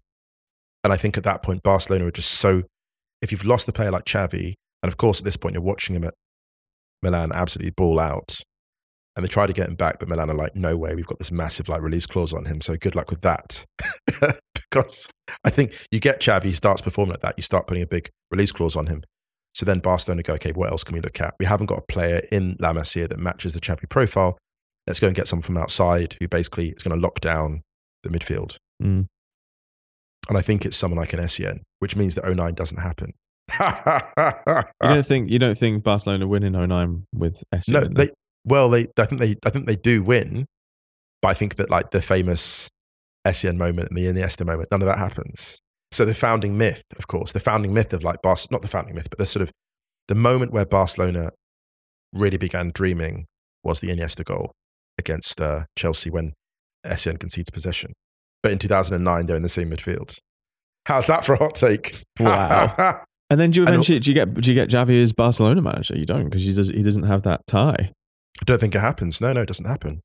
and 0.84 0.94
I 0.94 0.98
think 0.98 1.18
at 1.18 1.24
that 1.26 1.44
point, 1.44 1.64
Barcelona 1.64 2.06
are 2.06 2.12
just 2.12 2.32
so. 2.32 2.64
If 3.22 3.32
you've 3.32 3.46
lost 3.46 3.66
the 3.66 3.74
player 3.74 3.92
like 3.92 4.06
Xavi, 4.06 4.54
and 4.82 4.92
of 4.92 4.98
course 4.98 5.20
at 5.20 5.26
this 5.26 5.38
point 5.38 5.54
you're 5.54 5.62
watching 5.62 5.96
him 5.96 6.04
at 6.06 6.14
Milan 7.02 7.32
absolutely 7.34 7.72
ball 7.72 8.00
out, 8.00 8.42
and 9.16 9.26
they 9.26 9.30
try 9.30 9.48
to 9.48 9.54
get 9.54 9.68
him 9.68 9.76
back, 9.76 10.00
but 10.00 10.08
Milan 10.08 10.30
are 10.30 10.36
like, 10.36 10.56
no 10.56 10.78
way, 10.78 10.96
we've 10.96 11.08
got 11.08 11.18
this 11.18 11.32
massive 11.32 11.68
like 11.68 11.82
release 11.82 12.06
clause 12.06 12.34
on 12.34 12.46
him, 12.46 12.62
so 12.62 12.76
good 12.76 12.96
luck 12.96 13.10
with 13.10 13.22
that. 13.22 13.66
because 14.72 15.10
I 15.44 15.50
think 15.50 15.74
you 15.92 16.00
get 16.00 16.22
Xavi, 16.22 16.46
he 16.46 16.52
starts 16.54 16.82
performing 16.82 17.12
like 17.12 17.22
that, 17.22 17.36
you 17.38 17.44
start 17.44 17.68
putting 17.68 17.84
a 17.84 17.88
big 17.88 18.10
release 18.30 18.52
clause 18.52 18.76
on 18.76 18.88
him. 18.88 19.04
So 19.54 19.66
then 19.66 19.80
Barcelona 19.80 20.24
go, 20.24 20.34
okay, 20.36 20.54
what 20.54 20.72
else 20.72 20.84
can 20.84 20.96
we 20.96 21.02
look 21.02 21.20
at? 21.20 21.36
We 21.40 21.46
haven't 21.46 21.66
got 21.66 21.80
a 21.80 21.84
player 21.84 22.22
in 22.32 22.56
La 22.60 22.74
Masia 22.74 23.10
that 23.10 23.20
matches 23.20 23.54
the 23.54 23.60
Xavi 23.60 23.90
profile. 23.90 24.38
Let's 24.88 25.00
go 25.00 25.08
and 25.08 25.16
get 25.16 25.28
someone 25.28 25.44
from 25.44 25.58
outside 25.58 26.16
who 26.20 26.28
basically 26.28 26.70
is 26.70 26.84
going 26.84 26.98
to 26.98 27.02
lock 27.02 27.20
down 27.20 27.62
the 28.04 28.10
midfield. 28.10 28.56
Mm. 28.82 29.08
And 30.30 30.38
I 30.38 30.42
think 30.42 30.66
it's 30.66 30.78
someone 30.78 30.98
like 30.98 31.14
an 31.14 31.20
Essien, 31.20 31.62
which 31.80 31.96
means 31.96 32.16
that 32.16 32.26
09 32.26 32.54
doesn't 32.54 32.82
happen. 32.82 33.12
You 34.84 34.90
don't 34.90 35.06
think 35.06 35.30
you 35.30 35.40
don't 35.40 35.58
think 35.58 35.84
Barcelona 35.84 36.28
win 36.28 36.44
in 36.44 36.54
09 36.54 37.06
with 37.14 37.44
Essien? 37.54 37.74
no, 37.74 37.82
they, 37.82 38.10
Well, 38.46 38.70
they 38.70 38.88
I 38.98 39.06
think 39.06 39.22
they 39.22 39.36
I 39.46 39.50
think 39.50 39.68
they 39.68 39.76
do 39.76 40.04
win, 40.04 40.46
but 41.22 41.30
I 41.30 41.34
think 41.34 41.56
that 41.56 41.70
like 41.70 41.92
the 41.92 42.02
famous 42.02 42.70
Essien 43.28 43.58
moment 43.58 43.90
and 43.90 43.98
the 43.98 44.06
Iniesta 44.06 44.46
moment, 44.46 44.70
none 44.72 44.82
of 44.82 44.88
that 44.88 44.98
happens. 44.98 45.60
So 45.92 46.06
the 46.06 46.14
founding 46.14 46.58
myth, 46.58 46.84
of 46.98 47.08
course, 47.08 47.34
the 47.34 47.40
founding 47.40 47.74
myth 47.74 47.94
of 47.94 48.04
like 48.04 48.22
Bar- 48.22 48.38
not 48.50 48.62
the 48.62 48.68
founding 48.68 48.96
myth, 48.96 49.10
but 49.10 49.20
the 49.20 49.26
sort 49.26 49.44
of 49.44 49.52
the 50.08 50.16
moment 50.16 50.52
where 50.52 50.66
Barcelona 50.66 51.32
really 52.14 52.38
began 52.38 52.72
dreaming 52.74 53.26
was 53.64 53.80
the 53.80 53.90
Iniesta 53.90 54.24
goal 54.24 54.52
against 54.98 55.40
uh, 55.40 55.66
Chelsea 55.78 56.10
when 56.10 56.34
Essien 56.86 57.20
concedes 57.20 57.50
possession. 57.50 57.94
But 58.42 58.52
in 58.52 58.58
2009, 58.58 59.26
they're 59.26 59.36
in 59.36 59.44
the 59.44 59.50
same 59.50 59.70
midfield. 59.70 60.18
How's 60.88 61.08
that 61.08 61.24
for 61.24 61.34
a 61.34 61.38
hot 61.38 61.56
take? 61.56 62.02
Wow. 62.20 63.04
And 63.32 63.40
then 63.40 63.50
do 63.52 63.62
you 63.62 63.68
eventually 63.68 64.00
do 64.00 64.12
you 64.12 64.14
get 64.14 64.34
do 64.34 64.52
you 64.52 64.56
get 64.56 64.70
Xavi 64.70 65.02
as 65.02 65.14
Barcelona 65.14 65.62
manager? 65.62 65.98
You 65.98 66.06
don't 66.06 66.26
because 66.26 66.44
he 66.46 66.54
does 66.54 66.70
he 66.70 66.84
doesn't 66.84 67.04
have 67.04 67.22
that 67.24 67.48
tie. 67.48 67.92
I 68.42 68.44
don't 68.46 68.60
think 68.60 68.76
it 68.76 68.82
happens. 68.82 69.22
No, 69.22 69.32
no, 69.34 69.42
it 69.42 69.48
doesn't 69.48 69.66
happen. 69.66 70.02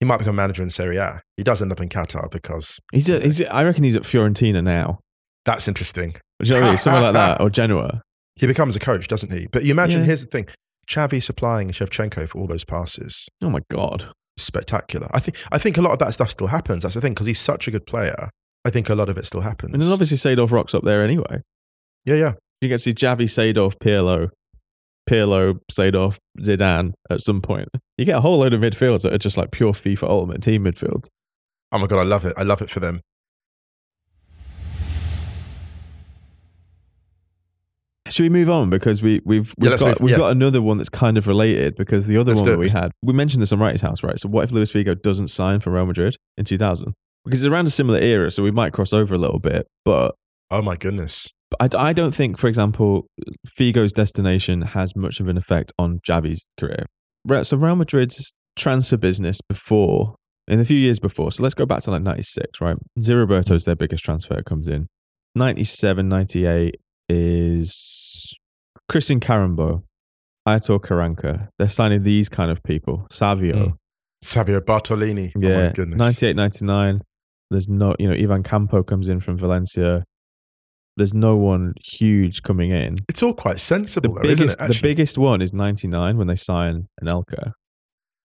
He 0.00 0.04
might 0.06 0.18
become 0.18 0.36
manager 0.36 0.62
in 0.62 0.68
Serie 0.68 0.98
A. 0.98 1.22
He 1.38 1.42
does 1.42 1.62
end 1.62 1.72
up 1.72 1.80
in 1.80 1.88
Qatar 1.88 2.30
because 2.30 2.78
He's, 2.92 3.08
a, 3.08 3.18
he's 3.20 3.40
a, 3.40 3.50
I 3.50 3.64
reckon 3.64 3.82
he's 3.84 3.96
at 3.96 4.02
Fiorentina 4.02 4.62
now. 4.62 4.98
that's 5.46 5.66
interesting. 5.68 6.12
Do 6.42 6.48
you 6.48 6.50
know 6.54 6.60
what 6.60 6.66
I 6.66 6.70
mean? 6.72 6.76
Somewhere 6.76 7.02
like 7.02 7.14
that 7.14 7.40
or 7.40 7.48
Genoa. 7.48 8.02
He 8.38 8.46
becomes 8.46 8.76
a 8.76 8.78
coach, 8.78 9.08
doesn't 9.08 9.32
he? 9.32 9.46
But 9.50 9.64
you 9.64 9.70
imagine, 9.72 10.00
Yeah. 10.00 10.06
here's 10.08 10.22
the 10.24 10.30
thing 10.30 10.46
Xavi 10.86 11.22
supplying 11.22 11.70
Shevchenko 11.70 12.28
for 12.28 12.38
all 12.38 12.46
those 12.46 12.64
passes. 12.64 13.26
Oh 13.42 13.48
my 13.48 13.60
god. 13.70 14.10
Spectacular. 14.36 15.08
I 15.14 15.18
think, 15.20 15.38
I 15.50 15.56
think 15.56 15.78
a 15.78 15.82
lot 15.82 15.92
of 15.92 15.98
that 16.00 16.12
stuff 16.12 16.30
still 16.30 16.48
happens. 16.48 16.82
That's 16.82 16.94
the 16.94 17.00
thing, 17.00 17.14
because 17.14 17.26
he's 17.26 17.40
such 17.40 17.66
a 17.66 17.70
good 17.70 17.86
player. 17.86 18.28
I 18.66 18.70
think 18.70 18.90
a 18.90 18.94
lot 18.94 19.08
of 19.08 19.16
it 19.16 19.24
still 19.24 19.40
happens. 19.40 19.72
And 19.72 19.80
then 19.82 19.90
obviously 19.90 20.18
Seedorf 20.18 20.52
rocks 20.52 20.74
up 20.74 20.84
there 20.84 21.02
anyway. 21.02 21.40
yeah, 22.04 22.16
yeah. 22.16 22.32
You 22.60 22.68
get 22.68 22.76
to 22.76 22.78
see 22.78 22.94
Xavi, 22.94 23.24
Seedorf, 23.24 23.76
Pirlo, 23.76 24.30
Pirlo, 25.08 25.60
Seedorf, 25.70 26.18
Zidane 26.40 26.94
at 27.10 27.20
some 27.20 27.40
point. 27.42 27.68
You 27.98 28.04
get 28.04 28.16
a 28.16 28.20
whole 28.20 28.38
load 28.38 28.54
of 28.54 28.60
midfields 28.60 29.02
that 29.02 29.12
are 29.12 29.18
just 29.18 29.36
like 29.36 29.50
pure 29.50 29.72
FIFA 29.72 30.04
Ultimate 30.04 30.42
Team 30.42 30.64
midfields. 30.64 31.08
Oh 31.72 31.78
my 31.78 31.86
God, 31.86 32.00
I 32.00 32.04
love 32.04 32.24
it. 32.24 32.34
I 32.36 32.42
love 32.44 32.62
it 32.62 32.70
for 32.70 32.80
them. 32.80 33.00
Should 38.08 38.22
we 38.22 38.28
move 38.28 38.48
on 38.48 38.70
because 38.70 39.02
we 39.02 39.20
we've 39.24 39.52
we've 39.58 39.70
let's 39.70 39.82
got 39.82 39.88
move- 39.88 40.00
we've 40.00 40.10
yeah. 40.12 40.18
got 40.18 40.30
another 40.32 40.62
one 40.62 40.78
that's 40.78 40.88
kind 40.88 41.18
of 41.18 41.26
related 41.26 41.74
because 41.74 42.06
the 42.06 42.16
other 42.16 42.32
Let's 42.32 42.42
one 42.42 42.50
that 42.52 42.58
we 42.58 42.70
had 42.70 42.92
we 43.02 43.12
mentioned 43.12 43.42
this 43.42 43.52
on 43.52 43.58
Wrighty's 43.58 43.80
House 43.82 44.04
right 44.04 44.18
so 44.18 44.28
what 44.28 44.44
if 44.44 44.52
Luis 44.52 44.70
Figo 44.70 45.00
doesn't 45.00 45.26
sign 45.26 45.58
for 45.58 45.70
Real 45.70 45.86
Madrid 45.86 46.14
in 46.38 46.44
2000 46.44 46.94
because 47.24 47.42
it's 47.42 47.52
around 47.52 47.66
a 47.66 47.70
similar 47.70 47.98
era 47.98 48.30
so 48.30 48.44
we 48.44 48.52
might 48.52 48.72
cross 48.72 48.92
over 48.92 49.12
a 49.16 49.18
little 49.18 49.40
bit 49.40 49.66
but 49.84 50.14
Oh 50.52 50.62
my 50.62 50.76
goodness. 50.76 51.32
But 51.50 51.74
I, 51.76 51.88
I 51.90 51.92
don't 51.92 52.14
think, 52.14 52.38
for 52.38 52.48
example, 52.48 53.06
Figo's 53.46 53.92
destination 53.92 54.62
has 54.62 54.96
much 54.96 55.20
of 55.20 55.28
an 55.28 55.36
effect 55.36 55.72
on 55.78 56.00
Xavi's 56.06 56.46
career. 56.58 56.86
So 57.44 57.56
Real 57.56 57.76
Madrid's 57.76 58.32
transfer 58.56 58.96
business 58.96 59.38
before, 59.48 60.14
in 60.48 60.58
the 60.58 60.64
few 60.64 60.76
years 60.76 60.98
before, 60.98 61.30
so 61.32 61.42
let's 61.42 61.54
go 61.54 61.66
back 61.66 61.82
to 61.82 61.90
like 61.90 62.02
96, 62.02 62.60
right? 62.60 62.76
Zé 62.98 63.16
Roberto's 63.18 63.64
their 63.64 63.76
biggest 63.76 64.04
transfer 64.04 64.42
comes 64.42 64.68
in. 64.68 64.86
97, 65.34 66.08
98 66.08 66.76
is 67.08 68.36
Christian 68.88 69.20
Karembeu, 69.20 69.82
Aitor 70.48 70.80
Karanka. 70.80 71.48
They're 71.58 71.68
signing 71.68 72.02
these 72.02 72.28
kind 72.28 72.50
of 72.50 72.62
people. 72.62 73.06
Savio. 73.10 73.56
Mm. 73.56 73.72
Savio 74.22 74.60
Bortolini. 74.60 75.32
Oh 75.36 75.40
Yeah. 75.40 75.66
my 75.68 75.72
goodness. 75.72 75.98
98, 75.98 76.36
99. 76.36 77.00
There's 77.50 77.68
no, 77.68 77.94
you 77.98 78.08
know, 78.08 78.14
Ivan 78.14 78.42
Campo 78.42 78.82
comes 78.82 79.08
in 79.08 79.20
from 79.20 79.36
Valencia. 79.36 80.02
There's 80.96 81.14
no 81.14 81.36
one 81.36 81.74
huge 81.84 82.42
coming 82.42 82.70
in. 82.70 82.96
It's 83.08 83.22
all 83.22 83.34
quite 83.34 83.54
The 83.54 83.60
sensible, 83.60 84.14
though, 84.14 84.22
biggest, 84.22 84.42
isn't 84.42 84.64
it? 84.64 84.68
the 84.74 84.80
biggest 84.82 85.18
one 85.18 85.42
is 85.42 85.52
99 85.52 86.16
when 86.16 86.26
they 86.26 86.36
sign 86.36 86.88
Anelka. 87.02 87.52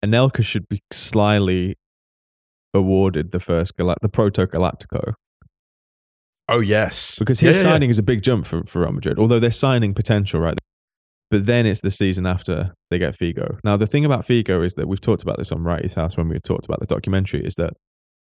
Anelka 0.05 0.45
should 0.45 0.69
be 0.69 0.81
slyly 0.91 1.77
awarded 2.73 3.33
the 3.33 3.41
first 3.41 3.77
Gal- 3.77 3.97
the 4.01 4.09
Proto 4.09 4.47
Galactico 4.47 5.15
oh, 6.49 6.61
yes. 6.61 7.19
because 7.19 7.41
his 7.41 7.57
yeah, 7.57 7.63
yeah. 7.63 7.73
signing 7.73 7.91
is 7.91 7.99
a 7.99 8.03
big 8.03 8.23
jump 8.23 8.47
for, 8.47 8.65
for 8.65 8.83
Real 8.83 8.93
Madrid. 8.93 9.19
Although 9.19 9.39
they're 9.39 9.51
signing 9.51 9.95
potential, 9.95 10.41
right? 10.41 10.59
But 11.31 11.47
then 11.47 11.67
it's 11.67 11.81
the 11.81 11.91
season 11.91 12.25
after 12.25 12.73
they 12.91 12.99
get 12.99 13.15
Figo. 13.15 13.59
Now 13.65 13.77
the 13.77 13.87
thing 13.87 14.05
about 14.05 14.23
Figo 14.23 14.65
is 14.65 14.75
that 14.75 14.87
we've 14.87 15.01
talked 15.01 15.23
about 15.23 15.39
this 15.39 15.51
on 15.51 15.65
Wrighty's 15.65 15.95
House 15.95 16.17
when 16.17 16.29
we 16.29 16.39
talked 16.39 16.67
about 16.67 16.81
the 16.81 16.87
documentary. 16.87 17.45
Is 17.45 17.57
that 17.57 17.73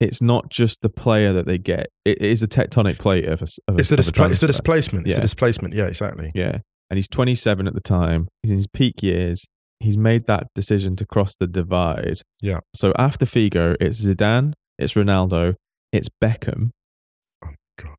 it's 0.03 0.21
not 0.23 0.51
just 0.51 0.81
the 0.83 0.89
player 0.91 1.33
that 1.33 1.47
they 1.47 1.59
get; 1.59 1.89
it 2.05 2.21
is 2.21 2.43
a 2.43 2.47
tectonic 2.47 2.99
plate 2.99 3.27
of 3.27 3.43
a. 3.43 3.47
Of 3.69 3.77
a 3.77 3.79
It's 3.79 3.89
the, 3.89 3.95
a 3.97 3.99
displa- 3.99 4.31
it's 4.31 4.41
the 4.41 4.47
displacement. 4.47 5.07
It's 5.07 5.13
Yeah. 5.15 5.19
the 5.21 5.23
displacement. 5.23 5.75
Yeah, 5.75 5.87
exactly. 5.87 6.31
Yeah. 6.35 6.59
And 6.91 6.99
he's 6.99 7.09
27 7.09 7.67
at 7.67 7.75
the 7.75 7.81
time. 7.81 8.29
He's 8.43 8.51
in 8.53 8.59
his 8.59 8.67
peak 8.67 9.03
years. 9.03 9.49
He's 9.81 9.97
made 9.97 10.27
that 10.27 10.49
decision 10.55 10.95
to 10.97 11.07
cross 11.07 11.35
the 11.35 11.47
divide. 11.47 12.21
Yeah. 12.43 12.61
So 12.75 12.93
after 12.99 13.25
Figo, 13.25 13.77
it's 13.81 14.05
Zidane, 14.05 14.53
it's 14.79 14.93
Ronaldo, 14.95 15.55
it's 15.93 16.09
Beckham, 16.23 16.71
Oh 17.45 17.49
God. 17.81 17.97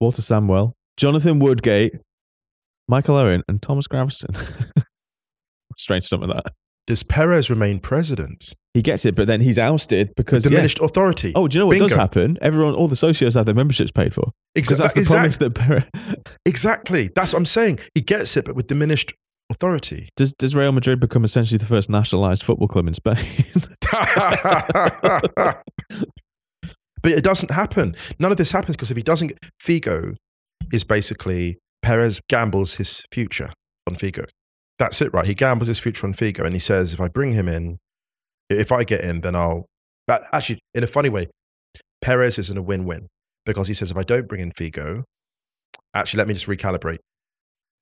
Walter 0.00 0.22
Samuel, 0.22 0.74
Jonathan 0.96 1.40
Woodgate, 1.40 1.92
Michael 2.88 3.16
Owen, 3.16 3.42
and 3.48 3.60
Thomas 3.60 3.86
Gravesen. 3.88 4.34
Strange 5.76 6.04
some 6.04 6.22
of 6.22 6.28
that. 6.28 6.44
Does 6.86 7.02
Perez 7.02 7.50
remain 7.50 7.80
president? 7.80 8.54
He 8.74 8.82
gets 8.82 9.04
it, 9.04 9.14
but 9.14 9.28
then 9.28 9.40
he's 9.40 9.56
ousted 9.56 10.14
because 10.16 10.44
yeah. 10.44 10.50
Diminished 10.50 10.80
authority. 10.80 11.32
Oh, 11.36 11.46
do 11.46 11.56
you 11.56 11.60
know 11.60 11.68
what 11.68 11.78
does 11.78 11.94
happen? 11.94 12.36
Everyone, 12.42 12.74
all 12.74 12.88
the 12.88 12.96
socios 12.96 13.36
have 13.36 13.46
their 13.46 13.54
memberships 13.54 13.92
paid 13.92 14.12
for 14.12 14.24
because 14.54 14.78
that's 14.78 14.94
the 14.94 15.00
Exact- 15.00 15.16
promise 15.16 15.36
that 15.38 15.54
Perez. 15.54 15.88
Exactly. 16.44 17.08
That's 17.14 17.32
what 17.32 17.38
I'm 17.38 17.46
saying. 17.46 17.78
He 17.94 18.00
gets 18.00 18.36
it, 18.36 18.44
but 18.44 18.56
with 18.56 18.66
diminished 18.66 19.14
authority. 19.48 20.08
Does 20.16 20.32
does 20.32 20.56
Real 20.56 20.72
Madrid 20.72 20.98
become 20.98 21.24
essentially 21.24 21.58
the 21.58 21.66
first 21.66 21.88
nationalized 21.88 22.42
football 22.42 22.66
club 22.66 22.88
in 22.88 22.94
Spain? 22.94 23.14
but 27.02 27.12
it 27.12 27.22
doesn't 27.22 27.52
happen. 27.52 27.94
None 28.18 28.32
of 28.32 28.38
this 28.38 28.50
happens 28.50 28.74
because 28.76 28.90
if 28.90 28.96
he 28.96 29.02
doesn't, 29.04 29.32
Figo 29.62 30.16
is 30.72 30.82
basically 30.82 31.58
Perez 31.82 32.20
gambles 32.28 32.74
his 32.74 33.04
future 33.12 33.52
on 33.86 33.94
Figo. 33.94 34.26
That's 34.78 35.00
it, 35.00 35.12
right? 35.12 35.26
He 35.26 35.34
gambles 35.34 35.68
his 35.68 35.78
future 35.78 36.06
on 36.06 36.14
Figo, 36.14 36.44
and 36.44 36.54
he 36.54 36.58
says, 36.58 36.94
if 36.94 37.00
I 37.00 37.08
bring 37.08 37.32
him 37.32 37.46
in, 37.46 37.78
if 38.58 38.72
I 38.72 38.84
get 38.84 39.02
in, 39.02 39.20
then 39.20 39.34
I'll. 39.34 39.66
But 40.06 40.22
actually, 40.32 40.60
in 40.74 40.84
a 40.84 40.86
funny 40.86 41.08
way, 41.08 41.28
Perez 42.02 42.38
is 42.38 42.50
in 42.50 42.56
a 42.56 42.62
win-win 42.62 43.06
because 43.46 43.68
he 43.68 43.74
says, 43.74 43.90
if 43.90 43.96
I 43.96 44.02
don't 44.02 44.28
bring 44.28 44.40
in 44.40 44.52
Figo, 44.52 45.04
actually, 45.94 46.18
let 46.18 46.28
me 46.28 46.34
just 46.34 46.46
recalibrate. 46.46 46.98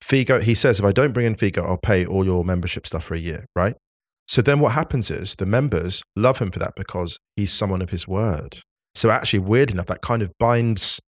Figo, 0.02 0.42
he 0.42 0.54
says, 0.54 0.78
if 0.78 0.84
I 0.84 0.92
don't 0.92 1.12
bring 1.12 1.26
in 1.26 1.34
Figo, 1.34 1.66
I'll 1.66 1.78
pay 1.78 2.04
all 2.06 2.24
your 2.24 2.44
membership 2.44 2.86
stuff 2.86 3.04
for 3.04 3.14
a 3.14 3.18
year, 3.18 3.46
right? 3.56 3.74
So 4.28 4.40
then 4.42 4.60
what 4.60 4.72
happens 4.72 5.10
is 5.10 5.34
the 5.34 5.46
members 5.46 6.02
love 6.16 6.38
him 6.38 6.50
for 6.50 6.58
that 6.60 6.74
because 6.76 7.18
he's 7.36 7.52
someone 7.52 7.82
of 7.82 7.90
his 7.90 8.06
word. 8.06 8.60
So 8.94 9.10
actually, 9.10 9.40
weird 9.40 9.70
enough, 9.70 9.86
that 9.86 10.02
kind 10.02 10.22
of 10.22 10.32
binds 10.38 11.00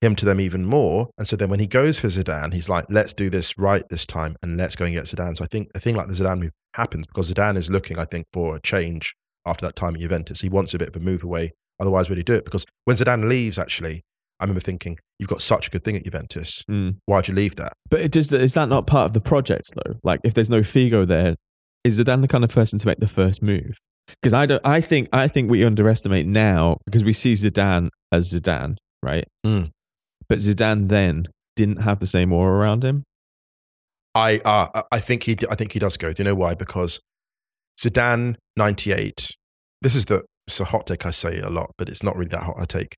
him 0.00 0.14
to 0.16 0.24
them 0.24 0.40
even 0.40 0.64
more. 0.64 1.08
And 1.18 1.26
so 1.26 1.36
then 1.36 1.48
when 1.48 1.60
he 1.60 1.66
goes 1.66 1.98
for 1.98 2.08
Zidane, 2.08 2.52
he's 2.52 2.68
like, 2.68 2.86
let's 2.90 3.12
do 3.12 3.30
this 3.30 3.56
right 3.56 3.82
this 3.90 4.06
time 4.06 4.36
and 4.42 4.56
let's 4.56 4.76
go 4.76 4.84
and 4.84 4.94
get 4.94 5.04
Zidane. 5.04 5.36
So 5.36 5.44
I 5.44 5.46
think 5.46 5.68
a 5.74 5.80
thing 5.80 5.96
like 5.96 6.08
the 6.08 6.14
Zidane 6.14 6.40
move 6.40 6.52
happens 6.74 7.06
because 7.06 7.32
Zidane 7.32 7.56
is 7.56 7.70
looking, 7.70 7.98
I 7.98 8.04
think, 8.04 8.26
for 8.32 8.56
a 8.56 8.60
change 8.60 9.14
after 9.46 9.64
that 9.66 9.76
time 9.76 9.94
at 9.94 10.00
Juventus. 10.00 10.40
He 10.40 10.48
wants 10.48 10.74
a 10.74 10.78
bit 10.78 10.88
of 10.88 10.96
a 10.96 11.00
move 11.00 11.24
away. 11.24 11.52
Otherwise, 11.80 12.08
would 12.08 12.18
he 12.18 12.24
do 12.24 12.34
it? 12.34 12.44
Because 12.44 12.64
when 12.84 12.96
Zidane 12.96 13.28
leaves, 13.28 13.58
actually, 13.58 14.02
I 14.38 14.44
remember 14.44 14.60
thinking, 14.60 14.98
you've 15.18 15.30
got 15.30 15.42
such 15.42 15.68
a 15.68 15.70
good 15.70 15.84
thing 15.84 15.96
at 15.96 16.04
Juventus. 16.04 16.62
Mm. 16.70 16.96
Why'd 17.06 17.28
you 17.28 17.34
leave 17.34 17.56
that? 17.56 17.72
But 17.90 18.00
it 18.00 18.12
does, 18.12 18.32
is 18.32 18.54
that 18.54 18.68
not 18.68 18.86
part 18.86 19.06
of 19.06 19.12
the 19.14 19.20
project 19.20 19.72
though? 19.74 19.94
Like 20.02 20.20
if 20.24 20.34
there's 20.34 20.50
no 20.50 20.60
Figo 20.60 21.06
there, 21.06 21.36
is 21.84 21.98
Zidane 22.00 22.20
the 22.20 22.28
kind 22.28 22.44
of 22.44 22.52
person 22.52 22.78
to 22.78 22.86
make 22.86 22.98
the 22.98 23.08
first 23.08 23.42
move? 23.42 23.78
Because 24.08 24.34
I 24.34 24.46
don't. 24.46 24.60
I 24.64 24.80
think 24.80 25.08
I 25.12 25.26
think 25.26 25.50
we 25.50 25.64
underestimate 25.64 26.26
now 26.26 26.78
because 26.86 27.04
we 27.04 27.12
see 27.12 27.32
Zidane 27.32 27.88
as 28.12 28.32
Zidane, 28.32 28.76
right? 29.02 29.24
Mm. 29.44 29.70
But 30.28 30.38
Zidane 30.38 30.88
then 30.88 31.26
didn't 31.54 31.82
have 31.82 31.98
the 32.00 32.06
same 32.06 32.32
aura 32.32 32.58
around 32.58 32.84
him. 32.84 33.04
I 34.14 34.38
uh, 34.44 34.82
I 34.90 34.98
think 35.00 35.24
he 35.24 35.36
I 35.50 35.54
think 35.54 35.72
he 35.72 35.78
does 35.78 35.96
go. 35.96 36.12
Do 36.12 36.22
you 36.22 36.28
know 36.28 36.34
why? 36.34 36.54
Because 36.54 37.00
Zidane 37.80 38.36
ninety 38.56 38.92
eight. 38.92 39.30
This 39.82 39.94
is 39.94 40.06
the 40.06 40.24
it's 40.46 40.58
a 40.60 40.64
hot 40.64 40.86
take 40.86 41.04
I 41.06 41.10
say 41.10 41.38
a 41.40 41.50
lot, 41.50 41.70
but 41.78 41.88
it's 41.88 42.02
not 42.02 42.16
really 42.16 42.30
that 42.30 42.42
hot 42.44 42.56
a 42.60 42.66
take. 42.66 42.94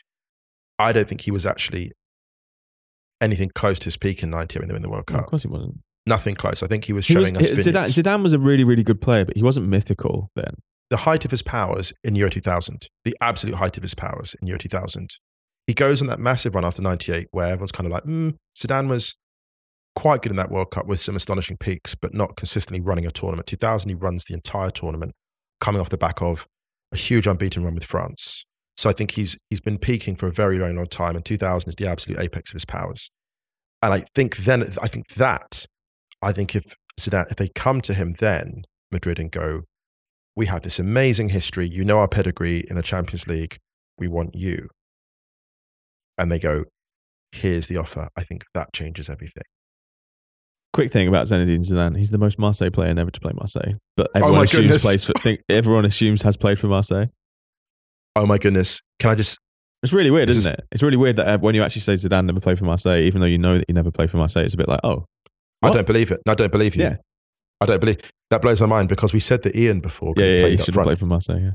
I 0.78 0.92
don't 0.92 1.08
think 1.08 1.22
he 1.22 1.30
was 1.30 1.44
actually 1.44 1.92
anything 3.20 3.50
close 3.54 3.78
to 3.80 3.86
his 3.86 3.96
peak 3.96 4.22
in 4.22 4.30
ninety 4.30 4.58
eight 4.58 4.60
when 4.62 4.68
they 4.68 4.72
were 4.72 4.76
in 4.76 4.82
the 4.82 4.88
World 4.90 5.04
No, 5.10 5.16
Cup. 5.16 5.24
of 5.24 5.30
course 5.30 5.42
he 5.42 5.48
wasn't. 5.48 5.80
Nothing 6.06 6.34
close. 6.36 6.62
I 6.62 6.66
think 6.68 6.84
he 6.84 6.92
was 6.92 7.06
He 7.06 7.14
showing 7.14 7.34
was, 7.34 7.50
us 7.50 7.66
Zidane. 7.66 7.84
Zidane 7.86 8.22
was 8.22 8.32
a 8.32 8.38
really 8.38 8.64
really 8.64 8.82
good 8.84 9.00
player, 9.00 9.24
but 9.24 9.36
he 9.36 9.42
wasn't 9.42 9.66
mythical 9.68 10.28
then. 10.36 10.54
the 10.90 10.98
height 10.98 11.24
of 11.24 11.30
his 11.32 11.42
powers 11.42 11.92
in 12.04 12.14
Euro 12.14 12.30
2000, 12.30 12.86
the 13.04 13.14
absolute 13.20 13.56
height 13.56 13.76
of 13.76 13.82
his 13.82 13.94
powers 13.94 14.34
in 14.40 14.46
Euro 14.48 14.58
2000. 14.58 15.10
He 15.68 15.74
goes 15.74 16.00
on 16.00 16.08
that 16.08 16.18
massive 16.18 16.54
run 16.54 16.64
after 16.64 16.80
98 16.80 17.28
where 17.30 17.46
everyone's 17.46 17.72
kind 17.72 17.86
of 17.86 17.92
like, 17.92 18.04
mm, 18.04 18.34
Zidane 18.56 18.88
was 18.88 19.14
quite 19.94 20.22
good 20.22 20.32
in 20.32 20.36
that 20.36 20.50
World 20.50 20.70
Cup 20.70 20.86
with 20.86 20.98
some 20.98 21.14
astonishing 21.14 21.58
peaks, 21.58 21.94
but 21.94 22.14
not 22.14 22.36
consistently 22.36 22.80
running 22.80 23.04
a 23.04 23.10
tournament. 23.10 23.46
2000, 23.46 23.90
he 23.90 23.94
runs 23.94 24.24
the 24.24 24.32
entire 24.32 24.70
tournament 24.70 25.12
coming 25.60 25.78
off 25.78 25.90
the 25.90 25.98
back 25.98 26.22
of 26.22 26.46
a 26.90 26.96
huge 26.96 27.26
unbeaten 27.26 27.64
run 27.64 27.74
with 27.74 27.84
France. 27.84 28.46
So 28.78 28.88
I 28.88 28.94
think 28.94 29.10
he's, 29.10 29.38
he's 29.50 29.60
been 29.60 29.76
peaking 29.76 30.16
for 30.16 30.26
a 30.26 30.32
very, 30.32 30.56
very 30.56 30.72
long 30.72 30.86
time. 30.86 31.16
And 31.16 31.24
2000 31.24 31.68
is 31.68 31.74
the 31.74 31.86
absolute 31.86 32.18
apex 32.18 32.50
of 32.50 32.54
his 32.54 32.64
powers. 32.64 33.10
And 33.82 33.92
I 33.92 34.04
think 34.14 34.38
then, 34.38 34.72
I 34.80 34.88
think 34.88 35.08
that, 35.08 35.66
I 36.22 36.32
think 36.32 36.56
if 36.56 36.74
Zidane, 36.98 37.30
if 37.30 37.36
they 37.36 37.48
come 37.48 37.82
to 37.82 37.92
him 37.92 38.14
then, 38.18 38.62
Madrid 38.90 39.18
and 39.18 39.30
go, 39.30 39.62
"We 40.34 40.46
have 40.46 40.62
this 40.62 40.78
amazing 40.78 41.28
history. 41.28 41.68
You 41.68 41.84
know 41.84 41.98
our 41.98 42.08
pedigree 42.08 42.64
in 42.68 42.74
the 42.74 42.82
Champions 42.82 43.28
League. 43.28 43.58
We 43.98 44.08
want 44.08 44.34
you." 44.34 44.68
And 46.18 46.30
they 46.32 46.38
go, 46.38 46.64
"Here's 47.32 47.66
the 47.68 47.76
offer." 47.76 48.08
I 48.16 48.22
think 48.24 48.44
that 48.54 48.72
changes 48.72 49.08
everything. 49.08 49.44
Quick 50.72 50.90
thing 50.90 51.08
about 51.08 51.26
Zinedine 51.26 51.60
Zidane: 51.60 51.96
he's 51.96 52.10
the 52.10 52.18
most 52.18 52.38
Marseille 52.38 52.70
player 52.70 52.92
never 52.94 53.10
to 53.10 53.20
play 53.20 53.32
Marseille, 53.34 53.74
but 53.96 54.08
Oh 54.14 54.18
everyone 54.18 54.38
my 54.38 54.44
assumes 54.44 54.66
goodness. 54.66 54.82
plays 54.82 55.04
for. 55.04 55.12
Think, 55.20 55.40
everyone 55.48 55.84
assumes 55.84 56.22
has 56.22 56.36
played 56.36 56.58
for 56.58 56.66
Marseille. 56.66 57.06
Oh 58.16 58.26
my 58.26 58.38
goodness! 58.38 58.80
Can 58.98 59.10
I 59.10 59.14
just? 59.14 59.38
It's 59.82 59.92
really 59.92 60.10
weird, 60.10 60.28
isn't 60.28 60.52
it? 60.52 60.66
It's 60.72 60.82
really 60.82 60.96
weird 60.96 61.16
that 61.16 61.28
uh, 61.28 61.38
when 61.38 61.54
you 61.54 61.62
actually 61.62 61.82
say 61.82 61.94
Zidane 61.94 62.26
never 62.26 62.40
played 62.40 62.58
for 62.58 62.64
Marseille, 62.64 62.98
even 62.98 63.20
though 63.20 63.28
you 63.28 63.38
know 63.38 63.58
that 63.58 63.64
he 63.68 63.72
never 63.72 63.92
played 63.92 64.10
for 64.10 64.16
Marseille, 64.16 64.42
it's 64.42 64.54
a 64.54 64.56
bit 64.56 64.68
like, 64.68 64.80
oh, 64.82 65.04
I 65.62 65.70
don't 65.70 65.86
believe 65.86 66.10
it. 66.10 66.20
I 66.26 66.34
don't 66.34 66.50
believe 66.50 66.74
you. 66.74 66.82
Yeah. 66.82 66.96
I 67.60 67.66
don't 67.66 67.80
believe 67.80 67.98
that 68.30 68.42
blows 68.42 68.60
my 68.60 68.66
mind 68.66 68.88
because 68.88 69.12
we 69.12 69.20
said 69.20 69.42
that 69.42 69.56
Ian 69.56 69.80
before 69.80 70.14
yeah, 70.16 70.24
yeah, 70.24 70.46
he 70.48 70.56
should 70.58 70.74
played 70.74 70.98
for 70.98 71.06
Marseille. 71.06 71.40
Yeah. 71.40 71.50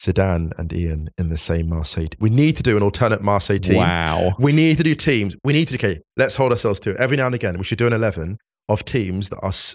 Zidane 0.00 0.52
and 0.58 0.72
Ian 0.72 1.10
in 1.18 1.28
the 1.28 1.36
same 1.38 1.68
Marseille. 1.68 2.08
We 2.20 2.30
need 2.30 2.56
to 2.56 2.62
do 2.62 2.76
an 2.76 2.82
alternate 2.82 3.22
Marseille 3.22 3.58
team. 3.58 3.78
Wow. 3.78 4.34
We 4.38 4.52
need 4.52 4.76
to 4.76 4.82
do 4.84 4.94
teams. 4.94 5.36
We 5.44 5.52
need 5.52 5.68
to, 5.68 5.74
okay, 5.76 6.00
let's 6.16 6.36
hold 6.36 6.52
ourselves 6.52 6.78
to 6.80 6.90
it. 6.90 6.96
Every 6.98 7.16
now 7.16 7.26
and 7.26 7.34
again, 7.34 7.58
we 7.58 7.64
should 7.64 7.78
do 7.78 7.86
an 7.86 7.92
11 7.92 8.38
of 8.68 8.84
teams 8.84 9.28
that 9.30 9.38
are 9.40 9.48
s- 9.48 9.74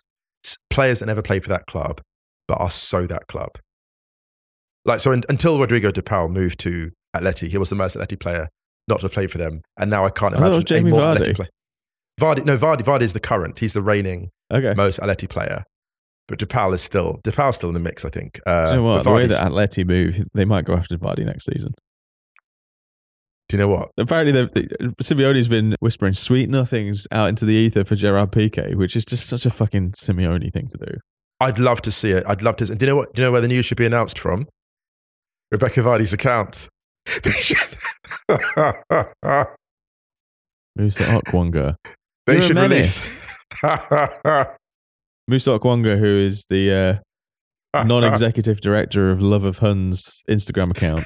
players 0.70 1.00
that 1.00 1.08
never 1.08 1.22
played 1.22 1.44
for 1.44 1.50
that 1.50 1.66
club, 1.66 2.00
but 2.48 2.60
are 2.60 2.70
so 2.70 3.06
that 3.08 3.28
club. 3.28 3.50
Like, 4.86 5.00
so 5.00 5.12
un- 5.12 5.24
until 5.30 5.60
Rodrigo 5.60 5.92
de 5.92 6.02
Paul 6.02 6.30
moved 6.30 6.60
to 6.62 6.92
Atleti, 7.16 7.50
he 7.50 7.58
was 7.58 7.70
the 7.70 7.76
most 7.76 7.96
Atleti 7.98 8.20
player 8.20 8.48
not 8.88 9.00
to 9.02 9.10
play 9.10 9.28
for 9.28 9.38
them. 9.38 9.62
And 9.78 9.90
now 9.90 10.06
I 10.06 10.10
can't 10.10 10.34
I 10.36 10.38
imagine 10.38 10.56
was 10.56 10.64
Jamie 10.64 10.90
a 10.90 10.94
more 10.94 11.02
Vardy. 11.02 11.18
Atleti 11.20 11.36
player. 11.36 11.50
Vardy, 12.20 12.46
no, 12.46 12.58
Vardy, 12.58 12.82
Vardy 12.82 13.02
is 13.02 13.14
the 13.14 13.20
current. 13.20 13.60
He's 13.60 13.74
the 13.74 13.82
reigning 13.82 14.30
Okay. 14.54 14.74
most 14.76 15.00
Atleti 15.00 15.28
player. 15.30 15.64
But 16.28 16.40
DePaul 16.40 16.74
is 16.74 16.82
still, 16.82 17.20
De 17.24 17.32
Paul's 17.32 17.58
still 17.58 17.70
in 17.70 17.74
the 17.76 17.82
mix, 17.82 18.06
I 18.06 18.10
think. 18.10 18.40
Uh, 18.48 18.68
you 18.70 18.76
know 18.78 18.84
what? 18.84 19.04
The 19.04 19.12
way 19.12 19.26
that 19.28 19.42
Atleti 19.52 19.86
move, 19.86 20.24
they 20.34 20.46
might 20.46 20.64
go 20.66 20.74
after 20.74 20.96
Vardy 20.98 21.26
next 21.26 21.46
season. 21.46 21.74
do 23.50 23.58
you 23.58 23.60
know 23.60 23.68
what? 23.68 23.90
Apparently, 23.98 24.32
they've- 24.32 24.50
they, 24.52 24.64
Simeone's 25.04 25.50
been 25.50 25.76
whispering 25.82 26.14
sweet 26.14 26.50
nothings 26.50 27.08
out 27.12 27.28
into 27.28 27.46
the 27.46 27.54
ether 27.54 27.84
for 27.84 27.96
Gerard 27.96 28.32
Piqué, 28.32 28.74
which 28.76 28.96
is 28.96 29.04
just 29.06 29.28
such 29.28 29.46
a 29.46 29.50
fucking 29.50 29.92
Simeone 29.92 30.50
thing 30.52 30.68
to 30.70 30.78
do. 30.78 30.98
I'd 31.42 31.60
love 31.60 31.82
to 31.82 31.92
see 31.92 32.12
it. 32.12 32.24
I'd 32.26 32.42
love 32.42 32.56
to. 32.58 32.66
And 32.72 32.80
Do 32.80 32.86
you 32.86 32.92
know 32.92 32.96
what? 32.96 33.14
Do 33.14 33.22
you 33.22 33.28
know 33.28 33.32
where 33.34 33.42
the 33.42 33.48
news 33.50 33.66
should 33.66 33.78
be 33.78 33.86
announced 33.86 34.18
from? 34.18 34.48
Rebecca 35.52 35.82
Vardy's 35.82 36.14
account. 36.14 36.70
Musa 40.76 41.04
Okwonga. 41.04 41.76
they 42.26 42.34
You're 42.36 42.42
should 42.44 42.58
release. 42.58 43.44
Musa 45.28 45.52
Okwonga, 45.52 45.98
who 45.98 46.18
is 46.20 46.48
the 46.50 47.02
uh, 47.74 47.84
non-executive 47.86 48.62
director 48.62 49.12
of 49.12 49.22
Love 49.22 49.44
of 49.44 49.60
Huns 49.60 50.24
Instagram 50.30 50.72
account. 50.72 51.06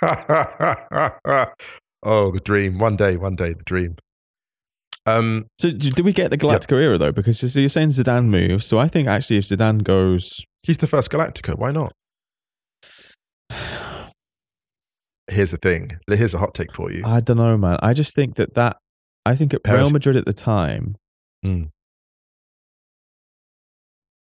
oh, 2.02 2.30
the 2.30 2.40
dream. 2.42 2.78
One 2.78 2.96
day, 2.96 3.16
one 3.16 3.36
day, 3.36 3.52
the 3.52 3.64
dream. 3.64 3.96
Um, 5.06 5.46
So, 5.58 5.70
do, 5.70 6.02
we 6.02 6.12
get 6.12 6.30
the 6.30 6.36
Galactico 6.38 6.80
era 6.80 6.98
though? 6.98 7.12
Because 7.12 7.38
so 7.38 7.60
you're 7.60 7.68
saying 7.70 7.88
Zidane 7.90 8.26
moves. 8.26 8.66
So 8.66 8.78
I 8.78 8.88
think 8.88 9.08
actually, 9.08 9.38
if 9.38 9.44
Zidane 9.44 9.82
goes, 9.82 10.44
he's 10.62 10.78
the 10.78 10.86
first 10.86 11.10
Galactica. 11.10 11.58
Why 11.58 11.70
not? 11.72 11.92
Here's 15.30 15.50
the 15.50 15.56
thing. 15.58 15.98
Here's 16.08 16.34
a 16.34 16.38
hot 16.38 16.54
take 16.54 16.74
for 16.74 16.90
you. 16.92 17.04
I 17.06 17.20
don't 17.20 17.36
know, 17.38 17.56
man. 17.56 17.78
I 17.82 17.92
just 17.94 18.14
think 18.14 18.36
that 18.36 18.54
that 18.54 18.76
I 19.24 19.34
think 19.34 19.54
at 19.54 19.62
Paris- 19.62 19.84
Real 19.88 19.92
Madrid 19.92 20.16
at 20.16 20.26
the 20.26 20.32
time. 20.34 20.96
Mm. 21.44 21.70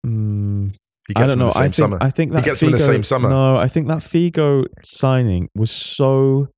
Mm, 0.06 0.74
He 1.08 1.14
I 1.16 1.26
don't 1.26 1.38
know. 1.38 1.46
the 1.46 1.52
same 1.52 1.62
I 1.62 1.64
think 1.68 1.74
summer. 1.74 1.98
I 2.00 2.10
think 2.10 2.32
that 2.32 2.44
gets 2.44 2.62
him 2.62 2.70
the 2.72 2.78
same 2.78 3.02
summer. 3.02 3.28
No, 3.28 3.56
I 3.56 3.68
think 3.68 3.88
that 3.88 3.98
Figo 3.98 4.64
signing 4.84 5.48
was 5.54 5.70
so 5.70 6.48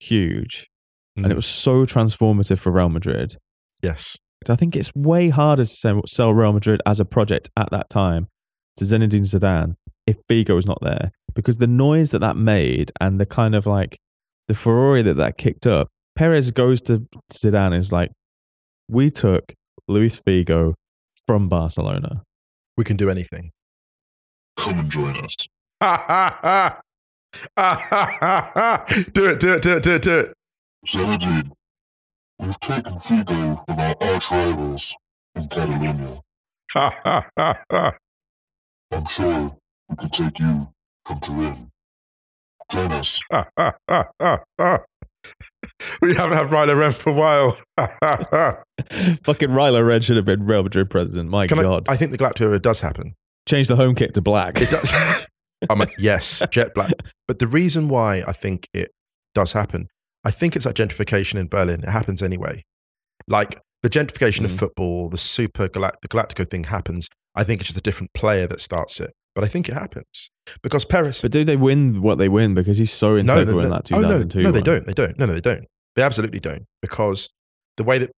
huge 0.00 0.68
Mm. 1.18 1.24
and 1.24 1.32
it 1.32 1.36
was 1.36 1.46
so 1.46 1.84
transformative 1.84 2.58
for 2.58 2.72
Real 2.72 2.88
Madrid. 2.88 3.36
yes. 3.82 4.16
I 4.48 4.56
think 4.56 4.74
it's 4.74 4.92
way 4.96 5.28
harder 5.28 5.64
to 5.64 6.02
sell, 6.08 6.34
Real 6.34 6.52
Madrid 6.52 6.80
as 6.84 6.98
a 6.98 7.04
project 7.04 7.48
at 7.56 7.70
that 7.70 7.88
time 7.88 8.26
to 8.76 8.84
Zinedine 8.84 9.20
Zidane 9.24 9.74
if 10.04 10.16
Figo 10.28 10.56
was 10.56 10.66
not 10.66 10.78
there 10.82 11.12
because 11.32 11.58
the 11.58 11.68
noise 11.68 12.10
that 12.10 12.18
that 12.22 12.34
made 12.36 12.90
and 13.00 13.20
the 13.20 13.26
kind 13.26 13.54
of 13.54 13.66
like 13.66 13.98
the 14.48 14.54
furore 14.54 15.00
that 15.04 15.14
that 15.14 15.38
kicked 15.38 15.64
up. 15.66 15.86
Perez 16.16 16.50
goes 16.50 16.80
to 16.82 17.06
Zidane 17.32 17.66
and 17.66 17.74
is 17.76 17.92
like, 17.92 18.10
we 18.88 19.10
took 19.10 19.54
Luis 19.86 20.20
Figo 20.20 20.74
from 21.24 21.48
Barcelona. 21.48 22.22
We 22.76 22.84
can 22.84 22.96
do 22.96 23.10
anything. 23.10 23.52
Come 24.56 24.78
and 24.78 24.90
join 24.90 25.16
us. 25.24 25.36
Ha 25.82 26.80
ha 27.56 28.84
Do 29.12 29.26
it, 29.26 29.40
do 29.40 29.52
it, 29.54 29.62
do 29.62 29.76
it, 29.76 29.82
do 29.82 29.94
it, 29.94 30.02
do 30.02 30.18
it. 30.18 30.34
Zinedine, 30.86 31.50
we've 32.38 32.60
taken 32.60 32.92
Figo 32.94 33.56
from 33.66 33.78
our 33.78 33.94
arch 34.00 34.30
rivals 34.30 34.96
in 35.34 35.48
Catalonia. 35.48 36.20
Ha 36.72 37.00
ha 37.04 37.62
ha. 37.70 37.96
I'm 38.92 39.04
sure 39.06 39.50
we 39.88 39.96
could 39.96 40.12
take 40.12 40.38
you 40.38 40.68
from 41.06 41.20
Turin. 41.20 41.70
Join 42.70 42.92
us. 42.92 43.22
we 46.00 46.14
haven't 46.14 46.36
had 46.36 46.46
Ryler 46.48 46.76
Rev 46.78 46.94
for 46.96 47.10
a 47.10 47.14
while. 47.14 47.58
Fucking 49.24 49.50
Rylo 49.50 49.86
Red 49.86 50.04
should 50.04 50.16
have 50.16 50.24
been 50.24 50.44
Real 50.46 50.62
Madrid 50.62 50.90
president. 50.90 51.30
My 51.30 51.46
Can 51.46 51.58
I, 51.58 51.62
God. 51.62 51.84
I 51.88 51.96
think 51.96 52.12
the 52.12 52.18
Galactica 52.18 52.60
does 52.60 52.80
happen. 52.80 53.14
Change 53.48 53.68
the 53.68 53.76
home 53.76 53.94
kit 53.94 54.14
to 54.14 54.20
black. 54.22 54.60
It 54.60 54.70
does. 54.70 55.26
I'm 55.70 55.78
like, 55.78 55.92
yes, 55.98 56.42
jet 56.50 56.74
black. 56.74 56.92
But 57.28 57.38
the 57.38 57.46
reason 57.46 57.88
why 57.88 58.22
I 58.26 58.32
think 58.32 58.68
it 58.74 58.90
does 59.34 59.52
happen, 59.52 59.88
I 60.24 60.30
think 60.30 60.56
it's 60.56 60.66
like 60.66 60.74
gentrification 60.74 61.38
in 61.38 61.46
Berlin. 61.48 61.82
It 61.82 61.88
happens 61.88 62.22
anyway. 62.22 62.62
Like 63.28 63.60
the 63.82 63.90
gentrification 63.90 64.44
of 64.44 64.50
Mm. 64.52 64.58
football, 64.58 65.08
the 65.08 65.18
super 65.18 65.68
Galact- 65.68 66.00
the 66.02 66.08
Galactico 66.08 66.48
thing 66.48 66.64
happens. 66.64 67.08
I 67.34 67.44
think 67.44 67.60
it's 67.60 67.68
just 67.68 67.78
a 67.78 67.82
different 67.82 68.12
player 68.14 68.46
that 68.48 68.60
starts 68.60 69.00
it. 69.00 69.12
But 69.34 69.44
I 69.44 69.48
think 69.48 69.68
it 69.68 69.74
happens 69.74 70.30
because 70.62 70.84
Paris. 70.84 71.22
But 71.22 71.32
do 71.32 71.42
they 71.44 71.56
win 71.56 72.02
what 72.02 72.18
they 72.18 72.28
win 72.28 72.54
because 72.54 72.76
he's 72.78 72.92
so 72.92 73.12
no, 73.14 73.18
integral 73.38 73.58
they- 73.58 73.64
in 73.64 73.70
that 73.70 73.90
oh, 73.92 74.00
no, 74.00 74.22
2002? 74.22 74.42
no, 74.42 74.50
they 74.50 74.58
run? 74.58 74.64
don't. 74.64 74.86
They 74.86 74.92
don't. 74.92 75.18
No, 75.18 75.26
no, 75.26 75.32
they 75.34 75.40
don't. 75.40 75.64
They 75.96 76.02
absolutely 76.02 76.40
don't 76.40 76.66
because 76.82 77.28
the 77.76 77.84
way 77.84 77.98
that 77.98 78.10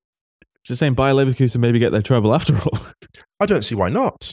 It's 0.60 0.68
the 0.70 0.76
same. 0.76 0.94
Bayer 0.94 1.12
Leverkusen 1.14 1.58
maybe 1.58 1.78
get 1.78 1.92
their 1.92 2.02
treble 2.02 2.34
after 2.34 2.56
all. 2.56 2.78
I 3.40 3.46
don't 3.46 3.62
see 3.62 3.74
why 3.74 3.90
not. 3.90 4.32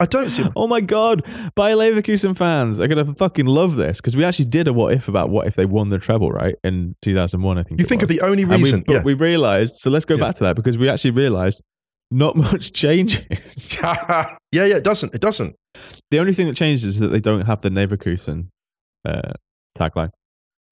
I 0.00 0.06
don't 0.06 0.28
see. 0.28 0.44
oh 0.56 0.66
my 0.66 0.80
god, 0.80 1.22
Bayer 1.54 1.76
Leverkusen 1.76 2.36
fans 2.36 2.80
are 2.80 2.88
gonna 2.88 3.04
fucking 3.14 3.46
love 3.46 3.76
this 3.76 4.00
because 4.00 4.16
we 4.16 4.24
actually 4.24 4.46
did 4.46 4.66
a 4.66 4.72
what 4.72 4.92
if 4.92 5.06
about 5.08 5.30
what 5.30 5.46
if 5.46 5.54
they 5.54 5.64
won 5.64 5.90
the 5.90 5.98
treble 5.98 6.30
right 6.32 6.56
in 6.64 6.96
2001. 7.00 7.58
I 7.58 7.62
think 7.62 7.80
You 7.80 7.86
think 7.86 8.02
of 8.02 8.08
the 8.08 8.20
only 8.20 8.44
we, 8.44 8.56
reason? 8.56 8.82
but 8.86 8.92
yeah. 8.92 9.02
we 9.04 9.14
realized. 9.14 9.76
So 9.76 9.90
let's 9.90 10.04
go 10.04 10.16
Yeah. 10.16 10.20
back 10.26 10.34
to 10.36 10.44
that 10.44 10.56
because 10.56 10.76
we 10.76 10.88
actually 10.88 11.12
realized 11.12 11.62
not 12.14 12.36
much 12.36 12.72
changes. 12.72 13.76
yeah, 13.82 14.26
yeah. 14.52 14.76
It 14.76 14.84
doesn't. 14.84 15.14
It 15.14 15.20
doesn't. 15.20 15.56
the 16.10 16.20
only 16.20 16.32
thing 16.32 16.46
that 16.46 16.56
changes 16.56 16.84
is 16.84 16.98
that 17.00 17.08
they 17.08 17.20
don't 17.20 17.46
have 17.46 17.60
the 17.62 17.70
Leverkusen 17.70 18.48
uh, 19.04 19.32
tagline. 19.76 20.10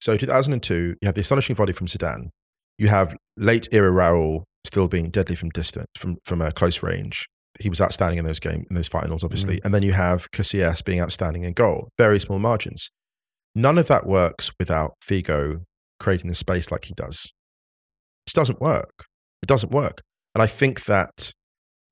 So 0.00 0.16
2002, 0.16 0.74
you 0.74 1.06
have 1.06 1.14
the 1.14 1.20
astonishing 1.20 1.56
volley 1.56 1.72
from 1.72 1.88
Zidane. 1.88 2.28
You 2.78 2.88
have 2.88 3.16
late 3.36 3.68
era 3.72 3.90
Raul 3.90 4.44
still 4.64 4.88
being 4.88 5.10
deadly 5.10 5.34
from 5.34 5.50
distance, 5.50 5.86
from 5.98 6.18
from 6.24 6.40
a 6.40 6.52
close 6.52 6.82
range. 6.82 7.26
He 7.60 7.68
was 7.68 7.80
outstanding 7.80 8.18
in 8.18 8.24
those 8.24 8.40
games, 8.40 8.66
in 8.70 8.76
those 8.76 8.88
finals, 8.88 9.22
obviously. 9.22 9.60
And 9.62 9.74
then 9.74 9.82
you 9.82 9.92
have 9.92 10.30
Casillas 10.30 10.82
being 10.82 11.00
outstanding 11.00 11.42
in 11.42 11.52
goal, 11.52 11.88
very 11.98 12.18
small 12.18 12.38
margins. 12.38 12.90
None 13.54 13.76
of 13.76 13.88
that 13.88 14.06
works 14.06 14.50
without 14.58 14.94
Figo 15.04 15.64
creating 16.00 16.28
the 16.28 16.34
space 16.34 16.72
like 16.72 16.86
he 16.86 16.94
does. 16.94 17.30
It 18.26 18.30
just 18.30 18.36
doesn't 18.36 18.60
work. 18.60 19.04
It 19.42 19.48
doesn't 19.48 19.70
work. 19.70 20.00
And 20.34 20.42
I 20.42 20.46
think 20.46 20.84
that 20.86 21.32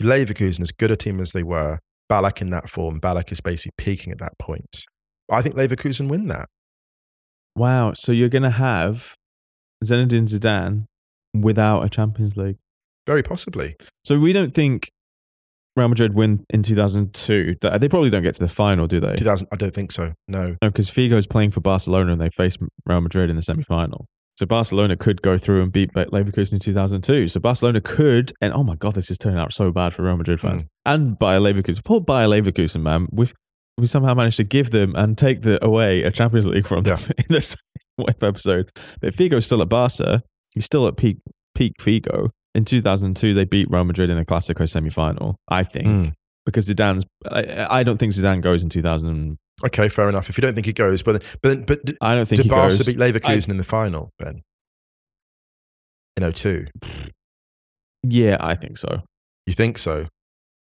Leverkusen, 0.03 0.61
as 0.61 0.72
good 0.72 0.91
a 0.91 0.97
team 0.97 1.20
as 1.20 1.32
they 1.32 1.43
were, 1.43 1.78
Ballack 2.11 2.41
in 2.41 2.51
that 2.51 2.68
form, 2.68 3.01
Ballack 3.01 3.30
is 3.32 3.41
basically 3.41 3.72
peaking 3.76 4.12
at 4.12 4.18
that 4.18 4.38
point. 4.38 4.84
I 5.30 5.43
think 5.43 5.55
Leverkusen 5.55 6.09
win 6.09 6.28
that. 6.28 6.47
Wow. 7.55 7.93
So 7.95 8.12
you're 8.12 8.28
gonna 8.28 8.51
have 8.51 9.14
Zinedine 9.84 10.28
Zidane 10.28 10.86
without 11.34 11.82
a 11.82 11.88
Champions 11.88 12.36
League. 12.36 12.59
Very 13.07 13.22
possibly. 13.22 13.76
So 14.05 14.18
we 14.18 14.32
don't 14.32 14.55
think 14.55 14.91
Real 15.76 15.88
Madrid 15.88 16.14
win 16.14 16.45
in 16.51 16.62
2002. 16.62 17.57
They 17.61 17.88
probably 17.88 18.11
don't 18.11 18.22
get 18.22 18.34
to 18.34 18.41
the 18.41 18.49
final, 18.49 18.86
do 18.86 18.99
they? 19.01 19.14
2000, 19.14 19.47
I 19.53 19.57
don't 19.57 19.74
think 19.74 19.93
so. 19.93 20.14
No. 20.26 20.57
No, 20.62 20.68
because 20.68 20.91
Figo 20.91 21.12
is 21.12 21.26
playing 21.26 21.53
for 21.53 21.61
Barcelona 21.61 22.12
and 22.12 22.20
they 22.20 22.30
face 22.30 22.57
Real 22.86 23.01
Madrid 23.01 23.30
in 23.30 23.36
the 23.36 23.43
semi-final. 23.43 24.07
So 24.41 24.47
Barcelona 24.47 24.97
could 24.97 25.20
go 25.20 25.36
through 25.36 25.62
and 25.62 25.70
beat 25.70 25.93
Be- 25.93 26.07
Leverkusen 26.07 26.55
in 26.55 26.61
2002. 26.61 27.28
So 27.28 27.41
Barcelona 27.41 27.82
could, 27.82 28.32
and 28.41 28.55
oh 28.55 28.64
my 28.64 28.74
god, 28.74 28.95
this 28.95 29.11
is 29.11 29.18
turning 29.18 29.38
out 29.38 29.53
so 29.53 29.70
bad 29.70 29.93
for 29.93 30.03
Real 30.03 30.16
Madrid 30.16 30.41
fans 30.41 30.64
and 30.86 31.18
Bayer 31.18 31.41
Leverkusen. 31.41 31.84
Poor 31.84 32.01
Bayer 32.01 32.26
Leverkusen, 32.26 32.80
man. 32.80 33.07
We've 33.12 33.34
we 33.76 33.86
somehow 33.86 34.14
managed 34.14 34.38
to 34.38 34.45
give 34.45 34.70
them 34.70 34.97
and 34.97 35.18
take 35.18 35.43
the 35.43 35.62
away 35.62 36.05
a 36.05 36.11
Champions 36.11 36.49
League 36.49 36.66
from 36.66 36.84
them 36.84 36.99
in 37.18 37.24
this 37.28 37.55
episode. 38.22 38.70
But 39.03 39.12
Figo's 39.12 39.45
still 39.45 39.61
at 39.61 39.68
Barca. 39.68 40.22
He's 40.55 40.64
still 40.64 40.88
at 40.88 40.97
peak 40.97 41.18
peak 41.55 41.74
Figo. 41.78 42.30
In 42.55 42.64
2002, 42.64 43.34
they 43.34 43.45
beat 43.45 43.68
Real 43.68 43.84
Madrid 43.84 44.09
in 44.09 44.16
a 44.16 44.24
Clasico 44.24 44.66
semi-final. 44.66 45.36
I 45.49 45.64
think. 45.64 45.86
Mm. 45.86 46.12
because 46.47 46.66
Zidane's. 46.66 47.05
I, 47.30 47.66
I 47.80 47.82
don't 47.82 47.99
think 47.99 48.14
Zidane 48.14 48.41
goes 48.41 48.62
in 48.62 48.70
2000. 48.70 49.36
Okay, 49.65 49.89
fair 49.89 50.09
enough. 50.09 50.29
If 50.29 50.39
you 50.39 50.43
don't 50.43 50.55
think 50.55 50.67
he 50.67 50.73
goes, 50.73 51.03
but 51.03 51.23
but 51.43 51.67
but 51.67 51.81
I 52.01 52.15
don't 52.15 52.27
think 52.27 52.39
did 52.39 52.45
he 52.45 52.51
Barca 52.51 52.77
goes. 52.77 52.87
beat 52.87 52.99
Leverkusen 52.99 53.49
in 53.49 53.57
the 53.57 53.65
final, 53.65 54.11
Ben? 54.19 54.43
In 56.17 56.33
02. 56.33 56.67
Yeah, 58.03 58.37
I 58.41 58.55
think 58.55 58.79
so. 58.79 59.03
You 59.47 59.55
think 59.55 59.79
so? 59.79 60.07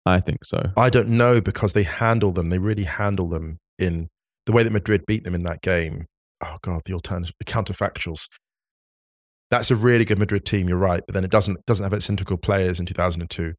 I 0.07 0.21
think 0.21 0.45
so. 0.45 0.73
I 0.77 0.91
don't 0.91 1.09
know 1.09 1.41
because 1.41 1.73
they 1.73 1.83
handle 1.83 2.33
them. 2.33 2.51
They 2.51 2.59
really 2.59 2.85
handle 2.85 3.29
them 3.29 3.59
in 3.79 4.09
the 4.47 4.53
way 4.53 4.63
that 4.63 4.73
Madrid 4.73 5.05
beat 5.07 5.25
them 5.25 5.35
in 5.35 5.43
that 5.45 5.61
game. 5.63 6.07
Oh 6.43 6.57
God, 6.63 6.83
the 6.85 6.95
alternative, 6.95 7.35
the 7.39 7.45
counterfactuals. 7.45 8.29
That's 9.51 9.71
a 9.71 9.77
really 9.77 10.05
good 10.05 10.19
Madrid 10.19 10.45
team. 10.45 10.69
You're 10.69 10.79
right, 10.79 11.03
but 11.07 11.15
then 11.15 11.25
it 11.25 11.31
doesn't 11.31 11.59
doesn't 11.67 11.85
have 11.85 11.93
its 11.93 12.09
integral 12.09 12.39
players 12.39 12.81
in 12.81 12.87
2002. 12.87 13.55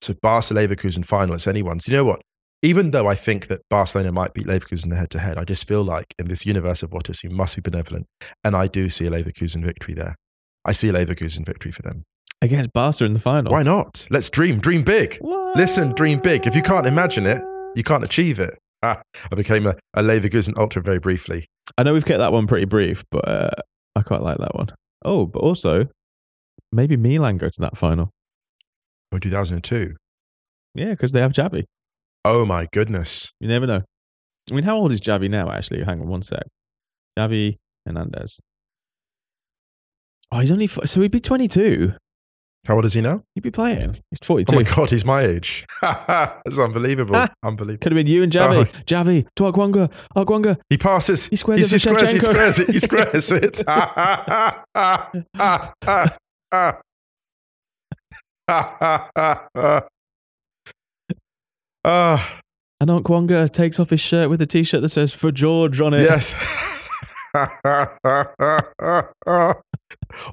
So 0.00 0.14
Barca 0.22 0.54
Leverkusen 0.54 1.04
final, 1.04 1.34
it's 1.34 1.46
anyone's. 1.46 1.86
You 1.88 1.94
know 1.94 2.04
what? 2.04 2.20
Even 2.62 2.90
though 2.90 3.06
I 3.06 3.14
think 3.14 3.48
that 3.48 3.60
Barcelona 3.68 4.12
might 4.12 4.34
beat 4.34 4.46
Leverkusen 4.46 4.90
the 4.90 4.96
head 4.96 5.10
to 5.10 5.18
head, 5.18 5.38
I 5.38 5.44
just 5.44 5.68
feel 5.68 5.84
like 5.84 6.14
in 6.18 6.26
this 6.26 6.46
universe 6.46 6.82
of 6.82 6.92
what 6.92 7.08
ifs, 7.08 7.22
you 7.22 7.30
must 7.30 7.56
be 7.56 7.62
benevolent, 7.62 8.06
and 8.42 8.56
I 8.56 8.66
do 8.66 8.88
see 8.90 9.06
a 9.06 9.10
Leverkusen 9.10 9.64
victory 9.64 9.94
there. 9.94 10.16
I 10.64 10.72
see 10.72 10.88
a 10.88 10.92
Leverkusen 10.92 11.44
victory 11.44 11.70
for 11.70 11.82
them. 11.82 12.04
Against 12.42 12.72
Barca 12.72 13.04
in 13.04 13.12
the 13.12 13.20
final. 13.20 13.52
Why 13.52 13.62
not? 13.62 14.06
Let's 14.10 14.30
dream, 14.30 14.58
dream 14.58 14.82
big. 14.82 15.18
Listen, 15.54 15.94
dream 15.94 16.18
big. 16.18 16.46
If 16.46 16.54
you 16.54 16.62
can't 16.62 16.86
imagine 16.86 17.24
it, 17.26 17.42
you 17.74 17.82
can't 17.82 18.04
achieve 18.04 18.38
it. 18.38 18.58
Ah, 18.82 19.00
I 19.30 19.34
became 19.34 19.66
a, 19.66 19.74
a 19.94 20.02
Leverkusen 20.02 20.56
ultra 20.56 20.82
very 20.82 20.98
briefly. 20.98 21.46
I 21.78 21.82
know 21.82 21.92
we've 21.92 22.04
kept 22.04 22.18
that 22.18 22.32
one 22.32 22.46
pretty 22.46 22.66
brief, 22.66 23.04
but 23.10 23.26
uh, 23.28 23.50
I 23.94 24.02
quite 24.02 24.22
like 24.22 24.38
that 24.38 24.54
one. 24.54 24.68
Oh, 25.04 25.26
but 25.26 25.40
also 25.40 25.88
maybe 26.72 26.96
Milan 26.96 27.36
go 27.36 27.48
to 27.48 27.60
that 27.60 27.76
final. 27.76 28.10
In 29.12 29.20
2002. 29.20 29.94
Yeah, 30.74 30.90
because 30.90 31.12
they 31.12 31.20
have 31.20 31.32
Xavi. 31.32 31.64
Oh 32.28 32.44
my 32.44 32.66
goodness. 32.72 33.32
You 33.38 33.46
never 33.46 33.68
know. 33.68 33.82
I 34.50 34.54
mean, 34.54 34.64
how 34.64 34.74
old 34.74 34.90
is 34.90 35.00
Xavi 35.00 35.30
now? 35.30 35.48
Actually, 35.48 35.84
hang 35.84 36.00
on 36.00 36.08
one 36.08 36.22
sec. 36.22 36.42
Xavi 37.16 37.54
Hernandez. 37.86 38.40
Oh, 40.32 40.40
he's 40.40 40.50
only 40.50 40.66
so 40.66 41.00
he'd 41.00 41.12
be 41.12 41.20
twenty 41.20 41.46
two. 41.46 41.94
How 42.66 42.74
old 42.74 42.84
is 42.84 42.94
he 42.94 43.00
now? 43.00 43.22
He'd 43.36 43.44
be 43.44 43.52
playing. 43.52 43.98
He's 44.10 44.18
forty 44.24 44.44
Oh 44.48 44.50
two. 44.50 44.56
my 44.56 44.62
God, 44.64 44.90
he's 44.90 45.04
my 45.04 45.20
age. 45.22 45.64
That's 45.80 46.58
unbelievable. 46.58 47.14
Unbelievable. 47.44 47.78
Could 47.80 47.92
have 47.92 47.96
been 47.96 48.08
you 48.12 48.24
and 48.24 48.32
Xavi. 48.32 48.66
Oh. 48.66 48.82
Xavi 48.84 49.24
to 49.36 49.42
Okwonga. 49.44 49.88
Okwonga. 50.16 50.58
He 50.68 50.78
passes. 50.78 51.26
He 51.26 51.36
squares 51.36 51.72
it 51.72 51.80
he 51.80 51.88
for 51.88 51.94
squares, 51.96 52.10
he 52.10 52.18
squares 52.18 52.58
it. 52.58 52.70
He 52.70 52.78
squares 52.80 53.30
it. 53.30 53.62
Ah, 53.68 54.64
ah, 54.74 55.72
ah, 58.48 59.86
ah, 61.86 62.18
ah. 62.18 62.40
And 62.78 62.90
Okwonga 62.90 63.50
takes 63.50 63.80
off 63.80 63.88
his 63.90 64.00
shirt 64.00 64.28
with 64.28 64.42
a 64.42 64.46
t-shirt 64.46 64.82
that 64.82 64.90
says 64.90 65.12
"For 65.12 65.32
George" 65.32 65.80
on 65.80 65.94
it. 65.94 66.02
Yes. 66.02 66.34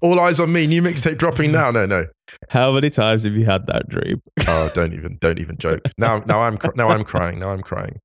All 0.01 0.19
eyes 0.19 0.39
on 0.39 0.51
me. 0.51 0.67
New 0.67 0.81
mixtape 0.81 1.17
dropping 1.17 1.51
now. 1.51 1.71
No, 1.71 1.85
no. 1.85 2.05
How 2.49 2.71
many 2.71 2.89
times 2.89 3.23
have 3.23 3.35
you 3.35 3.45
had 3.45 3.67
that 3.67 3.87
dream? 3.87 4.21
Oh, 4.47 4.69
don't 4.73 4.93
even, 4.93 5.17
don't 5.19 5.39
even 5.39 5.57
joke. 5.57 5.81
Now, 5.97 6.19
now 6.25 6.41
I'm, 6.41 6.57
cr- 6.57 6.75
now 6.75 6.89
I'm 6.89 7.03
crying. 7.03 7.39
Now 7.39 7.49
I'm 7.49 7.61
crying. 7.61 7.99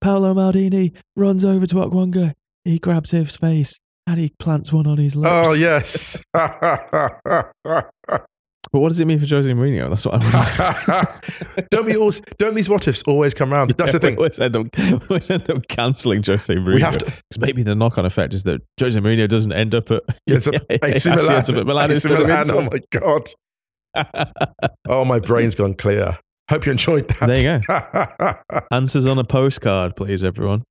Paolo 0.00 0.34
Maldini 0.34 0.96
runs 1.16 1.44
over 1.44 1.66
to 1.66 1.74
Okwonga. 1.76 2.34
He 2.64 2.78
grabs 2.78 3.10
his 3.10 3.36
face 3.36 3.80
and 4.06 4.18
he 4.18 4.32
plants 4.38 4.72
one 4.72 4.86
on 4.86 4.98
his 4.98 5.16
lips. 5.16 5.46
Oh 5.46 5.54
yes. 5.54 6.16
But 8.72 8.80
what 8.80 8.90
does 8.90 9.00
it 9.00 9.04
mean 9.06 9.18
for 9.18 9.26
Jose 9.26 9.50
Mourinho? 9.50 9.90
That's 9.90 10.06
what 10.06 10.22
I 10.22 10.98
want. 11.58 11.68
don't 11.70 11.86
we 11.86 11.96
always? 11.96 12.20
Don't 12.38 12.54
these 12.54 12.68
what 12.68 12.86
ifs 12.86 13.02
always 13.02 13.34
come 13.34 13.52
round? 13.52 13.70
That's 13.72 13.92
the 13.92 13.98
We 13.98 14.06
thing. 14.08 14.16
always 14.16 14.38
end 14.38 14.56
up, 14.56 14.66
we 14.78 14.92
always 15.10 15.28
end 15.30 15.50
up 15.50 15.66
cancelling 15.68 16.22
Jose 16.24 16.54
Mourinho. 16.54 16.74
We 16.74 16.80
have 16.82 16.98
to. 16.98 17.04
'Cause 17.06 17.38
maybe 17.38 17.62
the 17.64 17.74
knock-on 17.74 18.06
effect 18.06 18.32
is 18.32 18.44
that 18.44 18.62
Jose 18.78 18.98
Mourinho 19.00 19.28
doesn't 19.28 19.52
end 19.52 19.74
up 19.74 19.90
at 19.90 20.02
It's 20.26 20.46
a, 20.46 20.52
he 20.52 20.58
AC 20.84 21.10
actually 21.10 21.16
Milan. 21.16 21.36
ends 21.36 21.50
up 21.50 21.56
at 21.56 21.66
Milan 21.66 21.90
AC 21.90 22.08
Milan. 22.08 22.50
Oh 22.50 22.62
my 22.62 22.80
god. 22.92 23.28
Oh, 24.88 25.04
my 25.04 25.18
brain's 25.18 25.56
gone 25.56 25.74
clear. 25.74 26.18
Hope 26.48 26.66
you 26.66 26.72
enjoyed 26.72 27.08
that. 27.08 27.26
There 27.26 27.60
you 27.60 28.50
go. 28.50 28.60
Answers 28.70 29.06
on 29.06 29.18
a 29.18 29.24
postcard, 29.24 29.96
please, 29.96 30.22
everyone. 30.24 30.62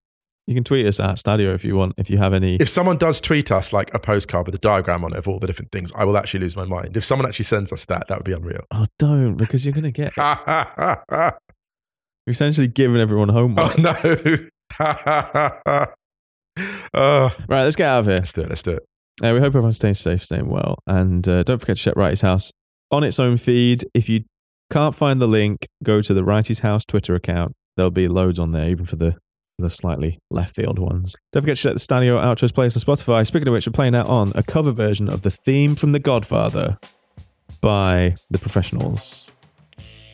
You 0.49 0.55
can 0.55 0.63
tweet 0.63 0.87
us 0.87 0.99
at 0.99 1.17
Stadio 1.17 1.53
if 1.53 1.63
you 1.63 1.75
want. 1.75 1.93
If 1.97 2.09
you 2.09 2.17
have 2.17 2.33
any, 2.33 2.55
if 2.55 2.67
someone 2.67 2.97
does 2.97 3.21
tweet 3.21 3.51
us 3.51 3.71
like 3.71 3.93
a 3.93 3.99
postcard 3.99 4.47
with 4.47 4.55
a 4.55 4.57
diagram 4.57 5.03
on 5.03 5.13
it 5.13 5.19
of 5.19 5.27
all 5.27 5.37
the 5.37 5.45
different 5.45 5.71
things, 5.71 5.91
I 5.95 6.05
will 6.05 6.17
actually 6.17 6.39
lose 6.39 6.55
my 6.55 6.65
mind. 6.65 6.97
If 6.97 7.05
someone 7.05 7.27
actually 7.27 7.45
sends 7.45 7.71
us 7.71 7.85
that, 7.85 8.07
that 8.07 8.17
would 8.17 8.25
be 8.25 8.33
unreal. 8.33 8.63
oh, 8.71 8.87
don't 8.97 9.35
because 9.35 9.63
you're 9.63 9.75
gonna 9.75 9.91
get. 9.91 10.17
You're 12.25 12.31
essentially 12.31 12.65
giving 12.65 12.99
everyone 12.99 13.29
homework. 13.29 13.77
Oh 13.77 13.79
no. 13.79 13.95
oh, 16.95 17.35
Right, 17.47 17.63
let's 17.63 17.75
get 17.75 17.87
out 17.87 17.99
of 17.99 18.05
here. 18.07 18.15
let's 18.15 18.33
do 18.33 18.41
it. 18.41 18.49
Let's 18.49 18.63
do 18.63 18.71
it. 18.71 18.83
Uh, 19.23 19.33
we 19.35 19.39
hope 19.39 19.49
everyone's 19.49 19.75
staying 19.75 19.93
safe, 19.93 20.25
staying 20.25 20.49
well, 20.49 20.79
and 20.87 21.27
uh, 21.27 21.43
don't 21.43 21.59
forget 21.59 21.77
to 21.77 21.83
check 21.83 21.95
Wrighty's 21.95 22.21
House 22.21 22.51
on 22.89 23.03
its 23.03 23.19
own 23.19 23.37
feed. 23.37 23.85
If 23.93 24.09
you 24.09 24.23
can't 24.71 24.95
find 24.95 25.21
the 25.21 25.27
link, 25.27 25.67
go 25.83 26.01
to 26.01 26.11
the 26.11 26.23
Wrighty's 26.23 26.61
House 26.61 26.85
Twitter 26.85 27.13
account. 27.13 27.53
There'll 27.77 27.91
be 27.91 28.07
loads 28.07 28.39
on 28.39 28.51
there, 28.51 28.67
even 28.67 28.85
for 28.85 28.95
the 28.95 29.15
the 29.61 29.69
slightly 29.69 30.19
left 30.29 30.55
field 30.55 30.79
ones. 30.79 31.15
Don't 31.31 31.43
forget 31.43 31.57
to 31.57 31.63
check 31.63 31.73
the 31.73 31.79
Stadio 31.79 32.19
Outros 32.21 32.51
playlist 32.51 32.87
on 32.87 32.95
Spotify. 32.95 33.25
Speaking 33.25 33.47
of 33.47 33.53
which, 33.53 33.67
we're 33.67 33.71
playing 33.71 33.95
out 33.95 34.07
on 34.07 34.31
a 34.35 34.43
cover 34.43 34.71
version 34.71 35.09
of 35.09 35.21
the 35.21 35.31
theme 35.31 35.75
from 35.75 35.91
The 35.91 35.99
Godfather 35.99 36.77
by 37.61 38.15
The 38.29 38.37
Professionals. 38.39 39.31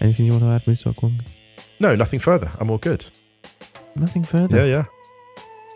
Anything 0.01 0.25
you 0.25 0.31
want 0.33 0.43
to 0.43 0.49
add, 0.49 0.67
Musa 0.67 0.93
Kwong? 0.93 1.21
No, 1.79 1.95
nothing 1.95 2.19
further. 2.19 2.51
I'm 2.59 2.69
all 2.69 2.77
good. 2.77 3.05
Nothing 3.95 4.23
further. 4.23 4.57
Yeah, 4.57 4.65
yeah. 4.65 4.85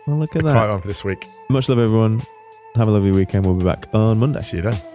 Well, 0.06 0.18
look 0.18 0.36
at 0.36 0.44
that. 0.44 0.68
one 0.68 0.80
for 0.80 0.88
this 0.88 1.04
week. 1.04 1.26
Much 1.48 1.68
love, 1.68 1.78
everyone. 1.78 2.22
Have 2.74 2.88
a 2.88 2.90
lovely 2.90 3.12
weekend. 3.12 3.46
We'll 3.46 3.54
be 3.56 3.64
back 3.64 3.86
on 3.92 4.18
Monday. 4.18 4.42
See 4.42 4.58
you 4.58 4.62
then. 4.62 4.89